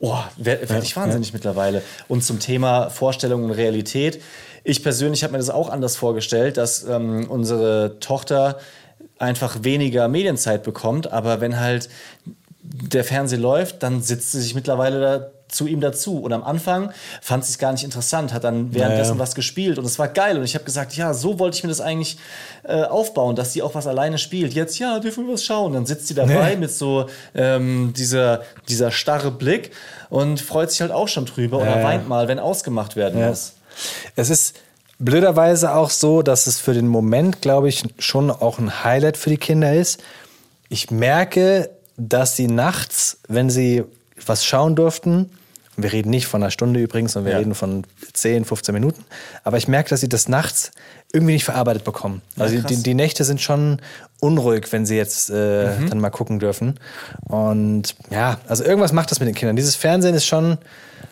Oh, 0.00 0.18
werde 0.36 0.68
werd 0.68 0.82
ich 0.82 0.96
wahnsinnig 0.96 1.32
mittlerweile. 1.32 1.82
Und 2.08 2.22
zum 2.22 2.40
Thema 2.40 2.90
Vorstellung 2.90 3.44
und 3.44 3.52
Realität. 3.52 4.20
Ich 4.62 4.82
persönlich 4.82 5.22
habe 5.22 5.32
mir 5.32 5.38
das 5.38 5.50
auch 5.50 5.70
anders 5.70 5.96
vorgestellt, 5.96 6.58
dass 6.58 6.84
ähm, 6.84 7.26
unsere 7.30 7.98
Tochter 8.00 8.58
einfach 9.18 9.62
weniger 9.62 10.08
Medienzeit 10.08 10.62
bekommt. 10.62 11.10
Aber 11.10 11.40
wenn 11.40 11.58
halt 11.58 11.88
der 12.62 13.04
Fernseher 13.04 13.38
läuft, 13.38 13.82
dann 13.82 14.02
sitzt 14.02 14.32
sie 14.32 14.42
sich 14.42 14.54
mittlerweile 14.54 15.00
da 15.00 15.30
zu 15.54 15.66
ihm 15.66 15.80
dazu. 15.80 16.18
Und 16.18 16.32
am 16.32 16.42
Anfang 16.44 16.92
fand 17.22 17.44
sie 17.44 17.52
es 17.52 17.58
gar 17.58 17.72
nicht 17.72 17.84
interessant, 17.84 18.32
hat 18.32 18.44
dann 18.44 18.74
währenddessen 18.74 19.12
Ja, 19.12 19.16
ja. 19.16 19.18
was 19.20 19.34
gespielt 19.34 19.78
und 19.78 19.84
es 19.84 19.98
war 19.98 20.08
geil. 20.08 20.36
Und 20.38 20.44
ich 20.44 20.54
habe 20.54 20.64
gesagt, 20.64 20.94
ja, 20.96 21.14
so 21.14 21.38
wollte 21.38 21.56
ich 21.56 21.62
mir 21.64 21.68
das 21.70 21.80
eigentlich 21.80 22.18
äh, 22.64 22.82
aufbauen, 22.82 23.36
dass 23.36 23.52
sie 23.52 23.62
auch 23.62 23.74
was 23.74 23.86
alleine 23.86 24.18
spielt. 24.18 24.52
Jetzt, 24.54 24.78
ja, 24.78 24.98
dürfen 24.98 25.26
wir 25.26 25.34
was 25.34 25.44
schauen. 25.44 25.72
Dann 25.72 25.86
sitzt 25.86 26.08
sie 26.08 26.14
dabei 26.14 26.50
Nee. 26.50 26.56
mit 26.60 26.70
so 26.72 27.06
ähm, 27.34 27.92
dieser, 27.96 28.42
dieser 28.68 28.90
starre 28.90 29.30
Blick 29.30 29.70
und 30.10 30.40
freut 30.40 30.70
sich 30.70 30.80
halt 30.80 30.92
auch 30.92 31.08
schon 31.08 31.26
drüber 31.26 31.58
oder 31.58 31.70
Ja, 31.70 31.78
ja. 31.78 31.84
weint 31.84 32.08
mal, 32.08 32.28
wenn 32.28 32.38
ausgemacht 32.38 32.96
werden 32.96 33.20
Ja. 33.20 33.28
muss. 33.28 33.52
Es 34.16 34.30
ist 34.30 34.56
blöderweise 34.98 35.74
auch 35.74 35.90
so, 35.90 36.22
dass 36.22 36.46
es 36.46 36.58
für 36.60 36.72
den 36.74 36.86
Moment, 36.88 37.42
glaube 37.42 37.68
ich, 37.68 37.82
schon 37.98 38.30
auch 38.30 38.58
ein 38.58 38.84
Highlight 38.84 39.16
für 39.16 39.30
die 39.30 39.36
Kinder 39.36 39.74
ist. 39.74 40.00
Ich 40.68 40.90
merke, 40.90 41.70
dass 41.96 42.36
sie 42.36 42.46
nachts, 42.46 43.18
wenn 43.28 43.50
sie 43.50 43.84
was 44.24 44.44
schauen 44.44 44.76
durften, 44.76 45.30
wir 45.76 45.92
reden 45.92 46.10
nicht 46.10 46.26
von 46.26 46.42
einer 46.42 46.50
Stunde 46.50 46.80
übrigens, 46.80 47.12
sondern 47.12 47.26
wir 47.26 47.32
Ja. 47.32 47.38
reden 47.38 47.54
von 47.54 47.84
10, 48.12 48.44
15 48.44 48.72
Minuten, 48.74 49.04
aber 49.42 49.56
ich 49.56 49.66
merke, 49.68 49.90
dass 49.90 50.00
sie 50.00 50.08
das 50.08 50.28
nachts 50.28 50.70
irgendwie 51.12 51.34
nicht 51.34 51.44
verarbeitet 51.44 51.84
bekommen. 51.84 52.22
Also 52.38 52.56
krass. 52.56 52.66
die, 52.66 52.82
die 52.82 52.94
Nächte 52.94 53.24
sind 53.24 53.40
schon 53.40 53.80
unruhig, 54.20 54.66
wenn 54.72 54.84
sie 54.86 54.96
jetzt 54.96 55.30
äh, 55.30 55.66
dann 55.88 56.00
mal 56.00 56.10
gucken 56.10 56.38
dürfen. 56.40 56.78
Und 57.22 57.94
ja, 58.10 58.38
also 58.48 58.64
irgendwas 58.64 58.92
macht 58.92 59.10
das 59.10 59.20
mit 59.20 59.28
den 59.28 59.34
Kindern. 59.34 59.54
Dieses 59.56 59.76
Fernsehen 59.76 60.14
ist 60.16 60.26
schon, 60.26 60.58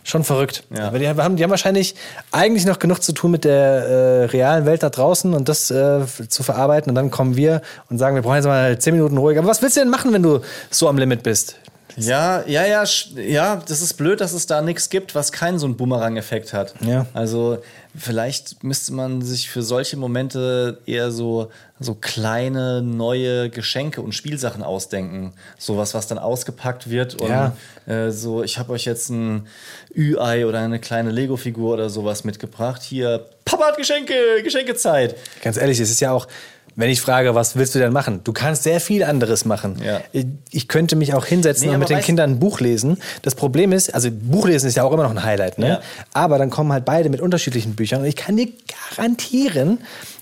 schon 0.03 0.25
verrückt. 0.25 0.65
Ja. 0.77 0.89
Aber 0.89 0.99
die 0.99 1.09
haben, 1.09 1.37
die 1.37 1.43
haben 1.45 1.51
wahrscheinlich 1.51 1.95
eigentlich 2.33 2.65
noch 2.67 2.79
genug 2.81 3.01
zu 3.03 3.13
tun 3.13 3.31
mit 3.31 3.45
der 3.45 3.55
äh, 3.63 4.25
realen 4.25 4.67
Welt 4.67 4.83
da 4.83 4.91
draußen 4.91 5.35
und 5.35 5.49
das 5.49 5.71
äh, 5.71 6.01
zu 6.29 6.43
verarbeiten. 6.43 6.91
Und 6.91 6.97
dann 6.97 7.11
kommen 7.13 7.37
wir 7.37 7.63
und 7.89 7.99
sagen, 7.99 8.17
wir 8.17 8.23
brauchen 8.23 8.37
jetzt 8.37 8.47
mal 8.47 8.77
10 8.77 8.95
Minuten 8.95 9.17
ruhig. 9.19 9.39
Aber 9.39 9.47
was 9.47 9.63
willst 9.63 9.77
du 9.77 9.81
denn 9.83 9.91
machen, 9.91 10.13
wenn 10.13 10.23
du 10.23 10.41
so 10.71 10.89
am 10.89 10.99
Limit 10.99 11.23
bist? 11.23 11.57
Ja, 11.97 12.43
ja, 12.47 12.65
ja, 12.65 12.85
ja, 13.17 13.63
das 13.69 13.81
ist 13.83 13.95
blöd, 13.95 14.21
dass 14.21 14.33
es 14.33 14.47
da 14.47 14.63
nichts 14.63 14.89
gibt, 14.91 15.15
was 15.15 15.33
keinen 15.33 15.59
so 15.59 15.67
einen 15.67 15.77
Boomerang-Effekt 15.77 16.53
hat. 16.53 16.75
Ja. 16.81 17.07
Also 17.15 17.59
vielleicht 17.97 18.63
müsste 18.65 18.93
man 18.95 19.21
sich 19.23 19.51
für 19.51 19.63
solche 19.63 19.97
Momente 19.97 20.79
eher 20.87 21.11
so, 21.11 21.51
so 21.79 21.95
kleine 21.95 22.81
neue 22.83 23.51
Geschenke 23.51 24.01
und 24.01 24.13
Spielsachen 24.15 24.63
ausdenken. 24.63 25.33
Sowas, 25.59 25.93
was 25.95 26.07
dann 26.07 26.19
ausgepackt 26.19 26.89
wird 26.89 27.15
und 27.21 27.29
Ja. 27.29 27.57
äh, 27.87 28.11
so, 28.11 28.43
ich 28.43 28.59
habe 28.59 28.73
euch 28.73 28.85
jetzt 28.87 29.11
ein 29.11 29.47
Ü-Ei 29.95 30.47
oder 30.47 30.61
eine 30.61 30.79
kleine 30.79 31.11
Lego-Figur 31.11 31.75
oder 31.75 31.91
sowas 31.91 32.25
mitgebracht. 32.25 32.83
Hier, 32.83 33.27
Papa 33.45 33.67
hat 33.67 33.77
Geschenke, 33.77 34.15
Geschenkezeit. 34.43 35.17
Ganz 35.43 35.57
ehrlich, 35.59 35.79
es 35.81 35.91
ist 35.91 36.01
ja 36.01 36.13
auch, 36.13 36.27
wenn 36.75 36.89
ich 36.91 37.01
frage, 37.01 37.35
was 37.35 37.57
willst 37.57 37.75
du 37.75 37.79
denn 37.79 37.93
machen? 37.93 38.21
Du 38.25 38.33
kannst 38.33 38.63
sehr 38.63 38.81
viel 38.81 39.05
anderes 39.05 39.45
machen. 39.45 39.77
Ja. 39.85 40.01
Ich, 40.13 40.27
ich 40.51 40.69
könnte 40.69 40.97
mich 40.97 41.13
auch 41.15 41.27
hinsetzen 41.27 41.69
Nee, 41.69 41.75
und 41.75 41.81
mit 41.81 41.91
den 41.91 42.01
Kindern 42.01 42.31
ein 42.33 42.39
Buch 42.39 42.61
lesen. 42.61 42.99
Das 43.23 43.35
Problem 43.35 43.73
ist, 43.73 43.95
also 43.95 44.09
Buchlesen 44.11 44.69
ist 44.69 44.77
ja 44.77 44.85
auch 44.85 44.93
immer 44.93 45.03
noch 45.03 45.11
ein 45.11 45.23
Highlight, 45.23 45.59
ne? 45.59 45.69
Ja. 45.69 45.81
Aber 46.15 46.39
dann 46.39 46.51
kommen 46.51 46.73
halt 46.73 46.85
beide 46.85 47.09
mit 47.11 47.21
unterschiedlichen 47.21 47.75
Büchern 47.75 48.01
und 48.01 48.07
ich 48.07 48.17
kann 48.17 48.37
dir 48.37 48.49
garantieren, 48.97 49.79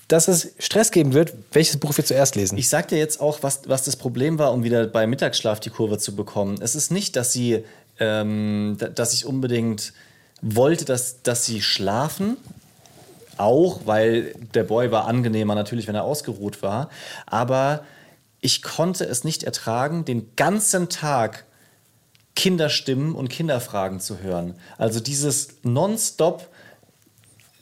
dass 0.08 0.26
es 0.26 0.52
Stress 0.58 0.90
geben 0.90 1.12
wird, 1.12 1.32
welches 1.52 1.76
Buch 1.76 1.96
wir 1.96 2.04
zuerst 2.04 2.34
lesen. 2.34 2.58
Ich 2.58 2.68
sag 2.68 2.88
dir 2.88 2.98
jetzt 2.98 3.20
auch, 3.20 3.42
was, 3.42 3.60
was 3.66 3.84
das 3.84 3.94
Problem 3.94 4.38
war, 4.40 4.52
um 4.52 4.64
wieder 4.64 4.86
bei 4.88 5.06
Mittagsschlaf 5.06 5.60
die 5.60 5.70
Kurve 5.70 5.98
zu 5.98 6.16
bekommen. 6.16 6.58
Es 6.60 6.74
ist 6.74 6.90
nicht, 6.90 7.14
dass 7.14 7.32
sie, 7.32 7.64
ähm, 8.00 8.76
da- 8.78 8.88
dass 8.88 9.12
ich 9.12 9.24
unbedingt 9.24 9.92
wollte, 10.42 10.84
dass, 10.84 11.22
dass 11.22 11.44
sie 11.46 11.62
schlafen. 11.62 12.36
Auch, 13.40 13.80
weil 13.86 14.34
der 14.54 14.64
Boy 14.64 14.90
war 14.90 15.06
angenehmer 15.06 15.54
natürlich, 15.54 15.88
wenn 15.88 15.94
er 15.94 16.04
ausgeruht 16.04 16.62
war. 16.62 16.90
Aber 17.26 17.84
ich 18.40 18.62
konnte 18.62 19.04
es 19.04 19.24
nicht 19.24 19.42
ertragen, 19.42 20.04
den 20.04 20.36
ganzen 20.36 20.88
Tag 20.88 21.46
Kinderstimmen 22.36 23.14
und 23.14 23.28
Kinderfragen 23.28 24.00
zu 24.00 24.20
hören. 24.20 24.54
Also 24.78 25.00
dieses 25.00 25.56
nonstop 25.62 26.48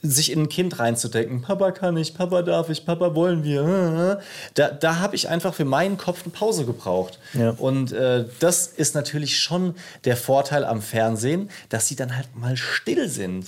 sich 0.02 0.32
in 0.32 0.42
ein 0.42 0.48
Kind 0.48 0.78
reinzudenken, 0.78 1.42
Papa 1.42 1.72
kann 1.72 1.96
ich, 1.96 2.14
Papa 2.14 2.42
darf 2.42 2.68
ich, 2.70 2.86
Papa 2.86 3.14
wollen 3.14 3.44
wir. 3.44 4.20
Da, 4.54 4.68
da 4.70 4.98
habe 5.00 5.16
ich 5.16 5.28
einfach 5.28 5.54
für 5.54 5.64
meinen 5.64 5.98
Kopf 5.98 6.22
eine 6.24 6.32
Pause 6.32 6.64
gebraucht. 6.64 7.18
Ja. 7.34 7.50
Und 7.58 7.92
äh, 7.92 8.24
das 8.38 8.66
ist 8.68 8.94
natürlich 8.94 9.38
schon 9.38 9.74
der 10.04 10.16
Vorteil 10.16 10.64
am 10.64 10.82
Fernsehen, 10.82 11.50
dass 11.68 11.88
sie 11.88 11.96
dann 11.96 12.16
halt 12.16 12.28
mal 12.36 12.56
still 12.56 13.08
sind. 13.08 13.46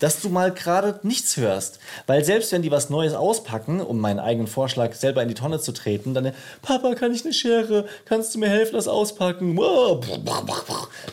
Dass 0.00 0.20
du 0.20 0.30
mal 0.30 0.52
gerade 0.52 0.98
nichts 1.02 1.36
hörst. 1.36 1.78
Weil 2.06 2.24
selbst 2.24 2.52
wenn 2.52 2.62
die 2.62 2.70
was 2.70 2.90
Neues 2.90 3.14
auspacken, 3.14 3.80
um 3.80 4.00
meinen 4.00 4.18
eigenen 4.18 4.48
Vorschlag 4.48 4.94
selber 4.94 5.22
in 5.22 5.28
die 5.28 5.34
Tonne 5.34 5.60
zu 5.60 5.72
treten, 5.72 6.14
dann, 6.14 6.32
Papa, 6.60 6.94
kann 6.94 7.12
ich 7.12 7.24
eine 7.24 7.32
Schere? 7.32 7.86
Kannst 8.04 8.34
du 8.34 8.38
mir 8.38 8.48
helfen, 8.48 8.74
das 8.74 8.88
auspacken? 8.88 9.56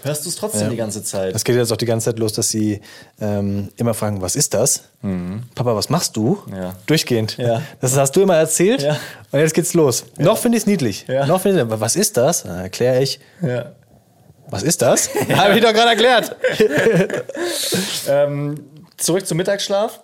Hörst 0.04 0.26
du 0.26 0.30
es 0.30 0.36
trotzdem 0.36 0.70
die 0.70 0.76
ganze 0.76 1.03
Zeit. 1.03 1.36
Das 1.36 1.43
geht 1.43 1.56
jetzt 1.56 1.72
auch 1.72 1.78
die 1.78 1.86
ganze 1.86 2.06
Zeit 2.06 2.20
los, 2.20 2.34
dass 2.34 2.49
sie 2.49 2.82
ähm, 3.20 3.70
immer 3.76 3.93
fragen, 3.93 4.22
was 4.22 4.36
ist 4.36 4.53
das? 4.53 4.68
Papa, 5.55 5.76
was 5.76 5.89
machst 5.89 6.17
du? 6.17 6.39
Mhm. 6.47 6.55
Ja. 6.55 6.76
Durchgehend. 6.86 7.38
Ja. 7.38 7.61
Das 7.80 7.95
hast 7.97 8.11
du 8.15 8.22
immer 8.22 8.36
erzählt 8.36 8.82
Ja. 8.82 8.97
und 9.32 9.39
jetzt 9.39 9.53
geht's 9.53 9.74
los. 9.74 10.03
Noch 10.17 10.38
finde 10.38 10.57
ich 10.57 10.63
es 10.63 10.67
niedlich. 10.67 11.05
Ja. 11.07 11.26
Noch 11.26 11.39
finde 11.41 11.61
ich, 11.61 11.80
was 11.80 11.95
ist 11.95 12.17
das? 12.17 12.43
Dann 12.43 12.59
erkläre 12.59 13.01
ich, 13.01 13.20
ja. 13.41 13.72
was 14.49 14.63
ist 14.63 14.82
das? 14.82 15.09
Habe 15.36 15.55
ich 15.57 15.63
doch 15.63 15.74
gerade 15.74 15.89
erklärt. 15.91 16.36
Ähm, 18.07 18.55
zurück 18.97 19.26
zum 19.28 19.38
Mittagsschlaf. 19.38 20.01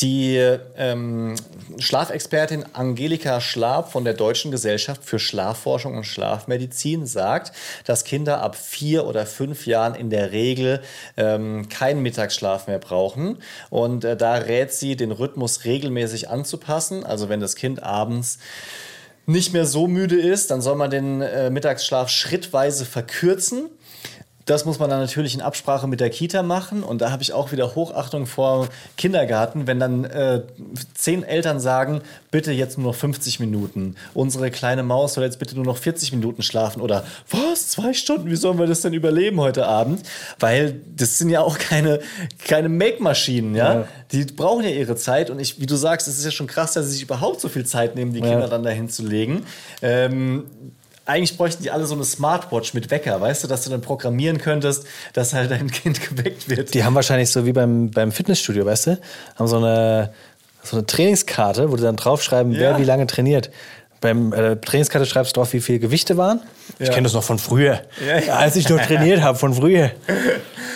Die 0.00 0.36
ähm, 0.76 1.36
Schlafexpertin 1.78 2.66
Angelika 2.74 3.40
Schlab 3.40 3.92
von 3.92 4.04
der 4.04 4.12
Deutschen 4.12 4.50
Gesellschaft 4.50 5.02
für 5.02 5.18
Schlafforschung 5.18 5.96
und 5.96 6.04
Schlafmedizin 6.04 7.06
sagt, 7.06 7.52
dass 7.86 8.04
Kinder 8.04 8.42
ab 8.42 8.56
vier 8.56 9.06
oder 9.06 9.24
fünf 9.24 9.66
Jahren 9.66 9.94
in 9.94 10.10
der 10.10 10.32
Regel 10.32 10.82
ähm, 11.16 11.70
keinen 11.70 12.02
Mittagsschlaf 12.02 12.66
mehr 12.66 12.78
brauchen. 12.78 13.38
Und 13.70 14.04
äh, 14.04 14.18
da 14.18 14.34
rät 14.34 14.70
sie, 14.70 14.96
den 14.96 15.12
Rhythmus 15.12 15.64
regelmäßig 15.64 16.28
anzupassen. 16.28 17.02
Also 17.02 17.30
wenn 17.30 17.40
das 17.40 17.56
Kind 17.56 17.82
abends 17.82 18.38
nicht 19.24 19.54
mehr 19.54 19.64
so 19.64 19.86
müde 19.86 20.20
ist, 20.20 20.50
dann 20.50 20.60
soll 20.60 20.76
man 20.76 20.90
den 20.90 21.22
äh, 21.22 21.48
Mittagsschlaf 21.48 22.10
schrittweise 22.10 22.84
verkürzen. 22.84 23.70
Das 24.46 24.64
muss 24.64 24.78
man 24.78 24.88
dann 24.88 25.00
natürlich 25.00 25.34
in 25.34 25.40
Absprache 25.40 25.88
mit 25.88 25.98
der 25.98 26.08
Kita 26.08 26.44
machen. 26.44 26.84
Und 26.84 27.00
da 27.00 27.10
habe 27.10 27.20
ich 27.20 27.32
auch 27.32 27.50
wieder 27.50 27.74
Hochachtung 27.74 28.26
vor 28.26 28.68
Kindergarten, 28.96 29.66
wenn 29.66 29.80
dann 29.80 30.04
äh, 30.04 30.42
zehn 30.94 31.24
Eltern 31.24 31.58
sagen, 31.58 32.00
bitte 32.30 32.52
jetzt 32.52 32.78
nur 32.78 32.92
noch 32.92 32.94
50 32.96 33.40
Minuten. 33.40 33.96
Unsere 34.14 34.52
kleine 34.52 34.84
Maus 34.84 35.14
soll 35.14 35.24
jetzt 35.24 35.40
bitte 35.40 35.56
nur 35.56 35.64
noch 35.64 35.76
40 35.76 36.12
Minuten 36.12 36.42
schlafen. 36.42 36.80
Oder 36.80 37.04
was? 37.28 37.70
Zwei 37.70 37.92
Stunden? 37.92 38.30
Wie 38.30 38.36
sollen 38.36 38.60
wir 38.60 38.68
das 38.68 38.82
denn 38.82 38.92
überleben 38.92 39.40
heute 39.40 39.66
Abend? 39.66 40.02
Weil 40.38 40.80
das 40.94 41.18
sind 41.18 41.30
ja 41.30 41.40
auch 41.40 41.58
keine, 41.58 41.98
keine 42.44 42.68
Make-Maschinen, 42.68 43.56
ja? 43.56 43.74
Ja. 43.74 43.88
Die 44.12 44.26
brauchen 44.26 44.62
ja 44.62 44.70
ihre 44.70 44.94
Zeit. 44.94 45.28
Und 45.28 45.40
ich, 45.40 45.60
wie 45.60 45.66
du 45.66 45.74
sagst, 45.74 46.06
es 46.06 46.18
ist 46.18 46.24
ja 46.24 46.30
schon 46.30 46.46
krass, 46.46 46.72
dass 46.72 46.86
sie 46.86 46.92
sich 46.92 47.02
überhaupt 47.02 47.40
so 47.40 47.48
viel 47.48 47.66
Zeit 47.66 47.96
nehmen, 47.96 48.12
die 48.12 48.20
Kinder 48.20 48.46
dann 48.46 48.62
dahin 48.62 48.88
zu 48.88 49.04
legen. 49.04 49.44
Ähm, 49.82 50.44
eigentlich 51.06 51.36
bräuchten 51.36 51.62
die 51.62 51.70
alle 51.70 51.86
so 51.86 51.94
eine 51.94 52.04
Smartwatch 52.04 52.74
mit 52.74 52.90
Wecker, 52.90 53.20
weißt 53.20 53.44
du, 53.44 53.48
dass 53.48 53.62
du 53.64 53.70
dann 53.70 53.80
programmieren 53.80 54.38
könntest, 54.38 54.84
dass 55.12 55.32
halt 55.32 55.50
dein 55.50 55.70
Kind 55.70 56.00
geweckt 56.08 56.48
wird. 56.48 56.74
Die 56.74 56.84
haben 56.84 56.94
wahrscheinlich 56.94 57.30
so 57.30 57.46
wie 57.46 57.52
beim, 57.52 57.90
beim 57.90 58.12
Fitnessstudio, 58.12 58.66
weißt 58.66 58.86
du? 58.88 58.98
Haben 59.36 59.48
so 59.48 59.56
eine, 59.58 60.12
so 60.62 60.76
eine 60.76 60.86
Trainingskarte, 60.86 61.70
wo 61.70 61.76
du 61.76 61.82
dann 61.82 61.96
draufschreiben, 61.96 62.52
Ja. 62.52 62.60
wer 62.60 62.78
wie 62.78 62.84
lange 62.84 63.06
trainiert. 63.06 63.50
Beim 64.02 64.32
äh, 64.34 64.56
Trainingskarte 64.56 65.06
schreibst 65.06 65.34
du 65.34 65.40
drauf, 65.40 65.52
wie 65.54 65.60
viele 65.60 65.78
Gewichte 65.78 66.18
waren. 66.18 66.40
Ich 66.78 66.88
Ja. 66.88 66.92
kenne 66.92 67.04
das 67.04 67.14
noch 67.14 67.22
von 67.22 67.38
früher. 67.38 67.80
Ja, 68.06 68.18
ja. 68.18 68.34
Als 68.34 68.54
ich 68.56 68.68
noch 68.68 68.78
trainiert 68.78 69.22
habe, 69.22 69.38
von 69.38 69.54
früher. 69.54 69.90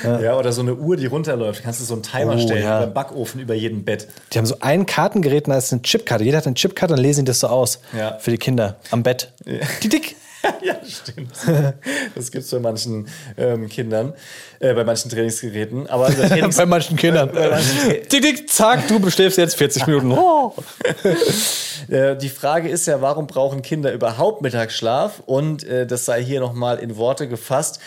Ja. 0.02 0.38
oder 0.38 0.52
so 0.52 0.62
eine 0.62 0.74
Uhr, 0.74 0.96
die 0.96 1.04
runterläuft. 1.04 1.62
Kannst 1.62 1.80
du 1.80 1.84
so 1.84 1.92
einen 1.92 2.02
Timer 2.02 2.36
Oh, 2.36 2.38
stellen 2.38 2.62
ja. 2.62 2.80
beim 2.80 2.94
Backofen 2.94 3.38
über 3.40 3.52
jedem 3.54 3.84
Bett. 3.84 4.08
Die 4.32 4.38
haben 4.38 4.46
so 4.46 4.56
ein 4.60 4.86
Kartengerät 4.86 5.46
und 5.46 5.52
da 5.52 5.58
ist 5.58 5.70
eine 5.72 5.82
Chipkarte. 5.82 6.24
Jeder 6.24 6.38
hat 6.38 6.46
eine 6.46 6.54
Chipkarte, 6.54 6.94
dann 6.94 7.02
lesen 7.02 7.26
die 7.26 7.30
das 7.30 7.40
so 7.40 7.48
aus. 7.48 7.80
Ja. 7.96 8.16
Für 8.18 8.30
die 8.30 8.38
Kinder. 8.38 8.76
Am 8.90 9.02
Bett. 9.02 9.32
Die 9.82 9.88
dick. 9.90 10.16
ja, 10.62 10.76
stimmt. 10.86 11.30
Das 12.14 12.30
gibt's 12.30 12.50
bei 12.50 12.58
manchen 12.58 13.08
ähm, 13.36 13.68
Kindern, 13.68 14.14
äh, 14.58 14.72
bei 14.74 14.84
manchen 14.84 15.10
Trainingsgeräten. 15.10 15.86
Aber 15.88 16.08
Trainings 16.08 16.56
Bei 16.56 16.66
manchen 16.66 16.96
Kindern. 16.96 17.30
Bei 17.32 17.48
manchen- 17.50 18.02
Dick, 18.08 18.08
dick, 18.22 18.50
zack, 18.50 18.88
du 18.88 18.98
beschläfst 19.00 19.38
jetzt 19.38 19.56
40 19.56 19.86
Minuten. 19.86 20.12
Oh. 20.12 20.54
Äh, 21.88 22.16
die 22.16 22.28
Frage 22.28 22.68
ist 22.68 22.86
ja, 22.86 23.00
warum 23.00 23.26
brauchen 23.26 23.62
Kinder 23.62 23.92
überhaupt 23.92 24.42
Mittagsschlaf? 24.42 25.22
Und 25.26 25.64
äh, 25.64 25.86
das 25.86 26.04
sei 26.04 26.22
hier 26.22 26.40
nochmal 26.40 26.78
in 26.78 26.96
Worte 26.96 27.28
gefasst. 27.28 27.80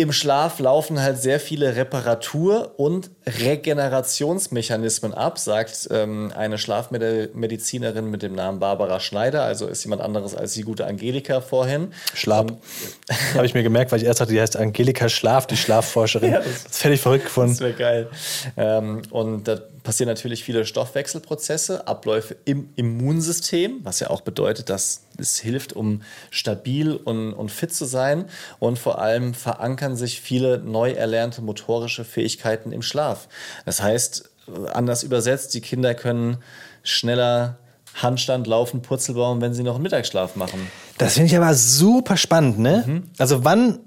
Im 0.00 0.12
Schlaf 0.12 0.58
laufen 0.60 1.00
halt 1.02 1.20
sehr 1.20 1.38
viele 1.40 1.76
Reparatur- 1.76 2.72
und 2.78 3.10
Regenerationsmechanismen 3.26 5.14
ab, 5.14 5.38
sagt 5.38 5.88
ähm, 5.90 6.32
eine 6.34 6.58
Schlafmedizinerin 6.58 8.10
mit 8.10 8.22
dem 8.22 8.34
Namen 8.34 8.58
Barbara 8.60 9.00
Schneider. 9.00 9.42
Also 9.42 9.66
ist 9.66 9.84
jemand 9.84 10.02
anderes 10.02 10.34
als 10.34 10.54
die 10.54 10.62
gute 10.62 10.86
Angelika 10.86 11.40
vorhin. 11.40 11.92
Schlaf. 12.14 12.46
Habe 13.34 13.46
ich 13.46 13.54
mir 13.54 13.62
gemerkt, 13.62 13.92
weil 13.92 14.00
ich 14.00 14.06
erst 14.06 14.20
hatte, 14.20 14.32
die 14.32 14.40
heißt 14.40 14.56
Angelika 14.56 15.08
Schlaf, 15.08 15.46
die 15.46 15.56
Schlafforscherin. 15.56 16.30
Ja, 16.32 16.38
das, 16.38 16.46
das- 16.46 16.64
das 16.64 16.78
fände 16.78 16.94
ich 16.94 17.00
verrückt 17.00 17.24
gefunden. 17.24 17.50
Das 17.52 17.60
wäre 17.60 17.72
geil. 17.72 18.08
Ähm, 18.56 19.02
und 19.10 19.48
da 19.48 19.58
passieren 19.82 20.08
natürlich 20.08 20.44
viele 20.44 20.64
Stoffwechselprozesse, 20.64 21.86
Abläufe 21.86 22.36
im 22.44 22.70
Immunsystem, 22.76 23.80
was 23.82 24.00
ja 24.00 24.10
auch 24.10 24.20
bedeutet, 24.20 24.68
dass 24.68 25.04
es 25.16 25.38
hilft, 25.38 25.72
um 25.72 26.02
stabil 26.30 26.94
und, 26.96 27.32
und 27.32 27.50
fit 27.50 27.74
zu 27.74 27.84
sein. 27.84 28.26
Und 28.58 28.78
vor 28.78 29.00
allem 29.00 29.34
verankern 29.34 29.96
sich 29.96 30.20
viele 30.20 30.58
neu 30.58 30.92
erlernte 30.92 31.42
motorische 31.42 32.04
Fähigkeiten 32.04 32.72
im 32.72 32.82
Schlaf. 32.82 33.28
Das 33.64 33.82
heißt, 33.82 34.30
anders 34.72 35.02
übersetzt, 35.02 35.54
die 35.54 35.60
Kinder 35.60 35.94
können 35.94 36.38
schneller 36.82 37.58
Handstand 37.94 38.46
laufen, 38.46 38.82
Purzel 38.82 39.14
bauen, 39.14 39.40
wenn 39.40 39.54
sie 39.54 39.62
noch 39.62 39.74
einen 39.74 39.82
Mittagsschlaf 39.82 40.36
machen. 40.36 40.70
Das 40.98 41.14
finde 41.14 41.26
ich 41.28 41.36
aber 41.36 41.54
super 41.54 42.16
spannend, 42.16 42.58
ne? 42.58 43.02
Also 43.18 43.44
wann 43.44 43.80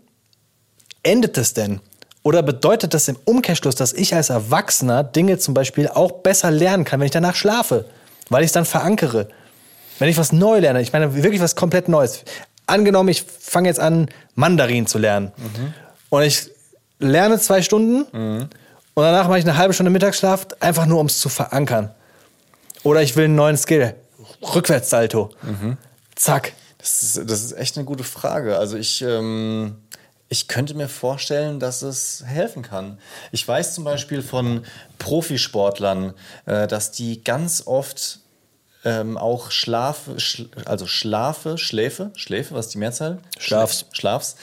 endet 1.04 1.38
das 1.38 1.54
denn? 1.54 1.80
Oder 2.24 2.41
bedeutet 2.41 2.93
das 2.93 3.09
im 3.09 3.17
Umkehrschluss, 3.26 3.76
dass 3.76 3.91
ich 3.91 4.15
als 4.15 4.30
Erwachsener 4.30 5.03
Dinge 5.03 5.38
zum 5.38 5.53
Beispiel 5.53 5.89
auch 5.89 6.11
besser 6.11 6.51
lernen 6.51 6.86
kann, 6.86 6.99
wenn 6.99 7.05
ich 7.05 7.11
danach 7.11 7.36
schlafe? 7.36 7.86
Weil 8.30 8.43
ich 8.43 8.47
es 8.47 8.53
dann 8.53 8.65
verankere. 8.65 9.28
Wenn 9.99 10.07
ich 10.09 10.17
was 10.17 10.32
neu 10.32 10.59
lerne, 10.59 10.82
ich 10.82 10.93
meine 10.93 11.13
wirklich 11.21 11.41
was 11.41 11.55
komplett 11.55 11.89
Neues. 11.89 12.24
Angenommen, 12.65 13.09
ich 13.09 13.24
fange 13.24 13.67
jetzt 13.67 13.80
an, 13.80 14.07
Mandarin 14.36 14.88
zu 14.88 14.97
lernen. 14.97 15.34
Und 16.09 16.24
ich 16.24 16.49
lerne 16.99 17.38
zwei 17.39 17.61
Stunden 17.61 18.03
und 18.93 19.03
danach 19.03 19.28
mache 19.28 19.39
ich 19.39 19.45
eine 19.45 19.57
halbe 19.57 19.74
Stunde 19.74 19.91
Mittagsschlaf, 19.91 20.47
einfach 20.61 20.86
nur 20.86 20.99
um 21.01 21.07
es 21.07 21.19
zu 21.19 21.28
verankern. 21.28 21.91
Oder 22.84 23.01
ich 23.01 23.15
will 23.17 23.26
einen 23.26 23.36
neuen 23.36 23.57
Skill. 23.57 23.95
Rückwärtssalto. 24.55 25.32
Zack. 26.15 26.53
Das 26.78 27.01
ist, 27.03 27.30
das 27.30 27.43
ist 27.43 27.53
echt 27.53 27.78
eine 27.78 27.86
gute 27.86 28.03
Frage. 28.03 28.57
Also 28.57 28.78
ich, 28.78 29.01
ähm, 29.01 29.78
ich 30.34 30.48
könnte 30.48 30.74
mir 30.74 30.88
vorstellen, 30.90 31.60
dass 31.60 31.84
es 31.84 32.24
helfen 32.26 32.64
kann. 32.64 32.98
Ich 33.32 33.48
weiß 33.48 33.76
zum 33.76 33.84
Beispiel 33.84 34.24
von 34.24 34.64
Profisportlern, 34.98 36.14
äh, 36.48 36.68
dass 36.68 36.92
die 36.92 37.24
ganz 37.24 37.64
oft 37.68 38.20
ähm, 38.84 39.16
auch 39.18 39.52
Schlaf, 39.52 40.10
schl 40.18 40.50
also 40.66 40.88
Schlafe, 40.88 41.58
Schläfe, 41.60 42.10
Schläfe, 42.16 42.56
was 42.56 42.66
ist 42.66 42.74
die 42.74 42.80
Mehrzahl? 42.80 43.20
Schlafs. 43.38 43.82
Schlaf- 43.92 43.96
Schlafs. 43.96 44.36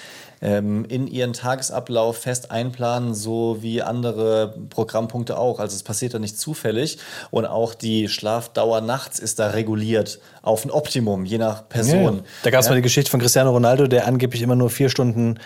Ähm, 0.43 0.87
in 0.87 1.07
ihren 1.07 1.35
Tagesablauf 1.35 2.17
fest 2.19 2.51
einplanen, 2.51 3.15
so 3.15 3.59
wie 3.61 3.83
andere 3.83 4.55
Programmpunkte 4.71 5.37
auch. 5.37 5.59
Also 5.61 5.77
es 5.77 5.83
passiert 5.83 6.15
da 6.15 6.19
nicht 6.19 6.39
zufällig. 6.39 6.97
Und 7.31 7.45
auch 7.45 7.75
die 7.75 8.09
Schlafdauer 8.09 8.81
nachts 8.81 9.19
ist 9.19 9.39
da 9.39 9.49
reguliert 9.49 10.19
auf 10.41 10.65
ein 10.65 10.71
Optimum, 10.71 11.27
je 11.27 11.37
nach 11.37 11.69
Person. 11.69 12.23
Da 12.43 12.49
gab 12.51 12.61
es 12.61 12.67
Ja. 12.67 12.71
mal 12.73 12.77
die 12.77 12.83
Geschichte 12.83 13.11
von 13.11 13.21
Cristiano 13.21 13.51
Ronaldo, 13.51 13.87
der 13.87 14.07
angeblich 14.07 14.41
immer 14.41 14.57
nur 14.57 14.71
vier 14.71 14.89
Stunden 14.89 15.39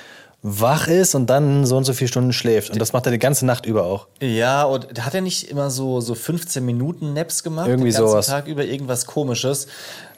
wach 0.47 0.89
ist 0.89 1.15
und 1.15 1.31
dann 1.31 1.65
so 1.65 1.75
und 1.79 1.85
so 1.85 1.95
viele 1.95 2.09
Stunden 2.09 2.35
schläft. 2.35 2.71
Und 2.71 2.79
das 2.79 2.93
macht 2.93 3.07
er 3.07 3.13
die 3.13 3.19
ganze 3.19 3.47
Nacht 3.47 3.65
über 3.65 3.85
auch. 3.85 4.07
Ja, 4.21 4.65
und 4.65 5.03
hat 5.03 5.15
er 5.15 5.23
nicht 5.23 5.51
immer 5.51 5.71
so, 5.71 6.03
so 6.03 6.15
15 6.15 6.63
Minuten 6.63 7.15
Naps 7.15 7.43
gemacht? 7.43 7.67
Irgendwie 7.67 7.91
den 7.91 7.95
ganzen 7.95 8.11
sowas. 8.11 8.27
Tag 8.27 8.47
über 8.47 8.63
irgendwas 8.63 9.07
komisches. 9.07 9.69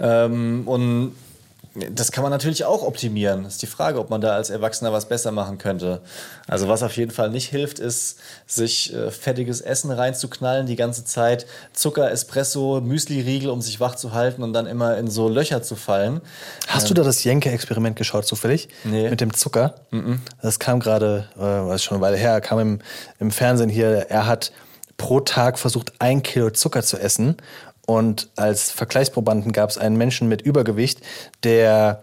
Ähm, 0.01 0.65
und 0.67 1.13
das 1.91 2.13
kann 2.13 2.23
man 2.23 2.31
natürlich 2.31 2.65
auch 2.65 2.83
optimieren. 2.83 3.45
Das 3.45 3.55
ist 3.55 3.63
die 3.63 3.67
Frage, 3.67 3.99
ob 3.99 4.11
man 4.11 4.21
da 4.21 4.35
als 4.35 4.51
Erwachsener 4.51 4.93
was 4.93 5.09
besser 5.09 5.33
machen 5.33 5.59
könnte. 5.59 6.01
Also 6.47 6.69
was 6.69 6.83
auf 6.83 6.97
jeden 6.97 7.11
Fall 7.11 7.31
nicht 7.31 7.49
hilft, 7.49 7.79
ist, 7.79 8.19
sich 8.47 8.95
äh, 8.95 9.11
fettiges 9.11 9.61
Essen 9.61 9.91
reinzuknallen 9.91 10.67
die 10.67 10.77
ganze 10.77 11.05
Zeit. 11.05 11.47
Zucker, 11.73 12.11
Espresso, 12.11 12.81
Müsli-Riegel, 12.81 13.51
um 13.51 13.61
sich 13.61 13.81
wach 13.81 13.95
zu 13.95 14.13
halten 14.13 14.43
und 14.43 14.53
dann 14.53 14.67
immer 14.67 14.97
in 14.97 15.11
so 15.11 15.29
Löcher 15.29 15.63
zu 15.63 15.77
fallen. 15.77 16.21
Hast 16.69 16.89
du 16.89 16.95
da 16.95 17.03
das 17.03 17.25
Jenke-Experiment 17.25 17.97
geschaut, 17.97 18.27
zufällig? 18.27 18.69
Nee. 18.85 19.11
Mit 19.11 19.21
dem 19.21 19.35
Zucker? 19.35 19.75
Das 20.43 20.59
kam 20.59 20.81
gerade, 20.81 21.29
äh, 21.37 21.41
was 21.41 21.77
ist 21.77 21.85
schon 21.85 21.97
eine 21.97 22.03
Weile 22.03 22.17
her, 22.17 22.41
kam 22.41 22.59
im, 22.59 22.79
im 23.19 23.31
Fernsehen 23.31 23.69
hier. 23.69 24.07
Er 24.09 24.27
hat 24.27 24.53
pro 24.97 25.21
Tag 25.21 25.59
versucht, 25.59 25.93
ein 25.99 26.23
Kilo 26.23 26.51
Zucker 26.51 26.83
zu 26.83 26.99
essen. 26.99 27.37
Und 27.87 28.29
als 28.37 28.71
Vergleichsprobanden 28.71 29.53
gab 29.53 29.71
es 29.71 29.79
einen 29.79 29.97
Menschen 29.97 30.29
mit 30.29 30.43
Übergewicht, 30.43 31.01
der 31.45 32.03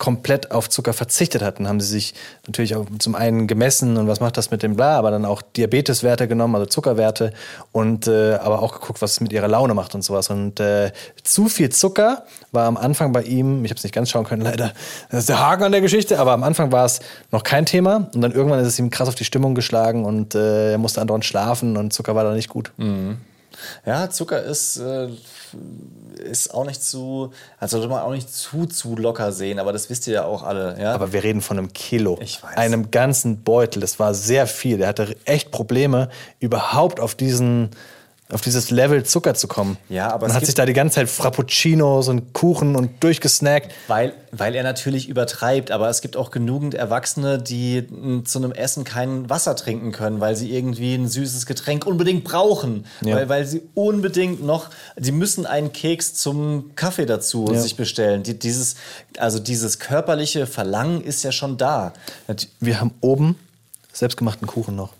komplett 0.00 0.50
auf 0.50 0.68
Zucker 0.68 0.94
verzichtet 0.94 1.42
hatten, 1.42 1.68
haben 1.68 1.78
sie 1.78 1.86
sich 1.86 2.14
natürlich 2.46 2.74
auch 2.74 2.86
zum 2.98 3.14
einen 3.14 3.46
gemessen 3.46 3.98
und 3.98 4.08
was 4.08 4.18
macht 4.18 4.38
das 4.38 4.50
mit 4.50 4.62
dem 4.62 4.74
Bla, 4.74 4.98
aber 4.98 5.10
dann 5.10 5.26
auch 5.26 5.42
Diabeteswerte 5.42 6.26
genommen, 6.26 6.54
also 6.54 6.66
Zuckerwerte 6.66 7.34
und 7.70 8.08
äh, 8.08 8.36
aber 8.36 8.62
auch 8.62 8.72
geguckt, 8.72 9.02
was 9.02 9.12
es 9.12 9.20
mit 9.20 9.30
ihrer 9.30 9.46
Laune 9.46 9.74
macht 9.74 9.94
und 9.94 10.02
sowas. 10.02 10.30
Und 10.30 10.58
äh, 10.58 10.90
zu 11.22 11.48
viel 11.48 11.68
Zucker 11.68 12.24
war 12.50 12.66
am 12.66 12.78
Anfang 12.78 13.12
bei 13.12 13.22
ihm, 13.22 13.62
ich 13.64 13.70
habe 13.70 13.76
es 13.76 13.84
nicht 13.84 13.94
ganz 13.94 14.08
schauen 14.08 14.24
können, 14.24 14.40
leider, 14.40 14.72
das 15.10 15.20
ist 15.20 15.28
der 15.28 15.38
Haken 15.38 15.64
an 15.64 15.72
der 15.72 15.82
Geschichte, 15.82 16.18
aber 16.18 16.32
am 16.32 16.44
Anfang 16.44 16.72
war 16.72 16.86
es 16.86 17.00
noch 17.30 17.42
kein 17.42 17.66
Thema 17.66 18.08
und 18.14 18.22
dann 18.22 18.32
irgendwann 18.32 18.60
ist 18.60 18.68
es 18.68 18.78
ihm 18.78 18.88
krass 18.88 19.06
auf 19.06 19.16
die 19.16 19.26
Stimmung 19.26 19.54
geschlagen 19.54 20.06
und 20.06 20.34
äh, 20.34 20.72
er 20.72 20.78
musste 20.78 21.02
andauernd 21.02 21.26
schlafen 21.26 21.76
und 21.76 21.92
Zucker 21.92 22.14
war 22.14 22.24
da 22.24 22.32
nicht 22.32 22.48
gut. 22.48 22.72
Ja, 23.86 24.10
Zucker 24.10 24.42
ist, 24.42 24.78
äh, 24.78 25.08
ist 26.18 26.54
auch 26.54 26.64
nicht 26.64 26.82
zu, 26.82 27.32
also 27.58 27.78
sollte 27.78 27.92
man 27.92 28.02
auch 28.02 28.12
nicht 28.12 28.32
zu, 28.32 28.66
zu 28.66 28.96
locker 28.96 29.32
sehen, 29.32 29.58
aber 29.58 29.72
das 29.72 29.90
wisst 29.90 30.06
ihr 30.06 30.14
ja 30.14 30.24
auch 30.24 30.42
alle. 30.42 30.80
Ja? 30.80 30.94
Aber 30.94 31.12
wir 31.12 31.22
reden 31.22 31.40
von 31.40 31.58
einem 31.58 31.72
Kilo. 31.72 32.18
Ich 32.20 32.42
weiß. 32.42 32.56
Einem 32.56 32.90
ganzen 32.90 33.42
Beutel. 33.42 33.80
Das 33.80 33.98
war 33.98 34.14
sehr 34.14 34.46
viel. 34.46 34.78
Der 34.78 34.88
hatte 34.88 35.16
echt 35.24 35.50
Probleme, 35.50 36.08
überhaupt 36.38 37.00
auf 37.00 37.14
diesen 37.14 37.70
auf 38.32 38.40
dieses 38.40 38.70
Level 38.70 39.04
Zucker 39.04 39.34
zu 39.34 39.48
kommen. 39.48 39.76
Ja, 39.88 40.10
aber 40.12 40.28
Man 40.28 40.36
hat 40.36 40.46
sich 40.46 40.54
da 40.54 40.66
die 40.66 40.72
ganze 40.72 40.96
Zeit 40.96 41.08
Frappuccinos 41.08 42.08
und 42.08 42.32
Kuchen 42.32 42.76
und 42.76 43.02
durchgesnackt. 43.02 43.72
Weil, 43.88 44.12
weil 44.32 44.54
er 44.54 44.62
natürlich 44.62 45.08
übertreibt, 45.08 45.70
aber 45.70 45.88
es 45.88 46.00
gibt 46.00 46.16
auch 46.16 46.30
genügend 46.30 46.74
Erwachsene, 46.74 47.38
die 47.38 47.78
m, 47.78 48.24
zu 48.26 48.38
einem 48.38 48.52
Essen 48.52 48.84
kein 48.84 49.28
Wasser 49.30 49.56
trinken 49.56 49.92
können, 49.92 50.20
weil 50.20 50.36
sie 50.36 50.54
irgendwie 50.54 50.94
ein 50.94 51.08
süßes 51.08 51.46
Getränk 51.46 51.86
unbedingt 51.86 52.24
brauchen. 52.24 52.86
Ja. 53.04 53.16
Weil, 53.16 53.28
weil 53.28 53.46
sie 53.46 53.62
unbedingt 53.74 54.42
noch, 54.44 54.70
sie 54.96 55.12
müssen 55.12 55.46
einen 55.46 55.72
Keks 55.72 56.14
zum 56.14 56.72
Kaffee 56.76 57.06
dazu 57.06 57.48
Ja. 57.52 57.60
sich 57.60 57.76
bestellen. 57.76 58.22
Die, 58.22 58.38
dieses, 58.38 58.76
also 59.18 59.38
dieses 59.38 59.78
körperliche 59.78 60.46
Verlangen 60.46 61.02
ist 61.02 61.22
ja 61.24 61.32
schon 61.32 61.56
da. 61.56 61.92
Wir 62.60 62.80
haben 62.80 62.92
oben 63.00 63.36
selbstgemachten 63.92 64.46
Kuchen 64.46 64.76
noch. 64.76 64.92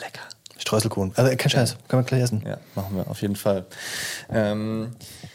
Lecker. 0.00 0.20
Streuselkuchen. 0.60 1.12
Also 1.16 1.34
kein 1.36 1.50
Scheiß, 1.50 1.76
kann 1.88 1.98
man 1.98 2.06
gleich 2.06 2.22
essen. 2.22 2.42
Ja, 2.46 2.58
machen 2.74 2.96
wir 2.96 3.10
auf 3.10 3.22
jeden 3.22 3.36
Fall. 3.36 3.64
Ähm, 4.30 4.90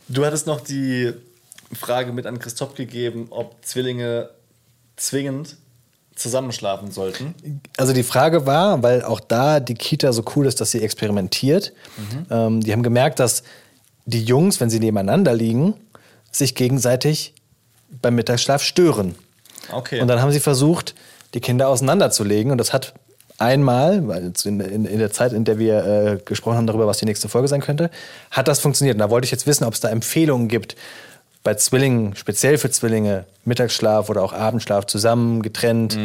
du 0.07 0.26
hattest 0.26 0.47
noch 0.47 0.61
die 0.61 1.13
Frage 1.73 2.13
mit 2.13 2.26
an 2.26 2.39
Christoph 2.39 2.76
gegeben, 2.76 3.28
ob 3.32 3.55
Zwillinge 3.65 4.30
zwingend 4.95 5.57
zusammenschlafen 6.15 6.91
sollten. 6.91 7.36
Also 7.76 7.91
die 7.91 8.03
Frage 8.03 8.45
war, 8.45 8.82
weil 8.84 9.03
auch 9.03 9.19
da 9.19 9.59
die 9.59 9.73
Kita 9.73 10.13
so 10.13 10.23
cool 10.36 10.45
ist, 10.45 10.61
dass 10.61 10.71
sie 10.71 10.82
experimentiert. 10.82 11.73
Ähm, 12.30 12.61
die 12.61 12.71
haben 12.71 12.84
gemerkt, 12.84 13.19
dass 13.19 13.43
die 14.05 14.23
Jungs, 14.23 14.61
wenn 14.61 14.69
sie 14.69 14.80
nebeneinander 14.80 15.34
liegen, 15.34 15.73
sich 16.32 16.55
gegenseitig 16.55 17.34
beim 18.01 18.15
Mittagsschlaf 18.15 18.61
stören. 18.61 19.15
Okay. 19.71 19.99
Und 19.99 20.07
dann 20.07 20.21
haben 20.21 20.32
sie 20.32 20.39
versucht, 20.39 20.95
die 21.34 21.41
Kinder 21.41 21.67
auseinanderzulegen. 21.67 22.51
Und 22.51 22.59
das 22.59 22.71
hat 22.71 22.93
einmal, 23.38 24.07
weil 24.07 24.31
in, 24.45 24.59
in, 24.59 24.86
in 24.86 24.99
der 24.99 25.11
Zeit, 25.11 25.33
in 25.33 25.43
der 25.45 25.59
wir 25.59 25.86
äh, 25.86 26.17
gesprochen 26.23 26.57
haben 26.57 26.67
darüber, 26.67 26.88
was 26.88 26.97
die 26.97 27.05
nächste 27.05 27.29
Folge 27.29 27.47
sein 27.47 27.61
könnte, 27.61 27.89
hat 28.31 28.47
das 28.47 28.59
funktioniert. 28.59 28.95
Und 28.95 28.99
da 28.99 29.09
wollte 29.09 29.25
ich 29.25 29.31
jetzt 29.31 29.47
wissen, 29.47 29.63
ob 29.65 29.73
es 29.73 29.79
da 29.79 29.89
Empfehlungen 29.89 30.47
gibt, 30.47 30.75
bei 31.43 31.53
Zwillingen, 31.53 32.15
speziell 32.15 32.57
für 32.57 32.71
Zwillinge, 32.71 33.25
Mittagsschlaf 33.43 34.09
oder 34.09 34.23
auch 34.23 34.33
Abendschlaf 34.33 34.86
zusammen, 34.88 35.43
getrennt. 35.43 35.95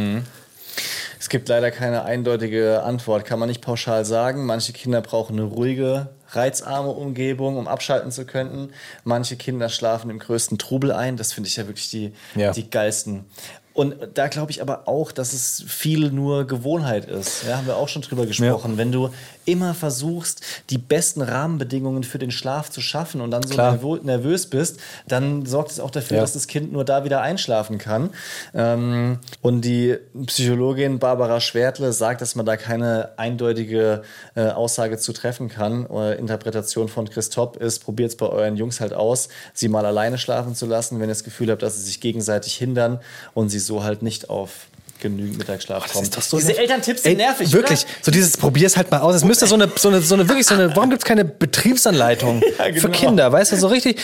Es 1.18 1.28
gibt 1.28 1.48
leider 1.48 1.70
keine 1.70 2.04
eindeutige 2.04 2.82
Antwort, 2.82 3.24
kann 3.24 3.38
man 3.38 3.48
nicht 3.48 3.60
pauschal 3.62 4.04
sagen. 4.04 4.44
Manche 4.46 4.72
Kinder 4.72 5.00
brauchen 5.00 5.38
eine 5.38 5.46
ruhige, 5.48 6.08
reizarme 6.30 6.90
Umgebung, 6.90 7.56
um 7.56 7.68
abschalten 7.68 8.10
zu 8.12 8.24
können. 8.24 8.70
Manche 9.04 9.36
Kinder 9.36 9.68
schlafen 9.68 10.10
im 10.10 10.18
größten 10.18 10.58
Trubel 10.58 10.92
ein. 10.92 11.16
Das 11.16 11.32
finde 11.32 11.48
ich 11.48 11.56
ja 11.56 11.66
wirklich 11.66 11.90
die, 11.90 12.12
Ja. 12.34 12.52
die 12.52 12.70
geilsten. 12.70 13.24
Und 13.72 13.96
da 14.14 14.28
glaube 14.28 14.50
ich 14.50 14.62
aber 14.62 14.88
auch, 14.88 15.12
dass 15.12 15.32
es 15.32 15.64
viel 15.66 16.10
nur 16.10 16.46
Gewohnheit 16.46 17.04
ist. 17.04 17.44
Ja, 17.46 17.58
haben 17.58 17.66
wir 17.66 17.76
auch 17.76 17.88
schon 17.88 18.02
drüber 18.02 18.26
gesprochen. 18.26 18.76
Wenn 18.76 18.90
du 18.90 19.10
immer 19.44 19.74
versuchst, 19.74 20.42
die 20.70 20.78
besten 20.78 21.22
Rahmenbedingungen 21.22 22.04
für 22.04 22.18
den 22.18 22.30
Schlaf 22.30 22.70
zu 22.70 22.80
schaffen 22.80 23.20
und 23.20 23.30
dann 23.30 23.42
so 23.42 23.56
nervö 23.56 23.98
nervös 24.02 24.46
bist, 24.46 24.78
dann 25.08 25.46
sorgt 25.46 25.70
es 25.70 25.80
auch 25.80 25.90
dafür, 25.90 26.16
Ja. 26.18 26.22
dass 26.22 26.32
das 26.34 26.46
Kind 26.46 26.72
nur 26.72 26.84
da 26.84 27.04
wieder 27.04 27.20
einschlafen 27.22 27.78
kann. 27.78 28.10
Ähm, 28.54 29.18
und 29.42 29.62
die 29.64 29.96
Psychologin 30.26 30.98
Barbara 30.98 31.40
Schwertle 31.40 31.92
sagt, 31.92 32.20
dass 32.20 32.34
man 32.34 32.46
da 32.46 32.56
keine 32.56 33.10
eindeutige 33.18 34.02
äh, 34.34 34.48
Aussage 34.48 34.98
zu 34.98 35.12
treffen 35.12 35.48
kann. 35.48 35.86
Äh, 35.90 36.18
Interpretation 36.18 36.88
von 36.88 37.08
Christoph 37.08 37.56
ist, 37.56 37.80
probiert 37.84 38.10
es 38.10 38.16
bei 38.16 38.26
euren 38.26 38.56
Jungs 38.56 38.80
halt 38.80 38.92
aus, 38.92 39.28
sie 39.54 39.68
mal 39.68 39.84
alleine 39.86 40.18
schlafen 40.18 40.54
zu 40.54 40.66
lassen, 40.66 40.96
wenn 41.00 41.06
ihr 41.08 41.12
das 41.12 41.24
Gefühl 41.24 41.50
habt, 41.50 41.62
dass 41.62 41.76
sie 41.76 41.82
sich 41.82 42.00
gegenseitig 42.00 42.54
hindern 42.56 43.00
und 43.34 43.48
sie 43.48 43.58
so 43.58 43.82
halt 43.84 44.02
nicht 44.02 44.30
auf 44.30 44.66
genügend 45.00 45.38
Mittagsschlaf 45.38 45.86
ist 45.86 46.16
doch 46.16 46.22
so 46.22 46.36
Diese. 46.38 46.56
Elterntipps 46.58 47.02
sind 47.02 47.12
Ey, 47.12 47.16
nervig, 47.16 47.52
Wirklich, 47.52 47.80
Oder? 47.84 47.90
so 48.02 48.10
dieses 48.10 48.36
probier's 48.36 48.76
halt 48.76 48.90
mal 48.90 49.00
aus. 49.00 49.14
Es 49.14 49.24
müsste 49.24 49.46
so 49.46 49.54
eine, 49.54 49.68
so 49.76 49.88
eine, 49.88 50.00
so 50.00 50.14
eine 50.14 50.28
wirklich 50.28 50.46
so 50.46 50.54
eine, 50.54 50.74
warum 50.76 50.90
gibt's 50.90 51.04
keine 51.04 51.24
Betriebsanleitung 51.24 52.42
Ja, 52.58 52.68
genau. 52.68 52.80
für 52.80 52.88
Kinder? 52.90 53.32
Weißt 53.32 53.52
du, 53.52 53.56
so 53.56 53.68
richtig, 53.68 53.98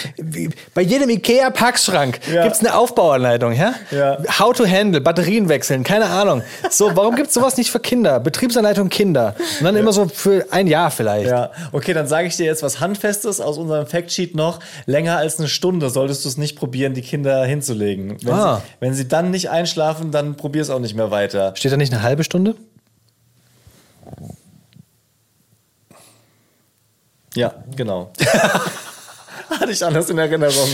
bei 0.75 0.83
jedem 0.83 1.09
Ikea-Packschrank 1.11 2.21
Ja. 2.33 2.45
gibt's 2.45 2.61
eine 2.61 2.75
Aufbauanleitung, 2.75 3.53
ja? 3.53 3.75
Ja. 3.91 4.19
How 4.39 4.53
to 4.55 4.67
handle, 4.67 5.01
Batterien 5.01 5.49
wechseln, 5.49 5.85
keine 5.85 6.07
Ahnung. 6.07 6.43
So, 6.71 6.95
warum 6.95 7.17
gibt's 7.17 7.35
sowas 7.35 7.57
nicht 7.57 7.71
für 7.71 7.81
Kinder? 7.81 8.21
Betriebsanleitung 8.21 8.89
Kinder. 8.89 9.35
Und 9.59 9.65
dann 9.65 9.77
immer 9.77 9.93
so 9.93 10.09
für 10.09 10.47
ein 10.51 10.67
Jahr 10.67 10.91
vielleicht. 10.91 11.29
Ja, 11.29 11.51
okay, 11.73 11.93
dann 11.95 12.07
sage 12.07 12.29
ich 12.29 12.37
dir 12.37 12.47
jetzt 12.47 12.63
was 12.63 12.81
Handfestes 12.81 13.41
aus 13.41 13.59
unserem 13.59 13.87
Factsheet 13.87 14.35
noch. 14.35 14.61
Länger 14.87 15.17
als 15.19 15.39
eine 15.39 15.49
Stunde 15.49 15.91
solltest 15.91 16.25
du 16.25 16.29
es 16.29 16.37
nicht 16.37 16.57
probieren, 16.57 16.95
die 16.95 17.03
Kinder 17.03 17.45
hinzulegen. 17.45 18.17
Wenn, 18.23 18.35
Ah. 18.35 18.57
sie, 18.57 18.63
wenn 18.81 18.95
sie 18.95 19.09
dann 19.09 19.31
nicht 19.31 19.51
einschlafen, 19.51 20.11
dann 20.11 20.37
probier 20.37 20.63
es 20.63 20.71
auch 20.71 20.79
nicht 20.79 20.86
mehr 20.95 21.11
weiter. 21.11 21.55
Steht 21.57 21.73
da 21.73 21.77
nicht 21.77 21.93
eine 21.93 22.03
halbe 22.03 22.25
Stunde? 22.25 22.55
Ja, 27.35 27.53
genau. 27.77 28.13
Hatte 29.51 29.71
ich 29.71 29.85
anders 29.85 30.11
in 30.11 30.19
Erinnerung. 30.19 30.69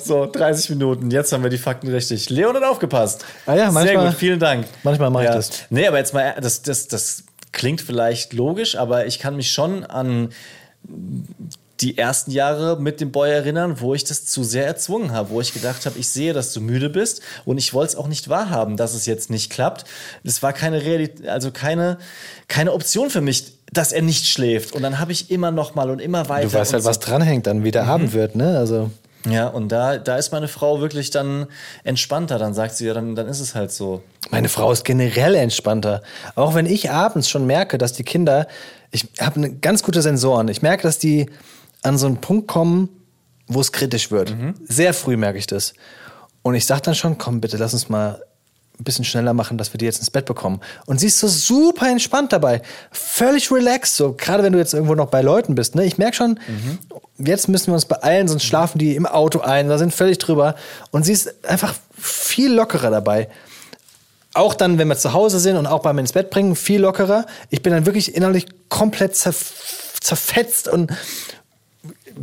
So, 0.00 0.26
30 0.26 0.70
Minuten. 0.70 1.10
Jetzt 1.10 1.32
haben 1.32 1.42
wir 1.42 1.50
die 1.50 1.58
Fakten 1.58 1.88
richtig. 1.88 2.28
Leon 2.28 2.54
hat 2.56 2.64
aufgepasst. 2.64 3.24
Ah 3.46 3.54
ja, 3.54 3.64
Sehr 3.64 3.72
manchmal- 3.72 4.06
gut, 4.08 4.16
vielen 4.16 4.38
Dank. 4.38 4.66
manchmal 4.82 5.10
mache 5.10 5.24
ich 5.24 5.30
ja. 5.30 5.36
das. 5.36 5.50
Nee, 5.70 5.86
aber 5.86 5.98
jetzt 5.98 6.12
mal, 6.12 6.34
das, 6.40 6.62
das, 6.62 6.88
das 6.88 7.24
klingt 7.52 7.80
vielleicht 7.80 8.32
logisch, 8.34 8.76
aber 8.76 9.06
ich 9.06 9.18
kann 9.18 9.36
mich 9.36 9.50
schon 9.52 9.84
an 9.84 10.30
die 11.80 11.96
ersten 11.96 12.30
Jahre 12.32 12.80
mit 12.80 13.00
dem 13.00 13.12
Boy 13.12 13.30
erinnern, 13.30 13.80
wo 13.80 13.94
ich 13.94 14.02
das 14.04 14.24
zu 14.24 14.42
sehr 14.42 14.66
erzwungen 14.66 15.12
habe, 15.12 15.30
wo 15.30 15.40
ich 15.40 15.52
gedacht 15.52 15.86
habe, 15.86 15.98
ich 15.98 16.08
sehe, 16.08 16.32
dass 16.32 16.52
du 16.52 16.60
müde 16.60 16.90
bist 16.90 17.20
und 17.44 17.58
ich 17.58 17.72
wollte 17.72 17.90
es 17.92 17.96
auch 17.96 18.08
nicht 18.08 18.28
wahrhaben, 18.28 18.76
dass 18.76 18.94
es 18.94 19.06
jetzt 19.06 19.30
nicht 19.30 19.50
klappt. 19.50 19.84
Es 20.24 20.42
war 20.42 20.52
keine 20.52 20.82
Realität, 20.82 21.28
also 21.28 21.50
keine, 21.52 21.98
keine 22.48 22.72
Option 22.72 23.10
für 23.10 23.20
mich, 23.20 23.52
dass 23.72 23.92
er 23.92 24.02
nicht 24.02 24.26
schläft. 24.26 24.72
Und 24.74 24.82
dann 24.82 24.98
habe 24.98 25.12
ich 25.12 25.30
immer 25.30 25.50
noch 25.50 25.74
mal 25.74 25.90
und 25.90 26.00
immer 26.00 26.28
weiter. 26.28 26.48
Du 26.48 26.54
weißt 26.54 26.72
halt, 26.72 26.82
so 26.82 26.88
was 26.88 26.98
dranhängt, 26.98 27.46
dann 27.46 27.62
wie 27.64 27.70
der 27.70 27.84
Mhm. 27.84 27.90
Abend 27.90 28.12
wird, 28.12 28.34
ne? 28.34 28.58
Also. 28.58 28.90
ja, 29.28 29.46
und 29.46 29.68
da, 29.68 29.98
da 29.98 30.16
ist 30.16 30.32
meine 30.32 30.48
Frau 30.48 30.80
wirklich 30.80 31.10
dann 31.10 31.46
entspannter. 31.84 32.38
Dann 32.38 32.54
sagt 32.54 32.76
sie, 32.76 32.86
ja, 32.86 32.94
dann, 32.94 33.14
dann 33.14 33.28
ist 33.28 33.40
es 33.40 33.54
halt 33.54 33.70
so. 33.70 34.02
Meine 34.30 34.48
Frau 34.48 34.72
ist 34.72 34.84
generell 34.84 35.34
entspannter. 35.36 36.02
Auch 36.34 36.54
wenn 36.54 36.66
ich 36.66 36.90
abends 36.90 37.28
schon 37.28 37.46
merke, 37.46 37.78
dass 37.78 37.92
die 37.92 38.04
Kinder, 38.04 38.46
ich 38.90 39.06
habe 39.20 39.36
eine 39.36 39.52
ganz 39.54 39.82
gute 39.82 40.02
Sensoren. 40.02 40.48
Ich 40.48 40.62
merke, 40.62 40.82
dass 40.82 40.98
die 40.98 41.26
an 41.82 41.98
so 41.98 42.06
einen 42.06 42.20
Punkt 42.20 42.48
kommen, 42.48 42.88
wo 43.46 43.60
es 43.60 43.72
kritisch 43.72 44.10
wird. 44.10 44.30
Sehr 44.64 44.94
früh 44.94 45.16
merke 45.16 45.38
ich 45.38 45.46
das. 45.46 45.74
Und 46.42 46.54
ich 46.54 46.66
sage 46.66 46.82
dann 46.82 46.94
schon, 46.94 47.18
komm 47.18 47.40
bitte, 47.40 47.56
lass 47.56 47.72
uns 47.72 47.88
mal 47.88 48.22
ein 48.78 48.84
bisschen 48.84 49.04
schneller 49.04 49.34
machen, 49.34 49.58
dass 49.58 49.72
wir 49.72 49.78
die 49.78 49.86
jetzt 49.86 49.98
ins 49.98 50.10
Bett 50.10 50.24
bekommen. 50.24 50.60
Und 50.86 51.00
sie 51.00 51.08
ist 51.08 51.18
so 51.18 51.26
super 51.26 51.88
entspannt 51.88 52.32
dabei. 52.32 52.62
Völlig 52.92 53.50
relaxed. 53.50 53.96
So, 53.96 54.12
gerade 54.12 54.44
wenn 54.44 54.52
du 54.52 54.58
jetzt 54.58 54.72
irgendwo 54.72 54.94
noch 54.94 55.08
bei 55.08 55.20
Leuten 55.20 55.56
bist. 55.56 55.74
Ne? 55.74 55.84
Ich 55.84 55.98
merke 55.98 56.16
schon, 56.16 56.38
jetzt 57.18 57.48
müssen 57.48 57.68
wir 57.68 57.74
uns 57.74 57.86
beeilen, 57.86 58.28
sonst 58.28 58.44
schlafen 58.44 58.78
die 58.78 58.94
im 58.94 59.06
Auto 59.06 59.40
ein, 59.40 59.68
da 59.68 59.78
sind 59.78 59.92
völlig 59.92 60.18
drüber. 60.18 60.54
Und 60.92 61.04
sie 61.04 61.12
ist 61.12 61.44
einfach 61.44 61.74
viel 61.92 62.52
lockerer 62.52 62.90
dabei 62.90 63.28
auch 64.34 64.54
dann, 64.54 64.78
wenn 64.78 64.88
wir 64.88 64.96
zu 64.96 65.12
Hause 65.12 65.40
sind 65.40 65.56
und 65.56 65.66
auch 65.66 65.80
beim 65.80 65.98
ins 65.98 66.12
Bett 66.12 66.30
bringen, 66.30 66.54
viel 66.54 66.80
lockerer. 66.80 67.26
Ich 67.50 67.62
bin 67.62 67.72
dann 67.72 67.86
wirklich 67.86 68.14
innerlich 68.14 68.46
komplett 68.68 69.16
zerf 69.16 69.54
zerfetzt 70.00 70.68
und 70.68 70.92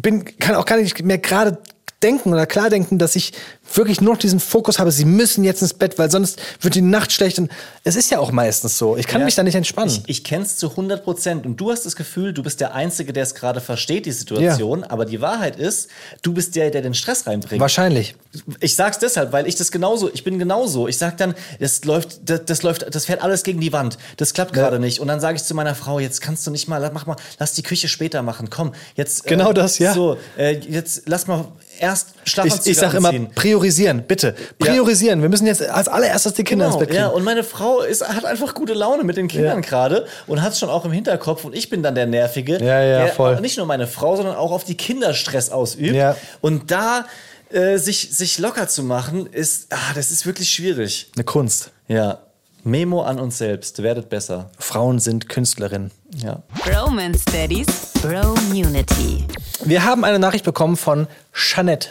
bin, 0.01 0.25
kann 0.39 0.55
auch 0.55 0.65
gar 0.65 0.77
nicht 0.77 1.03
mehr 1.03 1.17
gerade 1.17 1.57
denken 2.05 2.31
oder 2.31 2.45
klar 2.45 2.69
denken, 2.69 2.97
dass 2.99 3.15
ich 3.15 3.33
wirklich 3.73 3.99
nur 3.99 4.13
noch 4.13 4.19
diesen 4.19 4.39
Fokus 4.39 4.77
habe, 4.79 4.91
sie 4.91 5.05
müssen 5.05 5.43
jetzt 5.43 5.61
ins 5.61 5.73
Bett, 5.73 5.97
weil 5.97 6.11
sonst 6.11 6.39
wird 6.61 6.75
die 6.75 6.81
Nacht 6.81 7.11
schlecht. 7.11 7.39
Und 7.39 7.51
es 7.83 7.95
ist 7.95 8.11
ja 8.11 8.19
auch 8.19 8.31
meistens 8.31 8.77
so. 8.77 8.95
Ich 8.95 9.07
kann 9.07 9.21
Ja. 9.21 9.25
mich 9.25 9.35
da 9.35 9.41
nicht 9.43 9.55
entspannen. 9.55 9.89
Ich, 10.05 10.17
ich 10.19 10.23
kenne 10.23 10.43
es 10.45 10.57
zu 10.57 10.69
100 10.69 11.03
Prozent. 11.03 11.45
Und 11.45 11.57
du 11.57 11.71
hast 11.71 11.85
das 11.85 11.95
Gefühl, 11.95 12.31
du 12.31 12.43
bist 12.43 12.61
der 12.61 12.75
Einzige, 12.75 13.11
der 13.11 13.23
es 13.23 13.33
gerade 13.33 13.59
versteht, 13.61 14.05
die 14.05 14.11
Situation. 14.11 14.83
Aber 14.83 15.05
die 15.05 15.19
Wahrheit 15.19 15.57
ist, 15.57 15.89
du 16.21 16.31
bist 16.33 16.55
der, 16.55 16.69
der 16.69 16.83
den 16.83 16.93
Stress 16.93 17.25
reinbringt. 17.25 17.59
Wahrscheinlich. 17.59 18.15
Ich 18.59 18.75
sag's 18.75 18.99
deshalb, 18.99 19.31
weil 19.33 19.47
ich 19.47 19.55
das 19.55 19.71
genauso, 19.71 20.11
ich 20.13 20.23
bin 20.23 20.37
genauso. 20.37 20.87
Ich 20.87 20.97
sag 20.97 21.17
dann, 21.17 21.33
das 21.59 21.83
läuft, 21.85 22.19
das, 22.29 22.45
das 22.45 22.61
läuft, 22.63 22.93
das 22.93 23.05
fährt 23.05 23.23
alles 23.23 23.43
gegen 23.43 23.59
die 23.59 23.73
Wand. 23.73 23.97
Das 24.17 24.33
klappt 24.33 24.53
gerade 24.53 24.79
nicht. 24.79 24.99
Und 24.99 25.07
dann 25.07 25.19
sage 25.19 25.37
ich 25.37 25.43
zu 25.43 25.55
meiner 25.55 25.73
Frau, 25.75 25.99
jetzt 25.99 26.21
kannst 26.21 26.45
du 26.45 26.51
nicht 26.51 26.67
mal, 26.67 26.91
mach 26.93 27.07
mal, 27.07 27.15
lass 27.39 27.53
die 27.53 27.63
Küche 27.63 27.87
später 27.87 28.21
machen. 28.21 28.49
Komm, 28.51 28.73
jetzt. 28.95 29.23
Genau 29.25 29.53
das, 29.53 29.79
ja. 29.79 29.93
So, 29.93 30.17
äh, 30.37 30.53
jetzt 30.59 31.03
lass 31.07 31.25
mal 31.27 31.45
erst 31.79 32.13
Ich, 32.23 32.31
Schlafanzüge 32.31 32.71
ich 32.71 32.77
sag 32.77 32.93
immer, 32.93 33.09
anziehen. 33.09 33.29
priorisieren, 33.35 34.03
bitte. 34.07 34.35
Priorisieren. 34.59 35.21
Wir 35.21 35.29
müssen 35.29 35.45
jetzt 35.47 35.61
als 35.61 35.87
allererstes 35.87 36.33
die 36.33 36.43
Kinder 36.43 36.67
ins 36.67 36.77
Bett 36.77 36.89
kriegen. 36.89 36.99
Genau, 37.01 37.11
Ja, 37.11 37.15
und 37.15 37.23
meine 37.23 37.43
Frau 37.43 37.81
ist, 37.81 38.07
hat 38.07 38.25
einfach 38.25 38.53
gute 38.53 38.73
Laune 38.73 39.03
mit 39.03 39.17
den 39.17 39.27
Kindern 39.27 39.61
Ja. 39.63 39.67
gerade 39.67 40.05
und 40.27 40.41
hat 40.41 40.53
es 40.53 40.59
schon 40.59 40.69
auch 40.69 40.85
im 40.85 40.91
Hinterkopf 40.91 41.45
und 41.45 41.55
ich 41.55 41.69
bin 41.69 41.83
dann 41.83 41.95
der 41.95 42.05
Nervige, 42.07 42.53
Ja, 42.63 42.81
ja, 42.81 42.97
der 43.05 43.07
voll. 43.13 43.39
nicht 43.41 43.57
nur 43.57 43.65
meine 43.65 43.87
Frau, 43.87 44.15
sondern 44.15 44.35
auch 44.35 44.51
auf 44.51 44.63
die 44.63 44.75
Kinder 44.75 45.13
Stress 45.13 45.49
ausübt. 45.49 45.95
Ja. 45.95 46.15
Und 46.41 46.71
da 46.71 47.05
äh, 47.51 47.77
sich, 47.77 48.09
sich 48.15 48.39
locker 48.39 48.67
zu 48.67 48.83
machen, 48.83 49.27
ist, 49.27 49.67
ah, 49.71 49.93
das 49.93 50.11
ist 50.11 50.25
wirklich 50.25 50.49
schwierig. 50.49 51.11
Eine 51.15 51.23
Kunst. 51.23 51.69
Ja. 51.87 52.19
Memo 52.63 53.03
an 53.03 53.19
uns 53.19 53.37
selbst, 53.37 53.83
werdet 53.83 54.09
besser. 54.09 54.49
Frauen 54.57 54.97
sind 54.97 55.29
Künstlerinnen. 55.29 55.91
Ja. 56.17 56.41
Bromance 56.63 57.23
Daddies 57.31 57.67
Bro 58.07 58.35
Unity. 58.51 59.25
Wir 59.63 59.83
haben 59.83 60.03
eine 60.03 60.19
Nachricht 60.19 60.45
bekommen 60.45 60.77
von 60.77 61.07
Jeanette. 61.33 61.89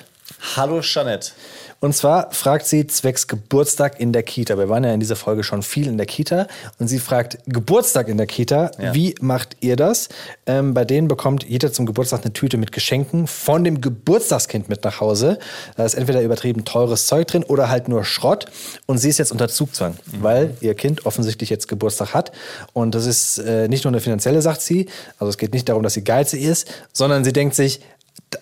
Hallo 0.56 0.80
Jeanette. 0.80 1.32
Und 1.80 1.94
zwar 1.94 2.30
fragt 2.32 2.64
sie 2.66 2.86
zwecks 2.86 3.26
Geburtstag 3.28 4.00
in 4.00 4.14
der 4.14 4.22
Kita. 4.22 4.56
Wir 4.56 4.70
waren 4.70 4.84
ja 4.84 4.94
in 4.94 5.00
dieser 5.00 5.16
Folge 5.16 5.44
schon 5.44 5.62
viel 5.62 5.86
in 5.86 5.98
der 5.98 6.06
Kita. 6.06 6.46
Und 6.78 6.88
sie 6.88 6.98
fragt, 6.98 7.38
Geburtstag 7.46 8.08
in 8.08 8.16
der 8.16 8.26
Kita, 8.26 8.70
Ja. 8.78 8.94
wie 8.94 9.14
macht 9.20 9.56
ihr 9.60 9.76
das? 9.76 10.08
Ähm, 10.46 10.72
bei 10.72 10.86
denen 10.86 11.08
bekommt 11.08 11.44
jeder 11.44 11.74
zum 11.74 11.84
Geburtstag 11.84 12.22
eine 12.22 12.32
Tüte 12.32 12.56
mit 12.56 12.72
Geschenken 12.72 13.26
von 13.26 13.64
dem 13.64 13.82
Geburtstagskind 13.82 14.70
mit 14.70 14.82
nach 14.82 15.00
Hause. 15.00 15.38
Da 15.76 15.84
ist 15.84 15.92
entweder 15.92 16.22
übertrieben 16.22 16.64
teures 16.64 17.06
Zeug 17.06 17.26
drin 17.26 17.44
oder 17.44 17.68
halt 17.68 17.88
nur 17.88 18.02
Schrott. 18.04 18.46
Und 18.86 18.96
sie 18.96 19.10
ist 19.10 19.18
jetzt 19.18 19.32
unter 19.32 19.48
Zugzwang, 19.48 19.96
weil 20.20 20.56
ihr 20.62 20.74
Kind 20.74 21.04
offensichtlich 21.04 21.50
jetzt 21.50 21.68
Geburtstag 21.68 22.14
hat. 22.14 22.32
Und 22.72 22.94
das 22.94 23.04
ist 23.04 23.36
äh, 23.40 23.68
nicht 23.68 23.84
nur 23.84 23.90
eine 23.92 24.00
finanzielle, 24.00 24.40
sagt 24.40 24.62
sie. 24.62 24.86
Also 25.18 25.28
es 25.28 25.36
geht 25.36 25.52
nicht 25.52 25.68
darum, 25.68 25.82
dass 25.82 25.92
sie 25.92 26.04
geizig 26.04 26.44
ist, 26.44 26.66
sondern 26.94 27.24
sie 27.24 27.34
denkt 27.34 27.54
sich, 27.56 27.80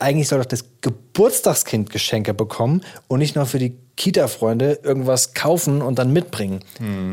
eigentlich 0.00 0.28
soll 0.28 0.38
doch 0.38 0.46
das 0.46 0.64
Geburtstagskind 0.80 1.90
Geschenke 1.90 2.34
bekommen 2.34 2.82
und 3.08 3.18
nicht 3.18 3.36
nur 3.36 3.46
für 3.46 3.58
die 3.58 3.76
Kita-Freunde 3.96 4.80
irgendwas 4.82 5.34
kaufen 5.34 5.82
und 5.82 5.98
dann 5.98 6.12
mitbringen. 6.12 6.64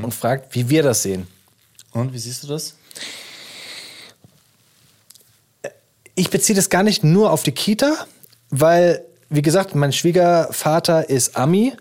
Und 0.02 0.14
fragt, 0.14 0.56
wie 0.56 0.70
wir 0.70 0.84
das 0.84 1.04
sehen. 1.04 1.28
Und 1.92 2.14
wie 2.14 2.20
siehst 2.20 2.44
du 2.44 2.48
das? 2.48 2.76
Ich 6.16 6.30
beziehe 6.30 6.56
das 6.56 6.70
gar 6.70 6.84
nicht 6.84 7.04
nur 7.04 7.32
auf 7.32 7.44
die 7.44 7.52
Kita, 7.52 7.94
weil 8.50 9.04
wie 9.30 9.42
gesagt, 9.42 9.76
mein 9.76 9.94
Schwiegervater 9.94 11.10
ist 11.10 11.38
Ami. 11.38 11.74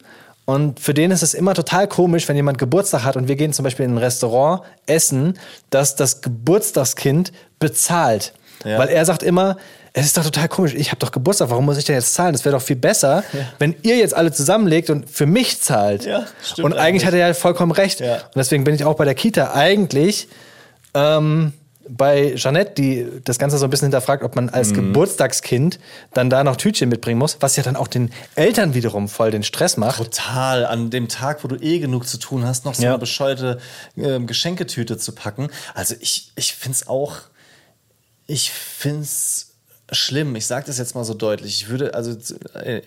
Und 0.45 0.81
für 0.81 0.95
den 0.95 1.11
ist 1.11 1.23
es 1.23 1.35
immer 1.35 1.55
total 1.55 1.89
komisch, 1.89 2.27
wenn 2.29 2.37
jemand 2.37 2.59
Geburtstag 2.59 3.05
hat 3.05 3.17
und 3.17 3.29
wir 3.29 3.37
gehen 3.37 3.53
zum 3.53 3.65
Beispiel 3.65 3.85
in 3.85 3.95
ein 3.95 3.99
Restaurant 3.99 4.63
essen, 4.87 5.39
dass 5.69 5.95
das 5.95 6.23
Geburtstagskind 6.23 7.33
bezahlt. 7.59 8.33
Ja. 8.65 8.79
Weil 8.79 8.89
er 8.89 9.05
sagt 9.05 9.23
immer, 9.23 9.57
es 9.93 10.07
ist 10.07 10.17
doch 10.17 10.25
total 10.25 10.49
komisch, 10.49 10.75
ich 10.75 10.89
habe 10.91 10.99
doch 10.99 11.11
Geburtstag, 11.13 11.51
warum 11.51 11.65
muss 11.65 11.79
ich 11.79 11.85
denn 11.85 11.95
jetzt 11.97 12.15
zahlen? 12.15 12.33
Das 12.33 12.45
wäre 12.45 12.55
doch 12.57 12.63
viel 12.63 12.77
besser, 12.77 13.25
wenn 13.59 13.75
ihr 13.83 13.97
jetzt 13.97 14.15
alle 14.15 14.33
zusammenlegt 14.33 14.91
und 14.91 15.09
für 15.11 15.27
mich 15.27 15.61
zahlt. 15.61 16.05
Ja, 16.05 16.27
stimmt 16.43 16.67
und 16.67 16.73
eigentlich 16.75 17.03
eigentlich. 17.03 17.07
hat 17.07 17.15
er 17.15 17.29
ja 17.29 17.35
vollkommen 17.35 17.73
recht. 17.73 18.01
Ja. 18.01 18.17
Und 18.17 18.37
deswegen 18.37 18.65
bin 18.65 18.75
ich 18.75 18.85
auch 18.85 18.95
bei 18.97 19.05
der 19.05 19.15
Kita 19.15 19.53
eigentlich 19.55 20.29
ähm, 20.95 21.53
bei 21.91 22.35
Jeanette, 22.37 22.73
die 22.77 23.07
das 23.25 23.39
Ganze 23.39 23.57
so 23.57 23.65
ein 23.67 23.71
bisschen 23.71 23.87
hinterfragt, 23.87 24.23
ob 24.23 24.37
man 24.37 24.45
Mhm. 24.47 24.51
als 24.53 24.75
Geburtstagskind 24.75 25.79
dann 26.13 26.29
da 26.29 26.45
noch 26.45 26.57
Tütchen 26.57 26.91
mitbringen 26.91 27.19
muss, 27.19 27.39
was 27.41 27.57
ja 27.57 27.63
dann 27.63 27.77
auch 27.77 27.89
den 27.89 28.11
Eltern 28.35 28.75
wiederum 28.75 29.09
voll 29.09 29.31
den 29.31 29.43
Stress 29.43 29.79
macht. 29.79 29.97
Total. 29.97 30.67
An 30.67 30.91
dem 30.91 31.09
Tag, 31.09 31.43
wo 31.45 31.49
du 31.49 31.57
eh 31.57 31.79
genug 31.79 32.07
zu 32.07 32.19
tun 32.19 32.45
hast, 32.45 32.67
noch 32.67 32.75
so 32.75 32.83
Ja. 32.83 32.91
eine 32.91 32.99
bescheuerte 32.99 33.59
ähm, 33.97 34.27
Geschenketüte 34.27 34.99
zu 34.99 35.13
packen. 35.13 35.49
Also 35.75 35.95
ich, 36.01 36.31
ich 36.37 36.53
finde 36.55 36.77
es 36.77 36.89
auch, 36.89 37.17
ich 38.27 38.51
finde 38.51 39.03
es 39.05 39.48
schlimm. 39.91 40.37
Ich 40.37 40.47
sage 40.47 40.67
das 40.67 40.79
jetzt 40.79 40.95
mal 40.95 41.05
so 41.05 41.15
deutlich. 41.15 41.63
Ich 41.63 41.69
würde, 41.69 41.95
also 41.95 42.13
äh, 42.55 42.83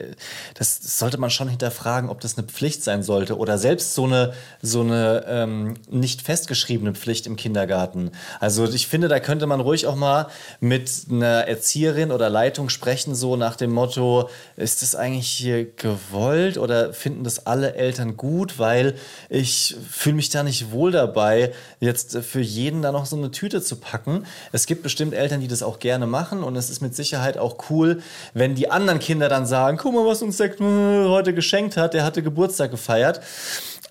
das, 0.53 0.99
sollte 0.99 1.17
man 1.17 1.29
schon 1.29 1.47
hinterfragen, 1.47 2.09
ob 2.09 2.19
das 2.19 2.37
eine 2.37 2.45
Pflicht 2.45 2.83
sein 2.83 3.01
sollte 3.01 3.37
oder 3.37 3.57
selbst 3.57 3.95
so 3.95 4.05
eine, 4.05 4.33
so 4.61 4.81
eine 4.81 5.25
ähm, 5.27 5.73
nicht 5.89 6.21
festgeschriebene 6.21 6.93
Pflicht 6.93 7.25
im 7.25 7.35
Kindergarten. 7.35 8.11
Also 8.39 8.65
ich 8.65 8.87
finde, 8.87 9.07
da 9.07 9.19
könnte 9.19 9.47
man 9.47 9.61
ruhig 9.61 9.87
auch 9.87 9.95
mal 9.95 10.27
mit 10.59 10.91
einer 11.09 11.47
Erzieherin 11.47 12.11
oder 12.11 12.29
Leitung 12.29 12.69
sprechen, 12.69 13.15
so 13.15 13.35
nach 13.35 13.55
dem 13.55 13.71
Motto, 13.71 14.29
ist 14.55 14.83
das 14.83 14.93
eigentlich 14.93 15.29
hier 15.29 15.65
gewollt 15.65 16.57
oder 16.57 16.93
finden 16.93 17.23
das 17.23 17.47
alle 17.47 17.73
Eltern 17.73 18.15
gut, 18.15 18.59
weil 18.59 18.95
ich 19.29 19.75
fühle 19.89 20.15
mich 20.15 20.29
da 20.29 20.43
nicht 20.43 20.71
wohl 20.71 20.91
dabei, 20.91 21.53
jetzt 21.79 22.17
für 22.17 22.41
jeden 22.41 22.81
da 22.83 22.91
noch 22.91 23.07
so 23.07 23.15
eine 23.15 23.31
Tüte 23.31 23.61
zu 23.61 23.77
packen. 23.77 24.25
Es 24.51 24.67
gibt 24.67 24.83
bestimmt 24.83 25.13
Eltern, 25.13 25.41
die 25.41 25.47
das 25.47 25.63
auch 25.63 25.79
gerne 25.79 26.05
machen 26.05 26.43
und 26.43 26.55
es 26.55 26.69
ist 26.69 26.81
mit 26.81 26.90
Sicherheit 26.91 27.37
auch 27.37 27.69
cool, 27.69 28.01
wenn 28.33 28.55
die 28.55 28.69
anderen 28.69 28.99
Kinder 28.99 29.29
dann 29.29 29.45
sagen, 29.45 29.77
guck 29.77 29.93
mal, 29.93 30.05
was 30.05 30.21
uns 30.21 30.37
der 30.37 30.49
Knudel 30.49 31.09
heute 31.09 31.33
geschenkt 31.33 31.77
hat, 31.77 31.93
der 31.93 32.03
hatte 32.03 32.23
Geburtstag 32.23 32.71
gefeiert. 32.71 33.21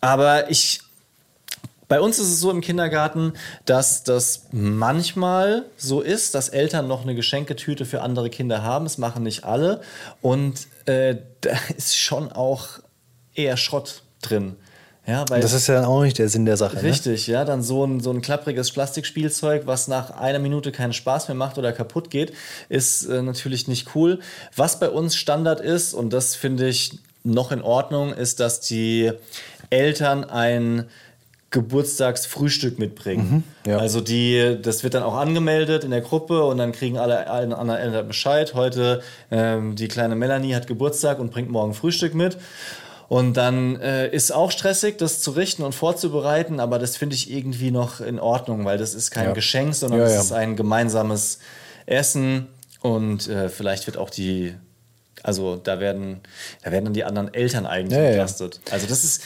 Aber 0.00 0.50
ich 0.50 0.80
bei 1.90 2.00
uns 2.00 2.20
ist 2.20 2.28
es 2.28 2.38
so 2.38 2.52
im 2.52 2.60
Kindergarten, 2.60 3.32
dass 3.64 4.04
das 4.04 4.46
manchmal 4.52 5.64
so 5.76 6.00
ist, 6.00 6.36
dass 6.36 6.48
Eltern 6.48 6.86
noch 6.86 7.02
eine 7.02 7.16
Geschenketüte 7.16 7.84
für 7.84 8.02
andere 8.02 8.30
Kinder 8.30 8.62
haben. 8.62 8.86
Es 8.86 8.96
machen 8.96 9.24
nicht 9.24 9.42
alle. 9.42 9.80
Und 10.22 10.68
äh, 10.86 11.16
da 11.40 11.50
ist 11.76 11.98
schon 11.98 12.30
auch 12.30 12.78
eher 13.34 13.56
Schrott 13.56 14.04
drin. 14.22 14.54
Ja, 15.06 15.24
weil 15.28 15.40
Das 15.40 15.52
ist 15.52 15.66
ja 15.66 15.86
auch 15.86 16.02
nicht 16.02 16.18
der 16.18 16.28
Sinn 16.28 16.44
der 16.44 16.56
Sache. 16.56 16.76
Ne? 16.76 16.82
Richtig, 16.82 17.26
ja, 17.26 17.44
dann 17.44 17.62
so 17.62 17.84
ein, 17.84 18.00
so 18.00 18.10
ein 18.10 18.20
klappriges 18.20 18.70
Plastikspielzeug, 18.70 19.66
was 19.66 19.88
nach 19.88 20.10
einer 20.10 20.38
Minute 20.38 20.72
keinen 20.72 20.92
Spaß 20.92 21.28
mehr 21.28 21.34
macht 21.34 21.58
oder 21.58 21.72
kaputt 21.72 22.10
geht, 22.10 22.32
ist 22.68 23.06
äh, 23.06 23.22
natürlich 23.22 23.66
nicht 23.66 23.94
cool. 23.94 24.20
Was 24.54 24.78
bei 24.78 24.88
uns 24.88 25.16
Standard 25.16 25.60
ist, 25.60 25.94
und 25.94 26.12
das 26.12 26.34
finde 26.34 26.68
ich 26.68 26.98
noch 27.24 27.50
in 27.52 27.62
Ordnung, 27.62 28.12
ist, 28.12 28.40
dass 28.40 28.60
die 28.60 29.12
Eltern 29.70 30.24
ein 30.24 30.86
Geburtstagsfrühstück 31.50 32.78
mitbringen. 32.78 33.42
ja. 33.66 33.78
Also 33.78 34.00
die, 34.00 34.58
das 34.62 34.84
wird 34.84 34.94
dann 34.94 35.02
auch 35.02 35.16
angemeldet 35.16 35.82
in 35.82 35.90
der 35.90 36.00
Gruppe 36.00 36.44
und 36.44 36.58
dann 36.58 36.70
kriegen 36.70 36.96
alle, 36.96 37.28
alle 37.28 37.56
anderen 37.58 37.80
Eltern 37.80 38.06
Bescheid. 38.06 38.54
Heute 38.54 39.02
ähm, 39.32 39.74
die 39.74 39.88
kleine 39.88 40.14
Melanie 40.14 40.54
hat 40.54 40.68
Geburtstag 40.68 41.18
und 41.18 41.32
bringt 41.32 41.50
morgen 41.50 41.74
Frühstück 41.74 42.14
mit. 42.14 42.36
Und 43.10 43.36
dann 43.36 43.74
äh, 43.80 44.08
ist 44.08 44.30
auch 44.30 44.52
stressig, 44.52 44.96
das 44.98 45.20
zu 45.20 45.32
richten 45.32 45.64
und 45.64 45.74
vorzubereiten, 45.74 46.60
aber 46.60 46.78
das 46.78 46.96
finde 46.96 47.16
ich 47.16 47.28
irgendwie 47.28 47.72
noch 47.72 48.00
in 48.00 48.20
Ordnung, 48.20 48.64
weil 48.64 48.78
das 48.78 48.94
ist 48.94 49.10
kein 49.10 49.26
Ja. 49.26 49.32
Geschenk, 49.32 49.74
sondern 49.74 49.98
Ja, 49.98 50.06
es 50.06 50.14
ja. 50.14 50.20
ist 50.20 50.30
ein 50.32 50.54
gemeinsames 50.54 51.40
Essen 51.86 52.46
und 52.82 53.26
äh, 53.28 53.48
vielleicht 53.48 53.88
wird 53.88 53.96
auch 53.96 54.10
die, 54.10 54.54
also 55.24 55.56
da 55.56 55.80
werden, 55.80 56.20
da 56.62 56.70
werden 56.70 56.84
dann 56.84 56.94
die 56.94 57.02
anderen 57.02 57.34
Eltern 57.34 57.66
eigentlich 57.66 57.96
Ja, 57.98 58.04
ja, 58.04 58.04
ja. 58.04 58.10
entlastet. 58.12 58.60
Also 58.70 58.86
das 58.86 59.02
ist, 59.02 59.22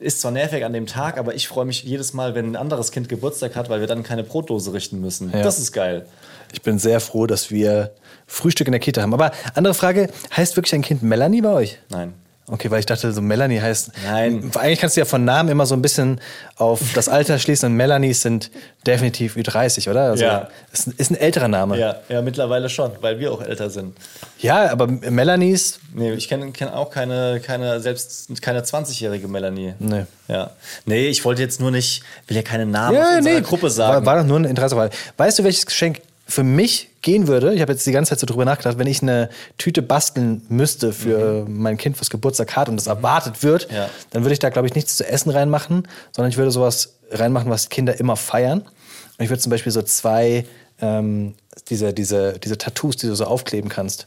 ist 0.00 0.20
zwar 0.20 0.32
nervig 0.32 0.64
an 0.64 0.72
dem 0.72 0.86
Tag, 0.88 1.16
aber 1.16 1.36
ich 1.36 1.46
freue 1.46 1.64
mich 1.64 1.84
jedes 1.84 2.14
Mal, 2.14 2.34
wenn 2.34 2.44
ein 2.44 2.56
anderes 2.56 2.90
Kind 2.90 3.08
Geburtstag 3.08 3.54
hat, 3.54 3.70
weil 3.70 3.78
wir 3.78 3.86
dann 3.86 4.02
keine 4.02 4.24
Brotdose 4.24 4.72
richten 4.72 5.00
müssen. 5.00 5.30
Ja. 5.32 5.42
Das 5.44 5.60
ist 5.60 5.70
geil. 5.70 6.06
Ich 6.52 6.62
bin 6.62 6.80
sehr 6.80 6.98
froh, 6.98 7.28
dass 7.28 7.52
wir 7.52 7.92
Frühstück 8.26 8.66
in 8.66 8.72
der 8.72 8.80
Kita 8.80 9.00
haben. 9.00 9.14
Aber 9.14 9.30
andere 9.54 9.74
Frage, 9.74 10.10
heißt 10.36 10.56
wirklich 10.56 10.74
ein 10.74 10.82
Kind 10.82 11.04
Melanie 11.04 11.40
bei 11.40 11.52
euch? 11.52 11.78
Nein. 11.88 12.14
Okay, 12.50 12.70
weil 12.70 12.80
ich 12.80 12.86
dachte, 12.86 13.12
so 13.12 13.20
Melanie 13.20 13.60
heißt. 13.60 13.90
Nein. 14.06 14.50
Eigentlich 14.56 14.78
kannst 14.80 14.96
du 14.96 15.00
ja 15.00 15.04
von 15.04 15.24
Namen 15.24 15.50
immer 15.50 15.66
so 15.66 15.74
ein 15.74 15.82
bisschen 15.82 16.18
auf 16.56 16.80
das 16.94 17.08
Alter 17.08 17.38
schließen 17.38 17.70
und 17.70 17.76
Melanies 17.76 18.22
sind 18.22 18.50
definitiv 18.86 19.36
Ü30, 19.36 19.90
oder? 19.90 20.04
Also 20.10 20.24
Ja. 20.24 20.48
Ist, 20.72 20.86
ein- 20.86 20.94
ist 20.96 21.10
ein 21.10 21.16
älterer 21.16 21.48
Name. 21.48 21.78
Ja, 21.78 21.96
ja, 22.08 22.22
mittlerweile 22.22 22.68
schon, 22.70 22.92
weil 23.02 23.18
wir 23.18 23.32
auch 23.32 23.42
älter 23.42 23.68
sind. 23.68 23.96
Ja, 24.38 24.70
aber 24.72 24.86
Melanies, 24.86 25.78
Nee, 25.94 26.12
ich 26.12 26.28
kenne 26.28 26.50
kenn 26.52 26.68
auch 26.68 26.90
keine, 26.90 27.40
keine, 27.44 27.80
selbst 27.80 28.40
keine 28.42 28.62
20-jährige 28.62 29.28
Melanie. 29.28 29.74
Nee. 29.78 30.04
Ja. 30.28 30.50
Nee, 30.86 31.08
ich 31.08 31.24
wollte 31.24 31.42
jetzt 31.42 31.60
nur 31.60 31.70
nicht, 31.70 32.02
will 32.26 32.36
ja 32.36 32.42
keine 32.42 32.66
Namen 32.66 32.96
aus 32.98 33.16
unserer 33.18 33.40
Gruppe 33.42 33.70
sagen. 33.70 34.06
War, 34.06 34.14
war 34.14 34.22
doch 34.22 34.28
nur 34.28 34.38
ein 34.38 34.44
Interessefall. 34.44 34.90
Weißt 35.16 35.38
du, 35.38 35.44
welches 35.44 35.66
Geschenk 35.66 36.00
für 36.28 36.42
mich 36.42 36.90
gehen 37.00 37.26
würde? 37.26 37.54
Ich 37.54 37.60
habe 37.62 37.72
jetzt 37.72 37.86
die 37.86 37.92
ganze 37.92 38.10
Zeit 38.10 38.20
so 38.20 38.26
drüber 38.26 38.44
nachgedacht, 38.44 38.78
wenn 38.78 38.86
ich 38.86 39.00
eine 39.02 39.30
Tüte 39.56 39.80
basteln 39.80 40.42
müsste 40.50 40.92
für 40.92 41.46
mein 41.48 41.78
Kind, 41.78 41.98
was 42.00 42.10
Geburtstag 42.10 42.54
hat 42.54 42.68
und 42.68 42.76
das 42.76 42.86
erwartet 42.86 43.42
wird, 43.42 43.68
Mhm. 43.70 43.74
Ja. 43.76 43.88
dann 44.10 44.22
würde 44.24 44.34
ich 44.34 44.38
da, 44.38 44.50
glaube 44.50 44.68
ich, 44.68 44.74
nichts 44.74 44.96
zu 44.96 45.06
essen 45.08 45.30
reinmachen, 45.30 45.88
sondern 46.12 46.30
ich 46.30 46.36
würde 46.36 46.50
sowas 46.50 46.96
reinmachen, 47.10 47.50
was 47.50 47.70
Kinder 47.70 47.98
immer 47.98 48.16
feiern. 48.16 48.60
Und 48.60 49.24
ich 49.24 49.30
würde 49.30 49.40
zum 49.40 49.50
Beispiel 49.50 49.72
so 49.72 49.80
zwei, 49.82 50.44
ähm, 50.80 51.34
diese, 51.70 51.92
diese, 51.94 52.38
diese 52.38 52.58
Tattoos, 52.58 52.96
die 52.96 53.06
du 53.06 53.14
so 53.14 53.24
aufkleben 53.24 53.70
kannst. 53.70 54.06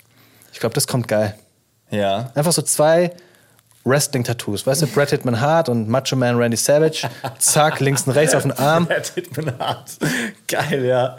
Ich 0.54 0.60
glaube, 0.60 0.76
das 0.76 0.86
kommt 0.88 1.08
geil. 1.08 1.36
ja. 1.90 2.32
Einfach 2.36 2.52
so 2.54 2.62
zwei 2.62 3.12
Wrestling-Tattoos. 3.84 4.68
Weißt 4.68 4.82
du, 4.84 4.88
Bret 4.88 5.10
Hitman 5.10 5.42
Hart 5.42 5.68
und 5.70 5.90
Macho 5.90 6.16
Man 6.16 6.38
Randy 6.38 6.58
Savage. 6.58 7.10
Zack, 7.40 7.80
links 7.80 8.04
und 8.04 8.14
rechts 8.14 8.36
auf 8.36 8.44
den 8.44 8.52
Arm. 8.52 8.86
Brad 8.86 9.08
Hitman 9.16 9.58
Hart. 9.60 9.90
Geil, 10.48 10.86
ja. 10.86 11.18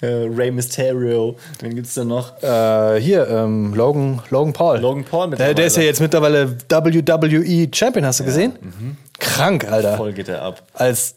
Äh, 0.00 0.06
Rey 0.06 0.50
Mysterio. 0.50 1.36
Wen 1.60 1.74
gibt's 1.74 1.94
denn 1.94 2.08
noch? 2.08 2.42
Äh, 2.42 3.00
hier, 3.00 3.28
ähm, 3.28 3.74
Logan, 3.74 4.22
Logan 4.30 4.52
Paul. 4.52 4.78
Logan 4.78 5.04
Paul 5.04 5.30
der, 5.30 5.52
der 5.54 5.66
ist 5.66 5.76
ja 5.76 5.82
mittlerweile. 6.00 6.38
jetzt 6.40 6.70
mittlerweile 6.70 7.32
WWE-Champion, 7.32 8.06
hast 8.06 8.20
du 8.20 8.24
gesehen? 8.24 8.96
Krank, 9.18 9.70
Alter. 9.70 9.96
Voll 9.96 10.12
geht 10.12 10.28
er 10.28 10.42
ab. 10.42 10.62
Als 10.74 11.16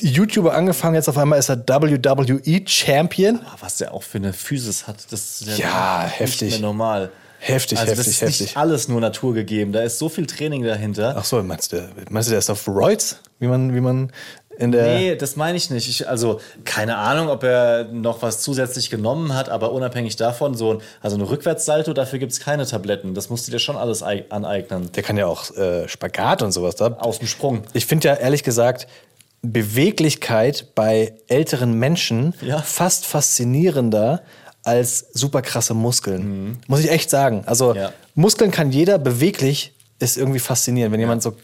YouTuber 0.00 0.54
angefangen, 0.54 0.94
jetzt 0.94 1.08
auf 1.08 1.18
einmal 1.18 1.38
ist 1.38 1.50
er 1.50 1.58
WWE-Champion. 1.58 3.40
Ah, 3.44 3.56
Was 3.60 3.76
der 3.76 3.92
auch 3.92 4.02
für 4.02 4.18
eine 4.18 4.32
Physis 4.32 4.86
hat, 4.86 4.96
das 5.10 5.42
ist 5.42 5.58
Ja, 5.58 6.04
nicht 6.04 6.20
heftig. 6.20 6.50
mehr 6.52 6.60
normal. 6.60 7.10
Heftig, 7.44 7.78
also 7.78 7.90
heftig, 7.90 8.06
das 8.06 8.14
ist 8.14 8.20
heftig. 8.22 8.40
nicht 8.40 8.56
alles 8.56 8.86
nur 8.88 9.00
naturgegeben. 9.00 9.72
Da 9.72 9.80
ist 9.82 9.98
so 9.98 10.08
viel 10.08 10.26
Training 10.26 10.62
dahinter. 10.62 11.14
Ach 11.18 11.24
so, 11.24 11.42
meinst 11.42 11.72
du, 11.72 11.88
meinst 12.08 12.28
du, 12.28 12.30
der 12.30 12.38
ist 12.38 12.50
auf 12.50 12.68
Roids? 12.68 13.18
Wie 13.40 13.48
man, 13.48 13.74
wie 13.74 13.80
man 13.80 14.12
in 14.58 14.70
der. 14.70 14.94
Nee, 14.98 15.16
das 15.16 15.34
meine 15.34 15.56
ich 15.56 15.68
nicht. 15.70 15.88
Ich, 15.88 16.08
also 16.08 16.38
keine 16.64 16.98
Ahnung, 16.98 17.28
ob 17.28 17.42
er 17.42 17.84
noch 17.90 18.22
was 18.22 18.40
zusätzlich 18.42 18.90
genommen 18.90 19.34
hat, 19.34 19.48
aber 19.48 19.72
unabhängig 19.72 20.14
davon, 20.14 20.54
so 20.54 20.74
ein, 20.74 20.78
also 21.00 21.16
eine 21.16 21.28
Rückwärtssalto, 21.28 21.92
dafür 21.94 22.20
gibt 22.20 22.30
es 22.32 22.38
keine 22.38 22.64
Tabletten. 22.64 23.14
Das 23.14 23.28
musst 23.28 23.48
du 23.48 23.50
dir 23.50 23.58
schon 23.58 23.76
alles 23.76 24.02
ei- 24.04 24.24
aneignen. 24.28 24.92
Der 24.92 25.02
kann 25.02 25.16
ja 25.16 25.26
auch 25.26 25.50
äh, 25.56 25.88
Spagat 25.88 26.42
und 26.42 26.52
sowas 26.52 26.76
da. 26.76 26.88
Aus 27.00 27.18
dem 27.18 27.26
Sprung. 27.26 27.62
Ich 27.72 27.86
finde 27.86 28.06
ja 28.08 28.14
ehrlich 28.14 28.44
gesagt 28.44 28.86
Beweglichkeit 29.44 30.74
bei 30.74 31.14
älteren 31.26 31.74
Menschen 31.74 32.34
Ja. 32.40 32.58
fast 32.62 33.06
faszinierender 33.06 34.22
als 34.62 35.06
super 35.12 35.42
krasse 35.42 35.74
Muskeln. 35.74 36.58
Muss 36.66 36.80
ich 36.80 36.90
echt 36.90 37.10
sagen. 37.10 37.42
Also 37.46 37.70
Mhm. 37.70 37.76
Ja. 37.76 37.92
Muskeln 38.14 38.50
kann 38.50 38.70
jeder, 38.72 38.98
beweglich 38.98 39.72
ist 39.98 40.16
irgendwie 40.16 40.38
faszinierend. 40.38 40.92
Wenn 40.92 41.00
jemand 41.00 41.22
so 41.22 41.36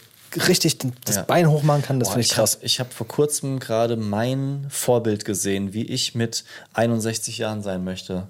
richtig 0.47 0.77
das 1.05 1.15
Ja. 1.17 1.21
Bein 1.23 1.49
hochmachen 1.49 1.81
kann, 1.81 1.99
das 1.99 2.09
finde 2.09 2.21
ich 2.21 2.29
krass. 2.29 2.55
Hab, 2.55 2.63
ich 2.63 2.79
habe 2.79 2.89
vor 2.91 3.07
kurzem 3.07 3.59
gerade 3.59 3.95
mein 3.95 4.67
Vorbild 4.69 5.25
gesehen, 5.25 5.73
wie 5.73 5.83
ich 5.85 6.13
mit 6.15 6.43
61 6.73 7.37
Jahren 7.39 7.63
sein 7.63 7.83
möchte. 7.83 8.27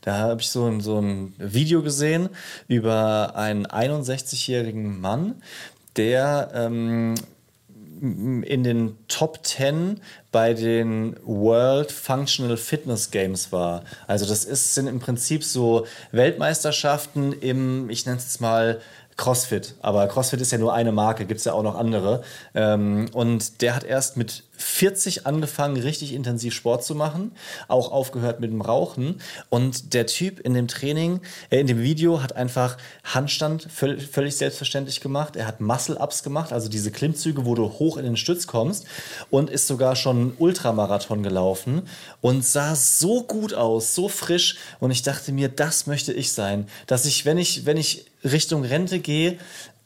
Da 0.00 0.18
habe 0.18 0.40
ich 0.40 0.48
so 0.48 0.66
ein, 0.66 0.80
so 0.80 0.98
ein 0.98 1.34
Video 1.38 1.82
gesehen 1.82 2.28
über 2.68 3.36
einen 3.36 3.66
61-jährigen 3.66 5.00
Mann, 5.00 5.36
der 5.96 6.50
ähm, 6.54 7.14
in 8.02 8.64
den 8.64 8.98
Top 9.06 9.46
10 9.46 10.00
bei 10.32 10.54
den 10.54 11.16
World 11.24 11.92
Functional 11.92 12.56
Fitness 12.56 13.12
Games 13.12 13.52
war. 13.52 13.84
Also 14.08 14.26
das 14.26 14.44
ist, 14.44 14.74
sind 14.74 14.88
im 14.88 14.98
Prinzip 14.98 15.44
so 15.44 15.86
Weltmeisterschaften 16.10 17.32
im, 17.32 17.88
ich 17.90 18.04
nenne 18.04 18.18
es 18.18 18.24
jetzt 18.24 18.40
mal, 18.40 18.80
CrossFit. 19.16 19.74
Aber 19.82 20.08
CrossFit 20.08 20.40
ist 20.40 20.50
ja 20.52 20.58
nur 20.58 20.72
eine 20.72 20.90
Marke, 20.90 21.26
gibt 21.26 21.38
es 21.38 21.44
ja 21.44 21.52
auch 21.52 21.62
noch 21.62 21.76
andere. 21.76 22.24
Ähm, 22.54 23.08
und 23.12 23.60
der 23.62 23.76
hat 23.76 23.84
erst 23.84 24.16
mit 24.16 24.42
40 24.62 25.26
angefangen, 25.26 25.76
richtig 25.76 26.14
intensiv 26.14 26.54
Sport 26.54 26.84
zu 26.84 26.94
machen, 26.94 27.32
auch 27.68 27.90
aufgehört 27.92 28.40
mit 28.40 28.50
dem 28.50 28.60
Rauchen. 28.60 29.20
Und 29.50 29.94
der 29.94 30.06
Typ 30.06 30.40
in 30.40 30.54
dem 30.54 30.68
Training, 30.68 31.20
äh, 31.50 31.60
in 31.60 31.66
dem 31.66 31.80
Video 31.80 32.22
hat 32.22 32.36
einfach 32.36 32.76
Handstand 33.04 33.68
völ 33.70 33.98
völlig 34.00 34.36
selbstverständlich 34.36 35.00
gemacht. 35.00 35.36
Er 35.36 35.46
hat 35.46 35.60
Muscle-Ups 35.60 36.22
gemacht, 36.22 36.52
also 36.52 36.68
diese 36.68 36.90
Klimmzüge, 36.90 37.44
wo 37.44 37.54
du 37.54 37.64
hoch 37.64 37.96
in 37.96 38.04
den 38.04 38.16
Stütz 38.16 38.46
kommst 38.46 38.86
und 39.30 39.50
ist 39.50 39.66
sogar 39.66 39.96
schon 39.96 40.34
Ultramarathon 40.38 41.22
gelaufen 41.22 41.82
und 42.20 42.44
sah 42.44 42.74
so 42.74 43.24
gut 43.24 43.54
aus, 43.54 43.94
so 43.94 44.08
frisch. 44.08 44.56
Und 44.80 44.90
ich 44.90 45.02
dachte 45.02 45.32
mir, 45.32 45.48
das 45.48 45.86
möchte 45.86 46.12
ich 46.12 46.32
sein, 46.32 46.66
dass 46.86 47.04
ich, 47.04 47.24
wenn 47.24 47.38
ich, 47.38 47.66
wenn 47.66 47.76
ich 47.76 48.06
Richtung 48.24 48.64
Rente 48.64 49.00
gehe, 49.00 49.38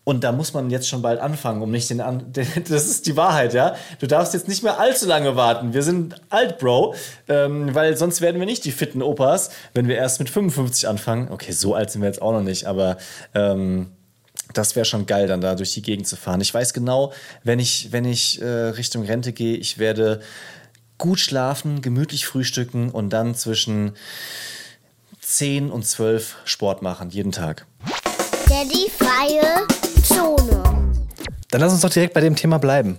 und 0.07 0.23
da 0.23 0.31
muss 0.31 0.55
man 0.55 0.71
jetzt 0.71 0.89
schon 0.89 1.03
bald 1.03 1.19
anfangen, 1.19 1.61
um 1.63 1.73
nicht 1.73 1.91
den 1.91 2.01
an. 2.01 2.33
Das 2.69 2.87
ist 2.87 3.07
die 3.07 3.17
Wahrheit, 3.17 3.53
ja. 3.55 3.75
Du 3.99 4.07
darfst 4.07 4.35
jetzt 4.35 4.47
nicht 4.47 4.63
mehr 4.63 4.79
allzu 4.79 5.05
lange 5.05 5.35
warten. 5.35 5.75
Wir 5.75 5.83
sind 5.83 6.15
alt, 6.31 6.59
Bro. 6.59 6.95
Ähm, 7.27 7.75
weil 7.75 7.97
sonst 7.97 8.21
werden 8.21 8.39
wir 8.39 8.47
nicht 8.47 8.65
die 8.65 8.71
fitten 8.71 9.03
Opas, 9.03 9.51
wenn 9.75 9.89
wir 9.89 9.97
erst 9.97 10.21
mit 10.21 10.31
55 10.31 10.87
anfangen. 10.87 11.29
Okay, 11.33 11.51
so 11.51 11.75
alt 11.75 11.91
sind 11.91 12.03
wir 12.03 12.09
jetzt 12.09 12.23
auch 12.23 12.31
noch 12.31 12.45
nicht, 12.45 12.67
aber 12.67 12.99
ähm, 13.35 13.89
das 14.55 14.77
wäre 14.77 14.85
schon 14.85 15.07
geil, 15.07 15.27
dann 15.27 15.41
da 15.41 15.57
durch 15.57 15.73
die 15.73 15.83
Gegend 15.83 16.07
zu 16.07 16.15
fahren. 16.15 16.41
Ich 16.41 16.55
weiß 16.55 16.73
genau, 16.73 17.13
wenn 17.43 17.59
ich, 17.59 17.91
wenn 17.91 18.05
ich 18.05 18.41
äh, 18.41 18.47
Richtung 18.47 19.05
Rente 19.05 19.33
gehe, 19.33 19.57
ich 19.57 19.79
werde 19.79 20.21
gut 20.99 21.19
schlafen, 21.19 21.83
gemütlich 21.83 22.27
frühstücken 22.27 22.93
und 22.93 23.11
dann 23.11 23.35
zwischen 23.35 23.95
10 25.21 25.69
und 25.69 25.85
12 25.85 26.37
Sport 26.45 26.83
machen, 26.83 27.11
jeden 27.11 27.33
Tag. 27.33 27.67
Daddy 28.49 28.89
freie. 28.97 29.67
Dann 31.51 31.61
lass 31.61 31.73
uns 31.73 31.83
doch 31.83 31.91
direkt 31.91 32.15
bei 32.15 32.21
dem 32.21 32.37
Thema 32.37 32.59
bleiben. 32.59 32.99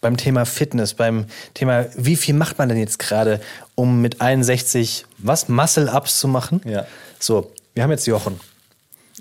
Beim 0.00 0.16
Thema 0.16 0.44
Fitness, 0.46 0.94
beim 0.94 1.26
Thema, 1.54 1.86
wie 1.96 2.16
viel 2.16 2.34
macht 2.34 2.58
man 2.58 2.68
denn 2.68 2.78
jetzt 2.78 2.98
gerade, 2.98 3.40
um 3.74 4.00
mit 4.00 4.20
61 4.20 5.04
was? 5.18 5.48
Muscle-Ups 5.48 6.18
zu 6.18 6.28
machen? 6.28 6.60
Ja. 6.64 6.86
So, 7.18 7.52
wir 7.74 7.82
haben 7.82 7.90
jetzt 7.90 8.06
Jochen. 8.06 8.40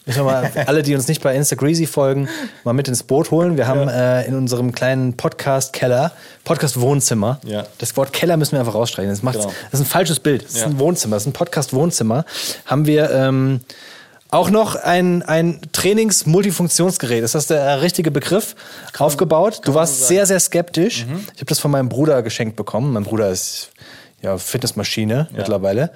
Müssen 0.05 0.19
wir 0.19 0.23
mal 0.23 0.51
alle, 0.67 0.81
die 0.81 0.95
uns 0.95 1.07
nicht 1.09 1.21
bei 1.21 1.35
Instagreasy 1.35 1.85
folgen, 1.85 2.29
mal 2.63 2.71
mit 2.73 2.87
ins 2.87 3.03
Boot 3.03 3.29
holen. 3.31 3.57
Wir 3.57 3.67
haben 3.67 3.87
äh, 3.89 4.23
in 4.25 4.35
unserem 4.35 4.71
kleinen 4.71 5.15
Podcast-Keller, 5.17 6.13
Podcast-Wohnzimmer. 6.45 7.39
Ja. 7.45 7.65
Das 7.77 7.95
Wort 7.97 8.13
Keller 8.13 8.37
müssen 8.37 8.53
wir 8.53 8.59
einfach 8.61 8.73
rausstreichen. 8.75 9.09
Das, 9.11 9.19
Genau. 9.19 9.33
das 9.71 9.79
ist 9.79 9.85
ein 9.85 9.89
falsches 9.89 10.19
Bild. 10.19 10.43
Das 10.45 10.51
ist 10.53 10.59
Ja. 10.61 10.65
ein 10.67 10.79
Wohnzimmer, 10.79 11.15
das 11.17 11.23
ist 11.23 11.27
ein 11.27 11.33
Podcast-Wohnzimmer. 11.33 12.25
Haben 12.65 12.85
wir 12.85 13.11
ähm, 13.11 13.59
auch 14.31 14.49
noch 14.49 14.75
ein, 14.75 15.23
ein 15.23 15.59
Trainings-Multifunktionsgerät. 15.71 17.23
Ist 17.23 17.35
das 17.35 17.47
der 17.47 17.81
richtige 17.81 18.11
Begriff? 18.11 18.55
aufgebaut. 18.97 19.61
Du 19.65 19.73
warst 19.73 20.07
sehr, 20.07 20.25
sehr 20.25 20.39
skeptisch. 20.39 21.05
Mhm. 21.05 21.23
Ich 21.33 21.39
habe 21.41 21.45
das 21.45 21.59
von 21.59 21.71
meinem 21.71 21.89
Bruder 21.89 22.21
geschenkt 22.21 22.55
bekommen. 22.55 22.93
Mein 22.93 23.03
Bruder 23.03 23.29
ist 23.29 23.71
ja 24.21 24.37
Fitnessmaschine 24.37 25.27
mittlerweile. 25.35 25.91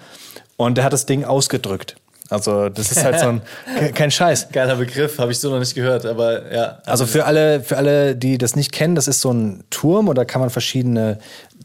Und 0.58 0.78
der 0.78 0.86
hat 0.86 0.94
das 0.94 1.06
Ding 1.06 1.26
ausgedrückt. 1.26 1.96
Also, 2.30 2.70
das 2.70 2.90
ist 2.92 3.04
halt 3.04 3.20
so 3.20 3.28
ein, 3.28 3.42
ke- 3.78 3.92
kein 3.92 4.10
Scheiß. 4.10 4.48
Geiler 4.52 4.78
Begriff, 4.78 5.20
habe 5.20 5.32
ich 5.32 5.40
so 5.40 5.52
noch 5.52 5.60
nicht 5.60 5.76
gehört, 5.76 6.06
aber 6.06 6.52
ja. 6.52 6.80
Also 6.86 7.06
für 7.06 7.26
alle, 7.26 7.62
für 7.62 7.78
alle, 7.78 8.16
die 8.16 8.38
das 8.38 8.56
nicht 8.56 8.72
kennen, 8.72 8.96
das 8.96 9.08
ist 9.08 9.22
so 9.22 9.32
ein 9.32 9.64
Turm 9.70 10.08
und 10.08 10.18
da 10.18 10.26
kann 10.26 10.40
man 10.42 10.50
verschiedene 10.50 11.20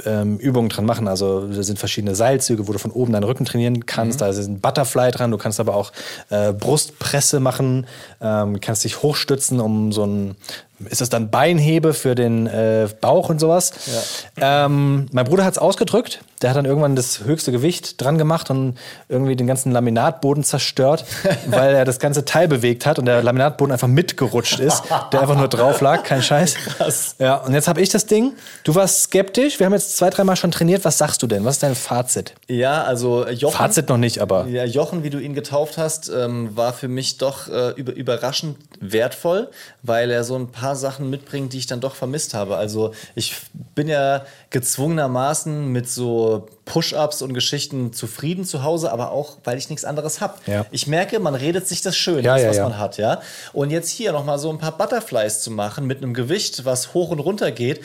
ähm, 0.07 0.39
Übungen 0.39 0.69
dran 0.69 0.85
machen. 0.85 1.09
Also 1.09 1.47
da 1.49 1.63
sind 1.63 1.79
verschiedene 1.79 2.15
Seilzüge, 2.15 2.69
wo 2.69 2.73
du 2.73 2.79
von 2.79 2.91
oben 2.91 3.13
deinen 3.13 3.25
Rücken 3.25 3.45
trainieren 3.45 3.87
kannst. 3.87 4.21
Da 4.21 4.29
ist 4.29 4.39
ein 4.39 4.61
Butterfly 4.61 5.11
dran. 5.11 5.31
Du 5.31 5.39
kannst 5.39 5.61
aber 5.61 5.75
auch 5.75 5.93
äh, 6.31 6.53
Brustpresse 6.53 7.41
machen, 7.41 7.87
ähm, 8.21 8.61
kannst 8.61 8.85
dich 8.85 9.03
hochstützen, 9.03 9.61
um 9.61 9.93
so 9.93 10.05
ein 10.05 10.37
ist 10.89 11.01
das 11.01 11.09
dann 11.09 11.31
Beinhebe 11.31 11.93
für 11.93 12.15
den 12.15 12.47
äh, 12.47 12.89
Bauch 13.01 13.29
und 13.29 13.41
sowas. 13.41 13.73
Ähm, 14.41 15.07
mein 15.13 15.25
Bruder 15.25 15.45
hat 15.45 15.53
es 15.53 15.59
ausgedrückt. 15.59 16.21
Der 16.43 16.51
hat 16.51 16.57
dann 16.57 16.67
irgendwann 16.67 16.95
das 16.95 17.25
höchste 17.25 17.51
Gewicht 17.51 18.01
dran 18.01 18.17
gemacht 18.17 18.49
und 18.51 18.79
irgendwie 19.09 19.35
den 19.35 19.49
ganzen 19.49 19.73
Laminatboden 19.73 20.45
zerstört, 20.45 21.05
weil 21.47 21.75
er 21.75 21.85
das 21.85 21.99
ganze 21.99 22.25
Teil 22.25 22.47
bewegt 22.47 22.87
hat 22.87 23.01
und 23.01 23.07
der 23.07 23.23
Laminatboden 23.25 23.73
einfach 23.73 23.89
mitgerutscht 23.89 24.61
ist, 24.61 24.85
der 25.13 25.21
einfach 25.21 25.37
nur 25.37 25.49
drauf 25.49 25.81
lag. 25.81 26.05
Kein 26.05 26.23
Scheiß. 26.23 26.55
Krass. 26.55 27.17
Ja, 27.19 27.37
und 27.37 27.55
jetzt 27.55 27.67
habe 27.67 27.81
ich 27.81 27.89
das 27.89 28.07
Ding. 28.07 28.35
Du 28.63 28.75
warst 28.77 29.03
skeptisch. 29.03 29.59
Wir 29.59 29.67
haben 29.67 29.73
jetzt 29.73 29.97
zwei, 29.97 30.11
dreimal 30.11 30.37
schon 30.37 30.53
trainiert. 30.53 30.85
Was 30.85 30.99
sagst 30.99 31.23
du 31.23 31.27
denn? 31.27 31.45
Was 31.45 31.57
ist 31.57 31.63
dein 31.65 31.75
Fazit? 31.75 32.35
Ja, 32.47 32.85
also 32.85 33.27
Jochen. 33.27 33.57
Fazit 33.57 33.89
noch 33.89 33.97
nicht, 33.97 34.21
aber. 34.21 34.47
Ja, 34.47 34.65
Jochen, 34.65 35.03
wie 35.03 35.11
du 35.11 35.19
ihn 35.19 35.35
getauft 35.35 35.77
hast, 35.77 36.09
ähm, 36.09 36.57
war 36.57 36.73
für 36.73 36.89
mich 36.89 37.19
doch 37.19 37.49
äh, 37.49 37.71
über, 37.73 37.93
überraschend 37.95 38.59
wertvoll, 38.81 39.49
weil 39.83 40.11
er 40.13 40.23
so 40.23 40.37
ein 40.37 40.53
paar 40.53 40.68
Sachen 40.77 41.11
mitbringt, 41.11 41.53
die 41.53 41.59
ich 41.59 41.67
dann 41.67 41.81
doch 41.81 41.95
vermisst 41.95 42.35
habe. 42.35 42.57
Also 42.57 42.93
ich 43.15 43.37
bin 43.75 43.89
ja 43.89 44.25
gezwungenermaßen 44.51 45.67
mit 45.67 45.89
so 45.89 46.47
Push-ups 46.65 47.23
und 47.23 47.35
Geschichten 47.35 47.93
zufrieden 47.93 48.45
zu 48.45 48.63
Hause, 48.63 48.93
aber 48.93 49.11
auch, 49.11 49.39
weil 49.45 49.59
ich 49.59 49.71
nichts 49.71 49.85
anderes 49.85 50.21
habe. 50.21 50.35
Ja. 50.47 50.67
Ich 50.71 50.87
merke, 50.87 51.19
man 51.19 51.35
redet 51.35 51.67
sich 51.67 51.81
das 51.83 51.97
schön, 51.97 52.25
Ja, 52.25 52.37
das, 52.37 52.47
was 52.47 52.57
ja. 52.57 52.63
man 52.65 52.79
hat, 52.79 52.99
ja. 52.99 53.21
Und 53.53 53.71
jetzt 53.71 53.89
hier 53.89 54.13
nochmal 54.13 54.39
so 54.39 54.51
ein 54.51 54.59
paar 54.59 54.77
Butterflies 54.77 55.41
zu 55.41 55.51
machen 55.51 55.87
mit 55.87 55.99
einem 55.99 56.15
Gewicht, 56.15 56.65
was 56.65 56.95
hoch 56.95 57.11
und 57.11 57.21
runter 57.21 57.51
geht. 57.51 57.81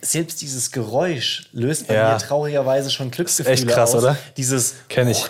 Selbst 0.00 0.40
dieses 0.40 0.70
Geräusch 0.72 1.48
löst 1.52 1.86
bei 1.86 1.94
mir 1.94 2.18
traurigerweise 2.18 2.90
schon 2.90 3.10
Glücksgefühle 3.10 3.54
echt 3.54 3.68
krass, 3.68 3.94
aus. 3.94 4.02
oder? 4.02 4.16
Dieses 4.36 4.74
Kenn 4.88 5.08
ich. 5.08 5.26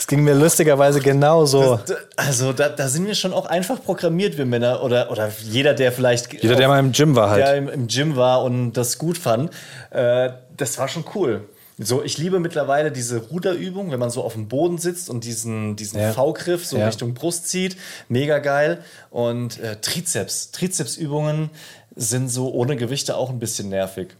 Es 0.00 0.06
ging 0.06 0.24
mir 0.24 0.34
lustigerweise 0.34 1.00
genauso. 1.00 1.76
D- 1.76 1.92
Also 2.16 2.54
da, 2.54 2.70
da 2.70 2.88
sind 2.88 3.06
wir 3.06 3.14
schon 3.14 3.34
auch 3.34 3.44
einfach 3.44 3.84
programmiert, 3.84 4.38
wir 4.38 4.46
Männer. 4.46 4.82
Oder, 4.82 5.10
oder 5.10 5.30
jeder, 5.44 5.74
der 5.74 5.92
vielleicht. 5.92 6.32
Jeder, 6.32 6.56
der 6.56 6.68
mal 6.68 6.78
im 6.80 6.92
Gym 6.92 7.14
war 7.16 7.28
halt. 7.28 7.42
Der 7.42 7.56
im, 7.56 7.68
im 7.68 7.86
Gym 7.86 8.16
war 8.16 8.42
und 8.42 8.72
das 8.72 8.96
gut 8.96 9.18
fand. 9.18 9.50
Äh, 9.90 10.30
das 10.56 10.78
war 10.78 10.88
schon 10.88 11.04
cool. 11.14 11.46
So, 11.78 12.02
ich 12.02 12.16
liebe 12.16 12.40
mittlerweile 12.40 12.90
diese 12.90 13.18
Ruderübung, 13.18 13.90
wenn 13.90 14.00
man 14.00 14.08
so 14.08 14.22
auf 14.24 14.32
dem 14.32 14.48
Boden 14.48 14.78
sitzt 14.78 15.10
und 15.10 15.24
diesen, 15.24 15.76
diesen 15.76 16.00
Ja. 16.00 16.12
V-Griff 16.12 16.64
so 16.66 16.78
Ja. 16.78 16.86
Richtung 16.86 17.12
Brust 17.12 17.48
zieht. 17.50 17.76
Mega 18.08 18.38
geil. 18.38 18.82
Und 19.10 19.60
äh, 19.60 19.76
Trizeps. 19.82 20.50
Trizepsübungen 20.50 21.50
sind 21.94 22.30
so 22.30 22.50
ohne 22.54 22.76
Gewichte 22.76 23.16
auch 23.18 23.28
ein 23.28 23.38
bisschen 23.38 23.68
nervig. 23.68 24.16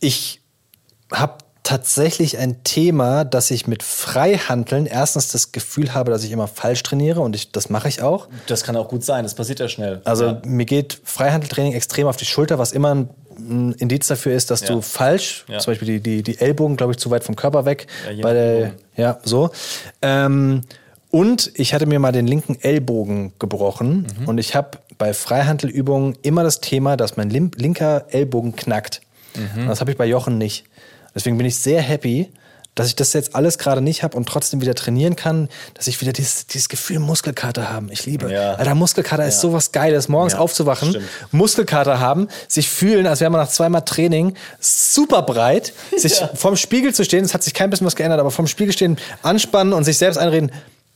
Ich 0.00 0.40
habe 1.12 1.34
tatsächlich 1.70 2.36
ein 2.38 2.64
Thema, 2.64 3.24
dass 3.24 3.50
ich 3.52 3.68
mit 3.68 3.84
Freihanteln 3.84 4.86
erstens 4.86 5.28
das 5.28 5.52
Gefühl 5.52 5.94
habe, 5.94 6.10
dass 6.10 6.24
ich 6.24 6.32
immer 6.32 6.48
falsch 6.48 6.82
trainiere 6.82 7.20
und 7.20 7.36
ich, 7.36 7.52
das 7.52 7.70
mache 7.70 7.88
ich 7.88 8.02
auch. 8.02 8.26
Das 8.48 8.64
kann 8.64 8.76
auch 8.76 8.88
gut 8.88 9.04
sein, 9.04 9.22
das 9.24 9.34
passiert 9.36 9.60
ja 9.60 9.68
schnell. 9.68 10.00
Also 10.04 10.24
ja. 10.26 10.42
mir 10.44 10.66
geht 10.66 11.00
Freihandeltraining 11.04 11.72
extrem 11.74 12.08
auf 12.08 12.16
die 12.16 12.24
Schulter, 12.24 12.58
was 12.58 12.72
immer 12.72 12.92
ein, 12.94 13.08
ein 13.38 13.72
Indiz 13.78 14.08
dafür 14.08 14.32
ist, 14.34 14.50
dass 14.50 14.62
Ja. 14.62 14.66
du 14.68 14.80
falsch, 14.82 15.44
Ja. 15.46 15.60
zum 15.60 15.70
Beispiel 15.70 15.86
die, 15.86 16.00
die, 16.00 16.22
die 16.24 16.40
Ellbogen, 16.40 16.76
glaube 16.76 16.92
ich, 16.92 16.98
zu 16.98 17.08
weit 17.12 17.22
vom 17.22 17.36
Körper 17.36 17.64
weg. 17.64 17.86
Ja, 18.12 18.22
bei 18.22 18.32
der, 18.32 18.72
ja, 18.96 19.18
so. 19.22 19.50
Ähm, 20.02 20.62
und 21.12 21.52
ich 21.54 21.72
hatte 21.72 21.86
mir 21.86 22.00
mal 22.00 22.10
den 22.12 22.26
linken 22.26 22.56
Ellbogen 22.60 23.32
gebrochen 23.38 24.08
Mhm. 24.20 24.28
und 24.28 24.38
ich 24.38 24.56
habe 24.56 24.78
bei 24.98 25.14
Freihandelübungen 25.14 26.18
immer 26.22 26.42
das 26.42 26.60
Thema, 26.60 26.96
dass 26.96 27.16
mein 27.16 27.30
linker 27.30 28.06
Ellbogen 28.10 28.56
knackt. 28.56 29.00
Mhm. 29.36 29.68
Das 29.68 29.80
habe 29.80 29.92
ich 29.92 29.96
bei 29.96 30.06
Jochen 30.06 30.36
nicht. 30.38 30.64
Deswegen 31.14 31.36
bin 31.36 31.46
ich 31.46 31.58
sehr 31.58 31.80
happy, 31.80 32.30
dass 32.74 32.86
ich 32.86 32.96
das 32.96 33.12
jetzt 33.12 33.34
alles 33.34 33.58
gerade 33.58 33.80
nicht 33.80 34.02
habe 34.02 34.16
und 34.16 34.28
trotzdem 34.28 34.60
wieder 34.60 34.74
trainieren 34.74 35.16
kann, 35.16 35.48
dass 35.74 35.86
ich 35.86 36.00
wieder 36.00 36.12
dieses, 36.12 36.46
dieses 36.46 36.68
Gefühl 36.68 37.00
Muskelkater 37.00 37.70
haben. 37.70 37.90
Ich 37.90 38.06
liebe. 38.06 38.32
Ja. 38.32 38.54
Alter, 38.54 38.74
Muskelkater 38.74 39.26
ist 39.26 39.40
sowas 39.40 39.72
Geiles, 39.72 40.08
morgens 40.08 40.34
Ja, 40.34 40.38
aufzuwachen, 40.38 40.90
stimmt. 40.90 41.06
Muskelkater 41.32 41.98
haben, 41.98 42.28
sich 42.48 42.70
fühlen, 42.70 43.06
als 43.06 43.20
wäre 43.20 43.30
man 43.30 43.40
nach 43.40 43.50
zweimal 43.50 43.84
Training 43.84 44.34
super 44.60 45.22
breit, 45.22 45.72
sich 45.96 46.22
vorm 46.34 46.56
Spiegel 46.56 46.94
zu 46.94 47.04
stehen, 47.04 47.24
es 47.24 47.34
hat 47.34 47.42
sich 47.42 47.54
kein 47.54 47.70
bisschen 47.70 47.86
was 47.86 47.96
geändert, 47.96 48.20
aber 48.20 48.30
vorm 48.30 48.46
Spiegel 48.46 48.72
stehen, 48.72 48.96
anspannen 49.22 49.72
und 49.72 49.84
sich 49.84 49.98
selbst 49.98 50.16
einreden. 50.16 50.52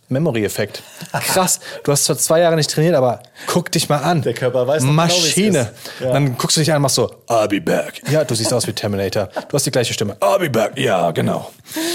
Memory-Effekt. 0.09 0.82
Krass. 1.12 1.61
Du 1.82 1.92
hast 1.92 2.05
zwar 2.05 2.16
zwei 2.18 2.40
Jahre 2.40 2.57
nicht 2.57 2.70
trainiert, 2.70 2.94
aber 2.94 3.22
guck 3.46 3.70
dich 3.72 3.88
mal 3.88 3.98
an. 3.98 4.22
Der 4.22 4.34
Körper 4.34 4.66
weiß 4.66 4.82
noch 4.82 4.90
genau, 4.90 5.02
Maschine. 5.02 5.61
ist. 5.61 6.02
Ja. 6.02 6.12
Dann 6.12 6.36
guckst 6.36 6.57
du 6.57 6.61
dich 6.61 6.70
an 6.70 6.76
und 6.76 6.82
machst 6.82 6.96
so, 6.96 7.11
I'll 7.28 7.48
be 7.48 7.61
back. 7.61 8.02
Ja, 8.11 8.24
du 8.24 8.34
siehst 8.34 8.52
aus 8.52 8.66
wie 8.66 8.72
Terminator. 8.72 9.28
Du 9.48 9.55
hast 9.55 9.64
die 9.66 9.70
gleiche 9.70 9.94
Stimme. 9.94 10.14
I'll 10.20 10.38
be 10.38 10.50
back. 10.50 10.78
Ja, 10.78 11.11
genau. 11.11 11.50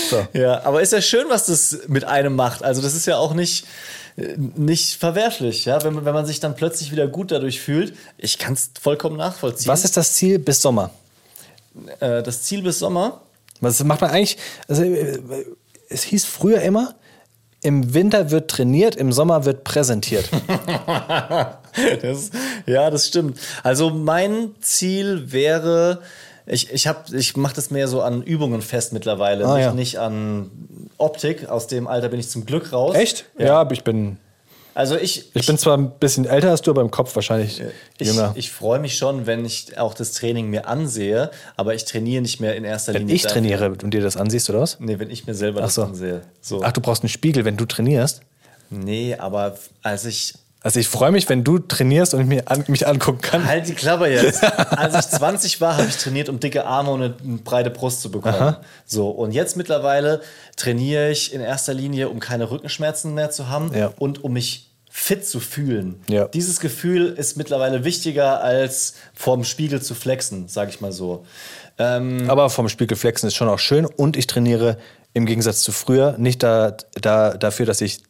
So. 0.10 0.28
Ja, 0.34 0.64
aber 0.66 0.82
ist 0.82 0.94
ja 0.94 1.02
schön, 1.02 1.26
was 1.30 1.46
das 1.46 1.80
mit 1.88 2.04
einem 2.04 2.36
macht. 2.36 2.64
Also 2.64 2.82
das 2.82 2.96
ist 2.96 3.06
ja 3.06 3.18
auch 3.18 3.34
nicht, 3.34 3.66
äh, 4.18 4.36
nicht 4.38 5.00
verwerflich, 5.00 5.66
ja, 5.66 5.84
wenn 5.84 5.94
man, 5.94 6.06
wenn 6.06 6.14
man 6.14 6.26
sich 6.26 6.40
dann 6.40 6.56
plötzlich 6.56 6.92
wieder 6.92 7.08
gut 7.08 7.32
dadurch 7.32 7.62
fühlt. 7.62 7.94
Ich 8.18 8.38
kann 8.38 8.54
es 8.54 8.72
vollkommen 8.82 9.18
nachvollziehen. 9.18 9.68
Was 9.68 9.86
ist 9.86 9.98
das 9.98 10.14
Ziel 10.14 10.40
bis 10.40 10.62
Sommer? 10.62 10.92
äh, 12.00 12.24
das 12.24 12.44
Ziel 12.44 12.62
bis 12.62 12.80
Sommer? 12.80 13.22
Was 13.62 13.84
macht 13.84 14.02
man 14.02 14.12
eigentlich? 14.12 14.38
Also, 14.68 14.84
äh, 14.84 15.20
es 15.90 16.04
hieß 16.04 16.26
früher 16.26 16.62
immer, 16.62 16.96
im 17.62 17.94
Winter 17.94 18.32
wird 18.32 18.50
trainiert, 18.52 18.96
im 18.96 19.12
Sommer 19.12 19.46
wird 19.46 19.64
präsentiert. 19.64 20.30
Das, 22.02 22.32
ja, 22.66 22.90
das 22.90 23.08
stimmt. 23.08 23.40
Also 23.64 23.90
mein 23.92 24.56
Ziel 24.60 25.32
wäre, 25.32 26.00
ich, 26.46 26.72
ich, 26.74 26.88
hab- 26.88 27.14
ich 27.14 27.38
mache 27.38 27.54
das 27.56 27.70
mehr 27.72 27.88
so 27.88 28.02
an 28.02 28.24
Übungen 28.24 28.62
fest 28.62 28.92
mittlerweile, 28.92 29.46
Ah, 29.46 29.56
nicht, 29.56 29.66
ja. 29.66 29.74
nicht 29.74 29.98
an 30.00 30.50
Optik. 30.98 31.48
Aus 31.48 31.68
dem 31.68 31.88
Alter 31.88 32.10
bin 32.10 32.20
ich 32.20 32.28
zum 32.30 32.46
Glück 32.46 32.74
raus. 32.74 32.96
Echt? 32.96 33.26
Ja, 33.38 33.60
aber 33.62 33.74
ich 33.74 33.84
bin. 33.84 34.18
Also 34.80 34.96
ich, 34.96 35.26
Ich 35.36 35.46
bin 35.46 35.58
zwar 35.58 35.76
ein 35.78 35.92
bisschen 36.00 36.24
älter 36.26 36.52
als 36.52 36.62
du, 36.62 36.72
aber 36.72 36.80
im 36.82 36.90
Kopf 36.90 37.14
wahrscheinlich 37.14 37.62
ich, 37.98 38.08
jünger. 38.08 38.32
ich 38.38 38.50
freue 38.50 38.80
mich 38.80 38.96
schon, 38.98 39.26
wenn 39.26 39.44
ich 39.44 39.78
auch 39.78 39.94
das 39.94 40.14
Training 40.14 40.50
mir 40.50 40.68
ansehe, 40.70 41.32
aber 41.58 41.76
ich 41.76 41.84
trainiere 41.84 42.22
nicht 42.22 42.40
mehr 42.40 42.56
in 42.56 42.64
erster 42.64 42.94
wenn 42.94 43.02
Linie. 43.02 43.16
ich 43.16 43.24
dafür. 43.24 43.34
trainiere 43.42 43.70
und 43.84 43.94
dir 43.94 44.00
das 44.00 44.16
ansiehst, 44.16 44.50
oder 44.50 44.62
was? 44.62 44.80
Nee, 44.80 44.98
wenn 44.98 45.10
ich 45.10 45.28
mir 45.28 45.34
selber 45.36 45.60
Ach 45.60 45.66
das 45.66 45.76
so. 45.76 45.84
ansehe. 45.84 46.22
So. 46.40 46.62
Ach, 46.64 46.72
du 46.72 46.80
brauchst 46.80 47.04
einen 47.04 47.10
Spiegel, 47.10 47.44
wenn 47.44 47.58
du 47.58 47.66
trainierst. 47.66 48.22
Nee, 48.70 49.16
aber 49.20 49.58
als 49.84 50.06
ich 50.06 50.34
Also 50.62 50.80
ich 50.80 50.88
freue 50.88 51.12
mich, 51.12 51.28
wenn 51.28 51.44
du 51.44 51.60
trainierst 51.60 52.14
und 52.14 52.22
ich 52.22 52.28
mir 52.28 52.44
an, 52.50 52.64
mich 52.68 52.88
angucken 52.88 53.20
kann. 53.22 53.46
Halt 53.46 53.68
die 53.68 53.74
Klappe 53.74 54.08
jetzt. 54.08 54.44
Als 54.72 54.94
ich 55.08 55.12
20 55.12 55.60
war, 55.60 55.76
habe 55.78 55.88
ich 55.90 55.98
trainiert, 55.98 56.30
um 56.30 56.40
dicke 56.40 56.66
Arme 56.66 56.92
und 56.92 57.02
eine, 57.02 57.16
eine 57.22 57.38
breite 57.40 57.70
Brust 57.70 58.02
zu 58.02 58.12
bekommen. 58.12 58.56
So, 58.86 59.10
und 59.10 59.32
jetzt 59.34 59.58
mittlerweile 59.58 60.22
trainiere 60.56 61.10
ich 61.12 61.34
in 61.34 61.42
erster 61.42 61.74
Linie, 61.74 62.08
um 62.10 62.20
keine 62.22 62.50
Rückenschmerzen 62.50 63.14
mehr 63.14 63.30
zu 63.32 63.50
haben 63.50 63.74
Ja. 63.76 63.92
und 63.98 64.24
um 64.24 64.32
mich 64.34 64.69
fit 65.00 65.26
zu 65.26 65.40
fühlen. 65.40 66.02
Ja. 66.10 66.28
Dieses 66.28 66.60
Gefühl 66.60 67.08
ist 67.08 67.38
mittlerweile 67.38 67.84
wichtiger 67.86 68.44
als 68.44 68.96
vorm 69.14 69.44
Spiegel 69.44 69.82
zu 69.82 69.96
flexen, 69.96 70.48
sage 70.48 70.72
ich 70.72 70.82
mal 70.82 70.92
so. 70.92 71.26
Aber 71.78 72.50
vom 72.50 72.68
Spiegel 72.68 72.98
flexen 72.98 73.28
ist 73.28 73.36
schon 73.36 73.48
auch 73.48 73.58
schön 73.58 73.86
und 73.86 74.18
ich 74.18 74.28
trainiere 74.28 74.78
im 75.14 75.26
Gegensatz 75.26 75.62
zu 75.62 75.72
früher 75.72 76.18
nicht 76.18 76.44
da, 76.44 76.76
da, 77.02 77.38
dafür, 77.38 77.66
dass 77.66 77.80
ich 77.80 78.04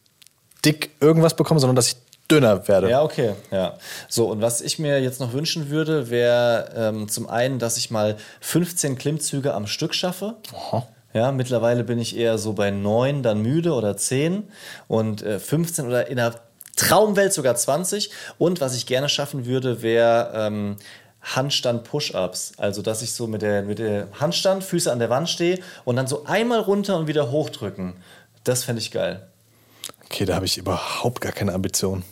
dick 0.66 0.90
irgendwas 1.00 1.36
bekomme, 1.36 1.60
sondern 1.60 1.76
dass 1.76 1.90
ich 1.90 1.98
dünner 2.30 2.68
werde. 2.68 2.90
Ja, 2.90 3.04
okay. 3.04 3.34
Ja. 3.52 3.78
So, 4.08 4.26
und 4.26 4.42
was 4.42 4.62
ich 4.62 4.80
mir 4.80 5.00
jetzt 5.00 5.20
noch 5.20 5.34
wünschen 5.34 5.70
würde, 5.70 6.10
wäre 6.10 6.72
ähm, 6.76 7.08
zum 7.08 7.30
einen, 7.30 7.60
dass 7.60 7.78
ich 7.78 7.92
mal 7.92 8.18
15 8.42 8.98
Klimmzüge 8.98 9.54
am 9.54 9.68
Stück 9.68 9.94
schaffe. 9.94 10.38
Ja, 11.14 11.32
mittlerweile 11.32 11.84
bin 11.84 12.00
ich 12.00 12.18
eher 12.18 12.38
so 12.38 12.54
bei 12.54 12.72
9, 12.72 13.24
dann 13.24 13.42
müde 13.42 13.74
oder 13.74 13.96
10 13.96 14.44
und 14.88 15.22
äh, 15.22 15.40
15 15.40 15.86
oder 15.86 16.08
in 16.08 16.18
der 16.18 16.36
Traumwelt 16.76 17.34
sogar 17.34 17.56
20. 17.56 18.10
Und 18.38 18.62
was 18.62 18.76
ich 18.76 18.86
gerne 18.86 19.10
schaffen 19.10 19.46
würde, 19.46 19.82
wäre 19.82 20.32
ähm, 20.34 20.78
Handstand-Push-Ups. 21.22 22.54
Also, 22.58 22.82
dass 22.82 23.02
ich 23.02 23.14
so 23.14 23.28
mit 23.28 23.42
der, 23.42 23.64
mit 23.64 23.80
der 23.80 24.08
Handstand, 24.20 24.64
Füße 24.64 24.92
an 24.92 25.00
der 25.00 25.10
Wand 25.10 25.30
stehe 25.30 25.60
und 25.86 25.96
dann 25.96 26.08
so 26.08 26.26
einmal 26.26 26.60
runter 26.60 26.98
und 26.98 27.08
wieder 27.08 27.32
hochdrücken. 27.32 27.96
Das 28.44 28.64
fände 28.64 28.82
ich 28.82 28.92
geil. 28.92 29.28
Okay, 30.06 30.26
da 30.26 30.36
habe 30.36 30.46
ich 30.46 30.58
überhaupt 30.58 31.22
gar 31.22 31.32
keine 31.32 31.54
Ambition. 31.54 32.04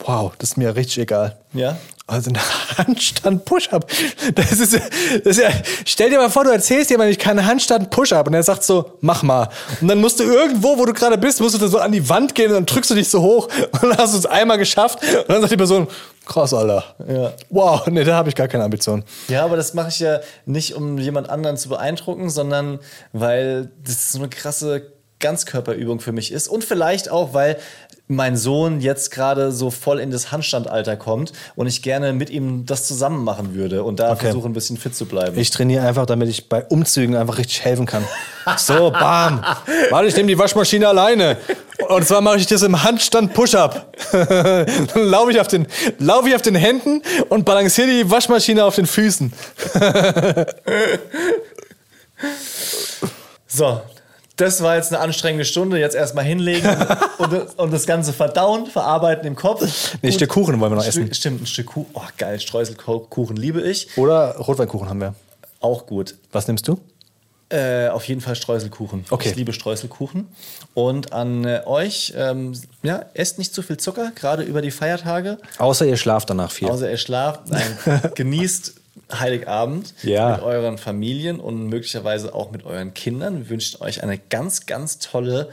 Wow, 0.00 0.32
das 0.38 0.50
ist 0.50 0.56
mir 0.56 0.76
richtig 0.76 0.98
egal. 0.98 1.38
Ja? 1.52 1.78
Also 2.10 2.30
ein 2.30 2.38
Handstand-Push-Up. 2.78 3.86
Das 4.34 4.52
ist, 4.52 4.74
das 4.74 5.36
ist 5.36 5.38
ja, 5.38 5.50
stell 5.84 6.10
dir 6.10 6.18
mal 6.18 6.28
vor, 6.28 6.42
du 6.42 6.50
erzählst 6.50 6.90
jemandem, 6.90 7.12
ich 7.12 7.18
kann 7.18 7.38
einen 7.38 7.46
Handstand-Push-Up 7.46 8.26
und 8.26 8.34
er 8.34 8.42
sagt 8.42 8.64
so, 8.64 8.98
mach 9.00 9.22
mal. 9.22 9.48
Und 9.80 9.86
dann 9.86 10.00
musst 10.00 10.18
du 10.18 10.24
irgendwo, 10.24 10.76
wo 10.76 10.84
du 10.84 10.92
gerade 10.92 11.16
bist, 11.16 11.40
musst 11.40 11.54
du 11.54 11.58
da 11.58 11.68
so 11.68 11.78
an 11.78 11.92
die 11.92 12.08
Wand 12.08 12.34
gehen 12.34 12.48
und 12.48 12.54
dann 12.54 12.66
drückst 12.66 12.90
du 12.90 12.96
dich 12.96 13.08
so 13.08 13.22
hoch 13.22 13.48
und 13.72 13.82
dann 13.82 13.96
hast 13.96 14.14
du 14.14 14.18
es 14.18 14.26
einmal 14.26 14.58
geschafft 14.58 14.98
und 15.02 15.28
dann 15.28 15.40
sagt 15.40 15.52
die 15.52 15.56
Person, 15.56 15.86
krass, 16.26 16.52
Alter. 16.52 16.84
Ja. 17.08 17.32
Wow, 17.48 17.86
nee, 17.86 18.02
da 18.02 18.16
habe 18.16 18.28
ich 18.28 18.34
gar 18.34 18.48
keine 18.48 18.64
Ambition. 18.64 19.04
Ja, 19.28 19.44
aber 19.44 19.56
das 19.56 19.74
mache 19.74 19.90
ich 19.90 20.00
ja 20.00 20.18
nicht, 20.46 20.74
um 20.74 20.98
jemand 20.98 21.30
anderen 21.30 21.56
zu 21.56 21.68
beeindrucken, 21.68 22.28
sondern 22.28 22.80
weil 23.12 23.70
das 23.84 24.10
so 24.12 24.18
eine 24.18 24.28
krasse 24.28 24.92
Ganzkörperübung 25.20 26.00
für 26.00 26.12
mich 26.12 26.32
ist. 26.32 26.48
Und 26.48 26.64
vielleicht 26.64 27.10
auch, 27.10 27.34
weil 27.34 27.56
mein 28.10 28.36
Sohn 28.36 28.80
jetzt 28.80 29.10
gerade 29.10 29.52
so 29.52 29.70
voll 29.70 30.00
in 30.00 30.10
das 30.10 30.32
Handstandalter 30.32 30.96
kommt 30.96 31.32
und 31.56 31.66
ich 31.66 31.80
gerne 31.82 32.12
mit 32.12 32.28
ihm 32.28 32.66
das 32.66 32.86
zusammen 32.86 33.24
machen 33.24 33.54
würde 33.54 33.84
und 33.84 34.00
da 34.00 34.10
Okay. 34.12 34.26
versuche 34.26 34.48
ein 34.48 34.52
bisschen 34.52 34.76
fit 34.76 34.94
zu 34.94 35.06
bleiben. 35.06 35.38
Ich 35.38 35.50
trainiere 35.50 35.86
einfach, 35.86 36.06
damit 36.06 36.28
ich 36.28 36.48
bei 36.48 36.64
Umzügen 36.64 37.14
einfach 37.16 37.38
richtig 37.38 37.64
helfen 37.64 37.86
kann. 37.86 38.04
So, 38.56 38.90
bam. 38.90 39.44
Warte, 39.90 40.08
ich 40.08 40.16
nehme 40.16 40.28
die 40.28 40.38
Waschmaschine 40.38 40.88
alleine. 40.88 41.36
Und 41.88 42.06
zwar 42.06 42.20
mache 42.20 42.36
ich 42.38 42.46
das 42.46 42.62
im 42.62 42.82
Handstand 42.82 43.32
Push-Up. 43.32 43.96
Dann 44.12 45.04
laufe 45.04 45.30
ich, 45.30 45.40
auf 45.40 45.48
den- 45.48 45.66
laufe 45.98 46.28
ich 46.28 46.34
auf 46.34 46.42
den 46.42 46.54
Händen 46.56 47.02
und 47.30 47.44
balanciere 47.44 47.86
die 47.88 48.10
Waschmaschine 48.10 48.64
auf 48.64 48.74
den 48.74 48.86
Füßen. 48.86 49.32
so, 53.46 53.80
das 54.40 54.62
war 54.62 54.76
jetzt 54.76 54.92
eine 54.92 55.00
anstrengende 55.02 55.44
Stunde. 55.44 55.78
Jetzt 55.78 55.94
erstmal 55.94 56.24
hinlegen 56.24 56.68
und, 57.18 57.58
und 57.58 57.72
das 57.72 57.86
Ganze 57.86 58.12
verdauen, 58.12 58.66
verarbeiten 58.66 59.26
im 59.26 59.36
Kopf. 59.36 59.62
Nee, 60.02 60.08
ein 60.08 60.12
Stück 60.12 60.30
Kuchen 60.30 60.58
wollen 60.60 60.72
wir 60.72 60.76
noch 60.76 60.86
essen. 60.86 61.12
Stimmt, 61.14 61.42
ein 61.42 61.46
Stück 61.46 61.66
Kuchen. 61.66 61.90
Oh, 61.94 62.02
geil, 62.16 62.40
Streuselkuchen 62.40 63.36
liebe 63.36 63.60
ich. 63.60 63.96
Oder 63.96 64.36
Rotweinkuchen 64.36 64.88
haben 64.88 65.00
wir. 65.00 65.14
Auch 65.60 65.86
gut. 65.86 66.14
Was 66.32 66.48
nimmst 66.48 66.66
du? 66.68 66.80
Äh, 67.50 67.88
auf 67.88 68.04
jeden 68.04 68.20
Fall 68.20 68.36
Streuselkuchen. 68.36 69.04
Okay. 69.10 69.30
Ich 69.30 69.36
liebe 69.36 69.52
Streuselkuchen. 69.52 70.28
Und 70.72 71.12
an 71.12 71.44
äh, 71.44 71.62
euch, 71.66 72.14
ähm, 72.16 72.52
ja, 72.84 73.04
esst 73.12 73.38
nicht 73.38 73.52
zu 73.52 73.62
viel 73.62 73.76
Zucker, 73.76 74.12
gerade 74.14 74.44
über 74.44 74.62
die 74.62 74.70
Feiertage. 74.70 75.36
Außer 75.58 75.84
ihr 75.84 75.96
schlaft 75.96 76.30
danach 76.30 76.52
viel. 76.52 76.68
Außer 76.68 76.88
ihr 76.88 76.96
schlaft. 76.96 77.48
Nein, 77.48 77.78
genießt 78.14 78.79
Heiligabend 79.18 79.94
Ja. 80.02 80.32
mit 80.36 80.42
euren 80.42 80.78
Familien 80.78 81.40
und 81.40 81.66
möglicherweise 81.68 82.34
auch 82.34 82.50
mit 82.50 82.64
euren 82.64 82.94
Kindern. 82.94 83.38
Wir 83.40 83.48
wünschen 83.50 83.80
euch 83.82 84.02
eine 84.02 84.18
ganz, 84.18 84.66
ganz 84.66 84.98
tolle, 84.98 85.48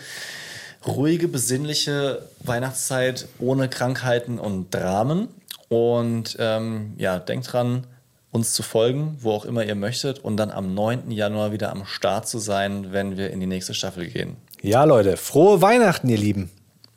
ruhige, 0.85 1.27
besinnliche 1.27 2.23
Weihnachtszeit 2.43 3.27
ohne 3.39 3.69
Krankheiten 3.69 4.39
und 4.39 4.73
Dramen. 4.73 5.27
Und 5.69 6.37
ähm, 6.39 6.93
ja, 6.97 7.19
denkt 7.19 7.51
dran, 7.51 7.87
uns 8.31 8.53
zu 8.53 8.63
folgen, 8.63 9.17
wo 9.21 9.31
auch 9.31 9.45
immer 9.45 9.65
ihr 9.65 9.75
möchtet, 9.75 10.19
und 10.19 10.37
dann 10.37 10.51
am 10.51 10.73
9. 10.73 11.11
Januar 11.11 11.51
wieder 11.51 11.71
am 11.71 11.85
Start 11.85 12.27
zu 12.27 12.39
sein, 12.39 12.91
wenn 12.93 13.17
wir 13.17 13.31
in 13.31 13.39
die 13.39 13.47
nächste 13.47 13.73
Staffel 13.73 14.07
gehen. 14.07 14.37
Ja, 14.61 14.83
Leute, 14.85 15.17
frohe 15.17 15.61
Weihnachten, 15.61 16.07
ihr 16.09 16.17
Lieben. 16.17 16.49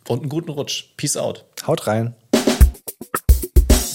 Und 0.08 0.20
einen 0.20 0.28
guten 0.28 0.50
Rutsch. 0.50 0.84
Peace 0.96 1.16
out. 1.16 1.44
Haut 1.66 1.86
rein. 1.86 2.14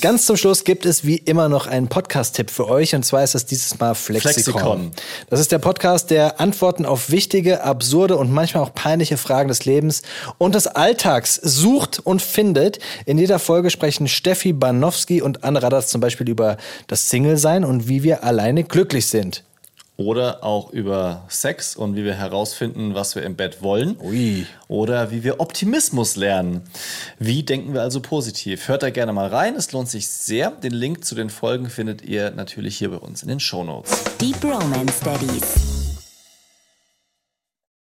Ganz 0.05 0.27
zum 0.27 0.37
Schluss 0.37 0.63
gibt 0.63 0.85
es 0.85 1.03
wie 1.03 1.15
immer 1.15 1.49
noch 1.49 1.65
einen 1.65 1.87
Podcast-Tipp 1.87 2.51
für 2.51 2.69
euch 2.69 2.93
und 2.93 3.03
zwar 3.03 3.23
ist 3.23 3.33
das 3.33 3.47
dieses 3.47 3.79
Mal 3.79 3.95
Flexikon. 3.95 4.43
Flexikon. 4.43 4.91
Das 5.31 5.39
ist 5.39 5.51
der 5.51 5.57
Podcast, 5.57 6.11
der 6.11 6.39
Antworten 6.39 6.85
auf 6.85 7.09
wichtige, 7.09 7.63
absurde 7.63 8.15
und 8.15 8.31
manchmal 8.31 8.61
auch 8.61 8.75
peinliche 8.75 9.17
Fragen 9.17 9.47
des 9.47 9.65
Lebens 9.65 10.03
und 10.37 10.53
des 10.53 10.67
Alltags 10.67 11.39
sucht 11.41 11.97
und 12.03 12.21
findet. 12.21 12.77
In 13.07 13.17
jeder 13.17 13.39
Folge 13.39 13.71
sprechen 13.71 14.07
Steffi 14.07 14.53
Banowski 14.53 15.23
und 15.23 15.43
Anne 15.43 15.63
Radatz 15.63 15.87
zum 15.87 16.01
Beispiel 16.01 16.29
über 16.29 16.57
das 16.85 17.09
Single-Sein 17.09 17.65
und 17.65 17.87
wie 17.87 18.03
wir 18.03 18.23
alleine 18.23 18.63
glücklich 18.63 19.07
sind. 19.07 19.43
Oder 19.97 20.43
auch 20.43 20.71
über 20.71 21.23
Sex 21.29 21.75
und 21.75 21.95
wie 21.95 22.03
wir 22.03 22.15
herausfinden, 22.15 22.95
was 22.95 23.15
wir 23.15 23.23
im 23.23 23.35
Bett 23.35 23.61
wollen. 23.61 23.97
Ui. 24.01 24.45
Oder 24.67 25.09
wie 25.11 25.23
wir 25.23 25.39
Optimismus 25.39 26.17
lernen. 26.17 26.63
Wie 27.17 27.43
denken 27.43 27.73
wir 27.73 27.81
also 27.81 28.01
positiv? 28.01 28.67
Hört 28.67 28.83
da 28.83 28.89
gerne 28.89 29.13
mal 29.13 29.27
rein, 29.27 29.55
es 29.55 29.71
lohnt 29.71 29.89
sich 29.89 30.07
sehr. 30.07 30.51
Den 30.51 30.73
Link 30.73 31.05
zu 31.05 31.15
den 31.15 31.29
Folgen 31.29 31.69
findet 31.69 32.01
ihr 32.01 32.31
natürlich 32.31 32.77
hier 32.77 32.91
bei 32.91 32.97
uns 32.97 33.23
in 33.23 33.29
den 33.29 33.39
Shownotes. 33.39 34.03
Deep 34.19 34.43
Romance 34.43 34.99
Daddies. 35.01 35.84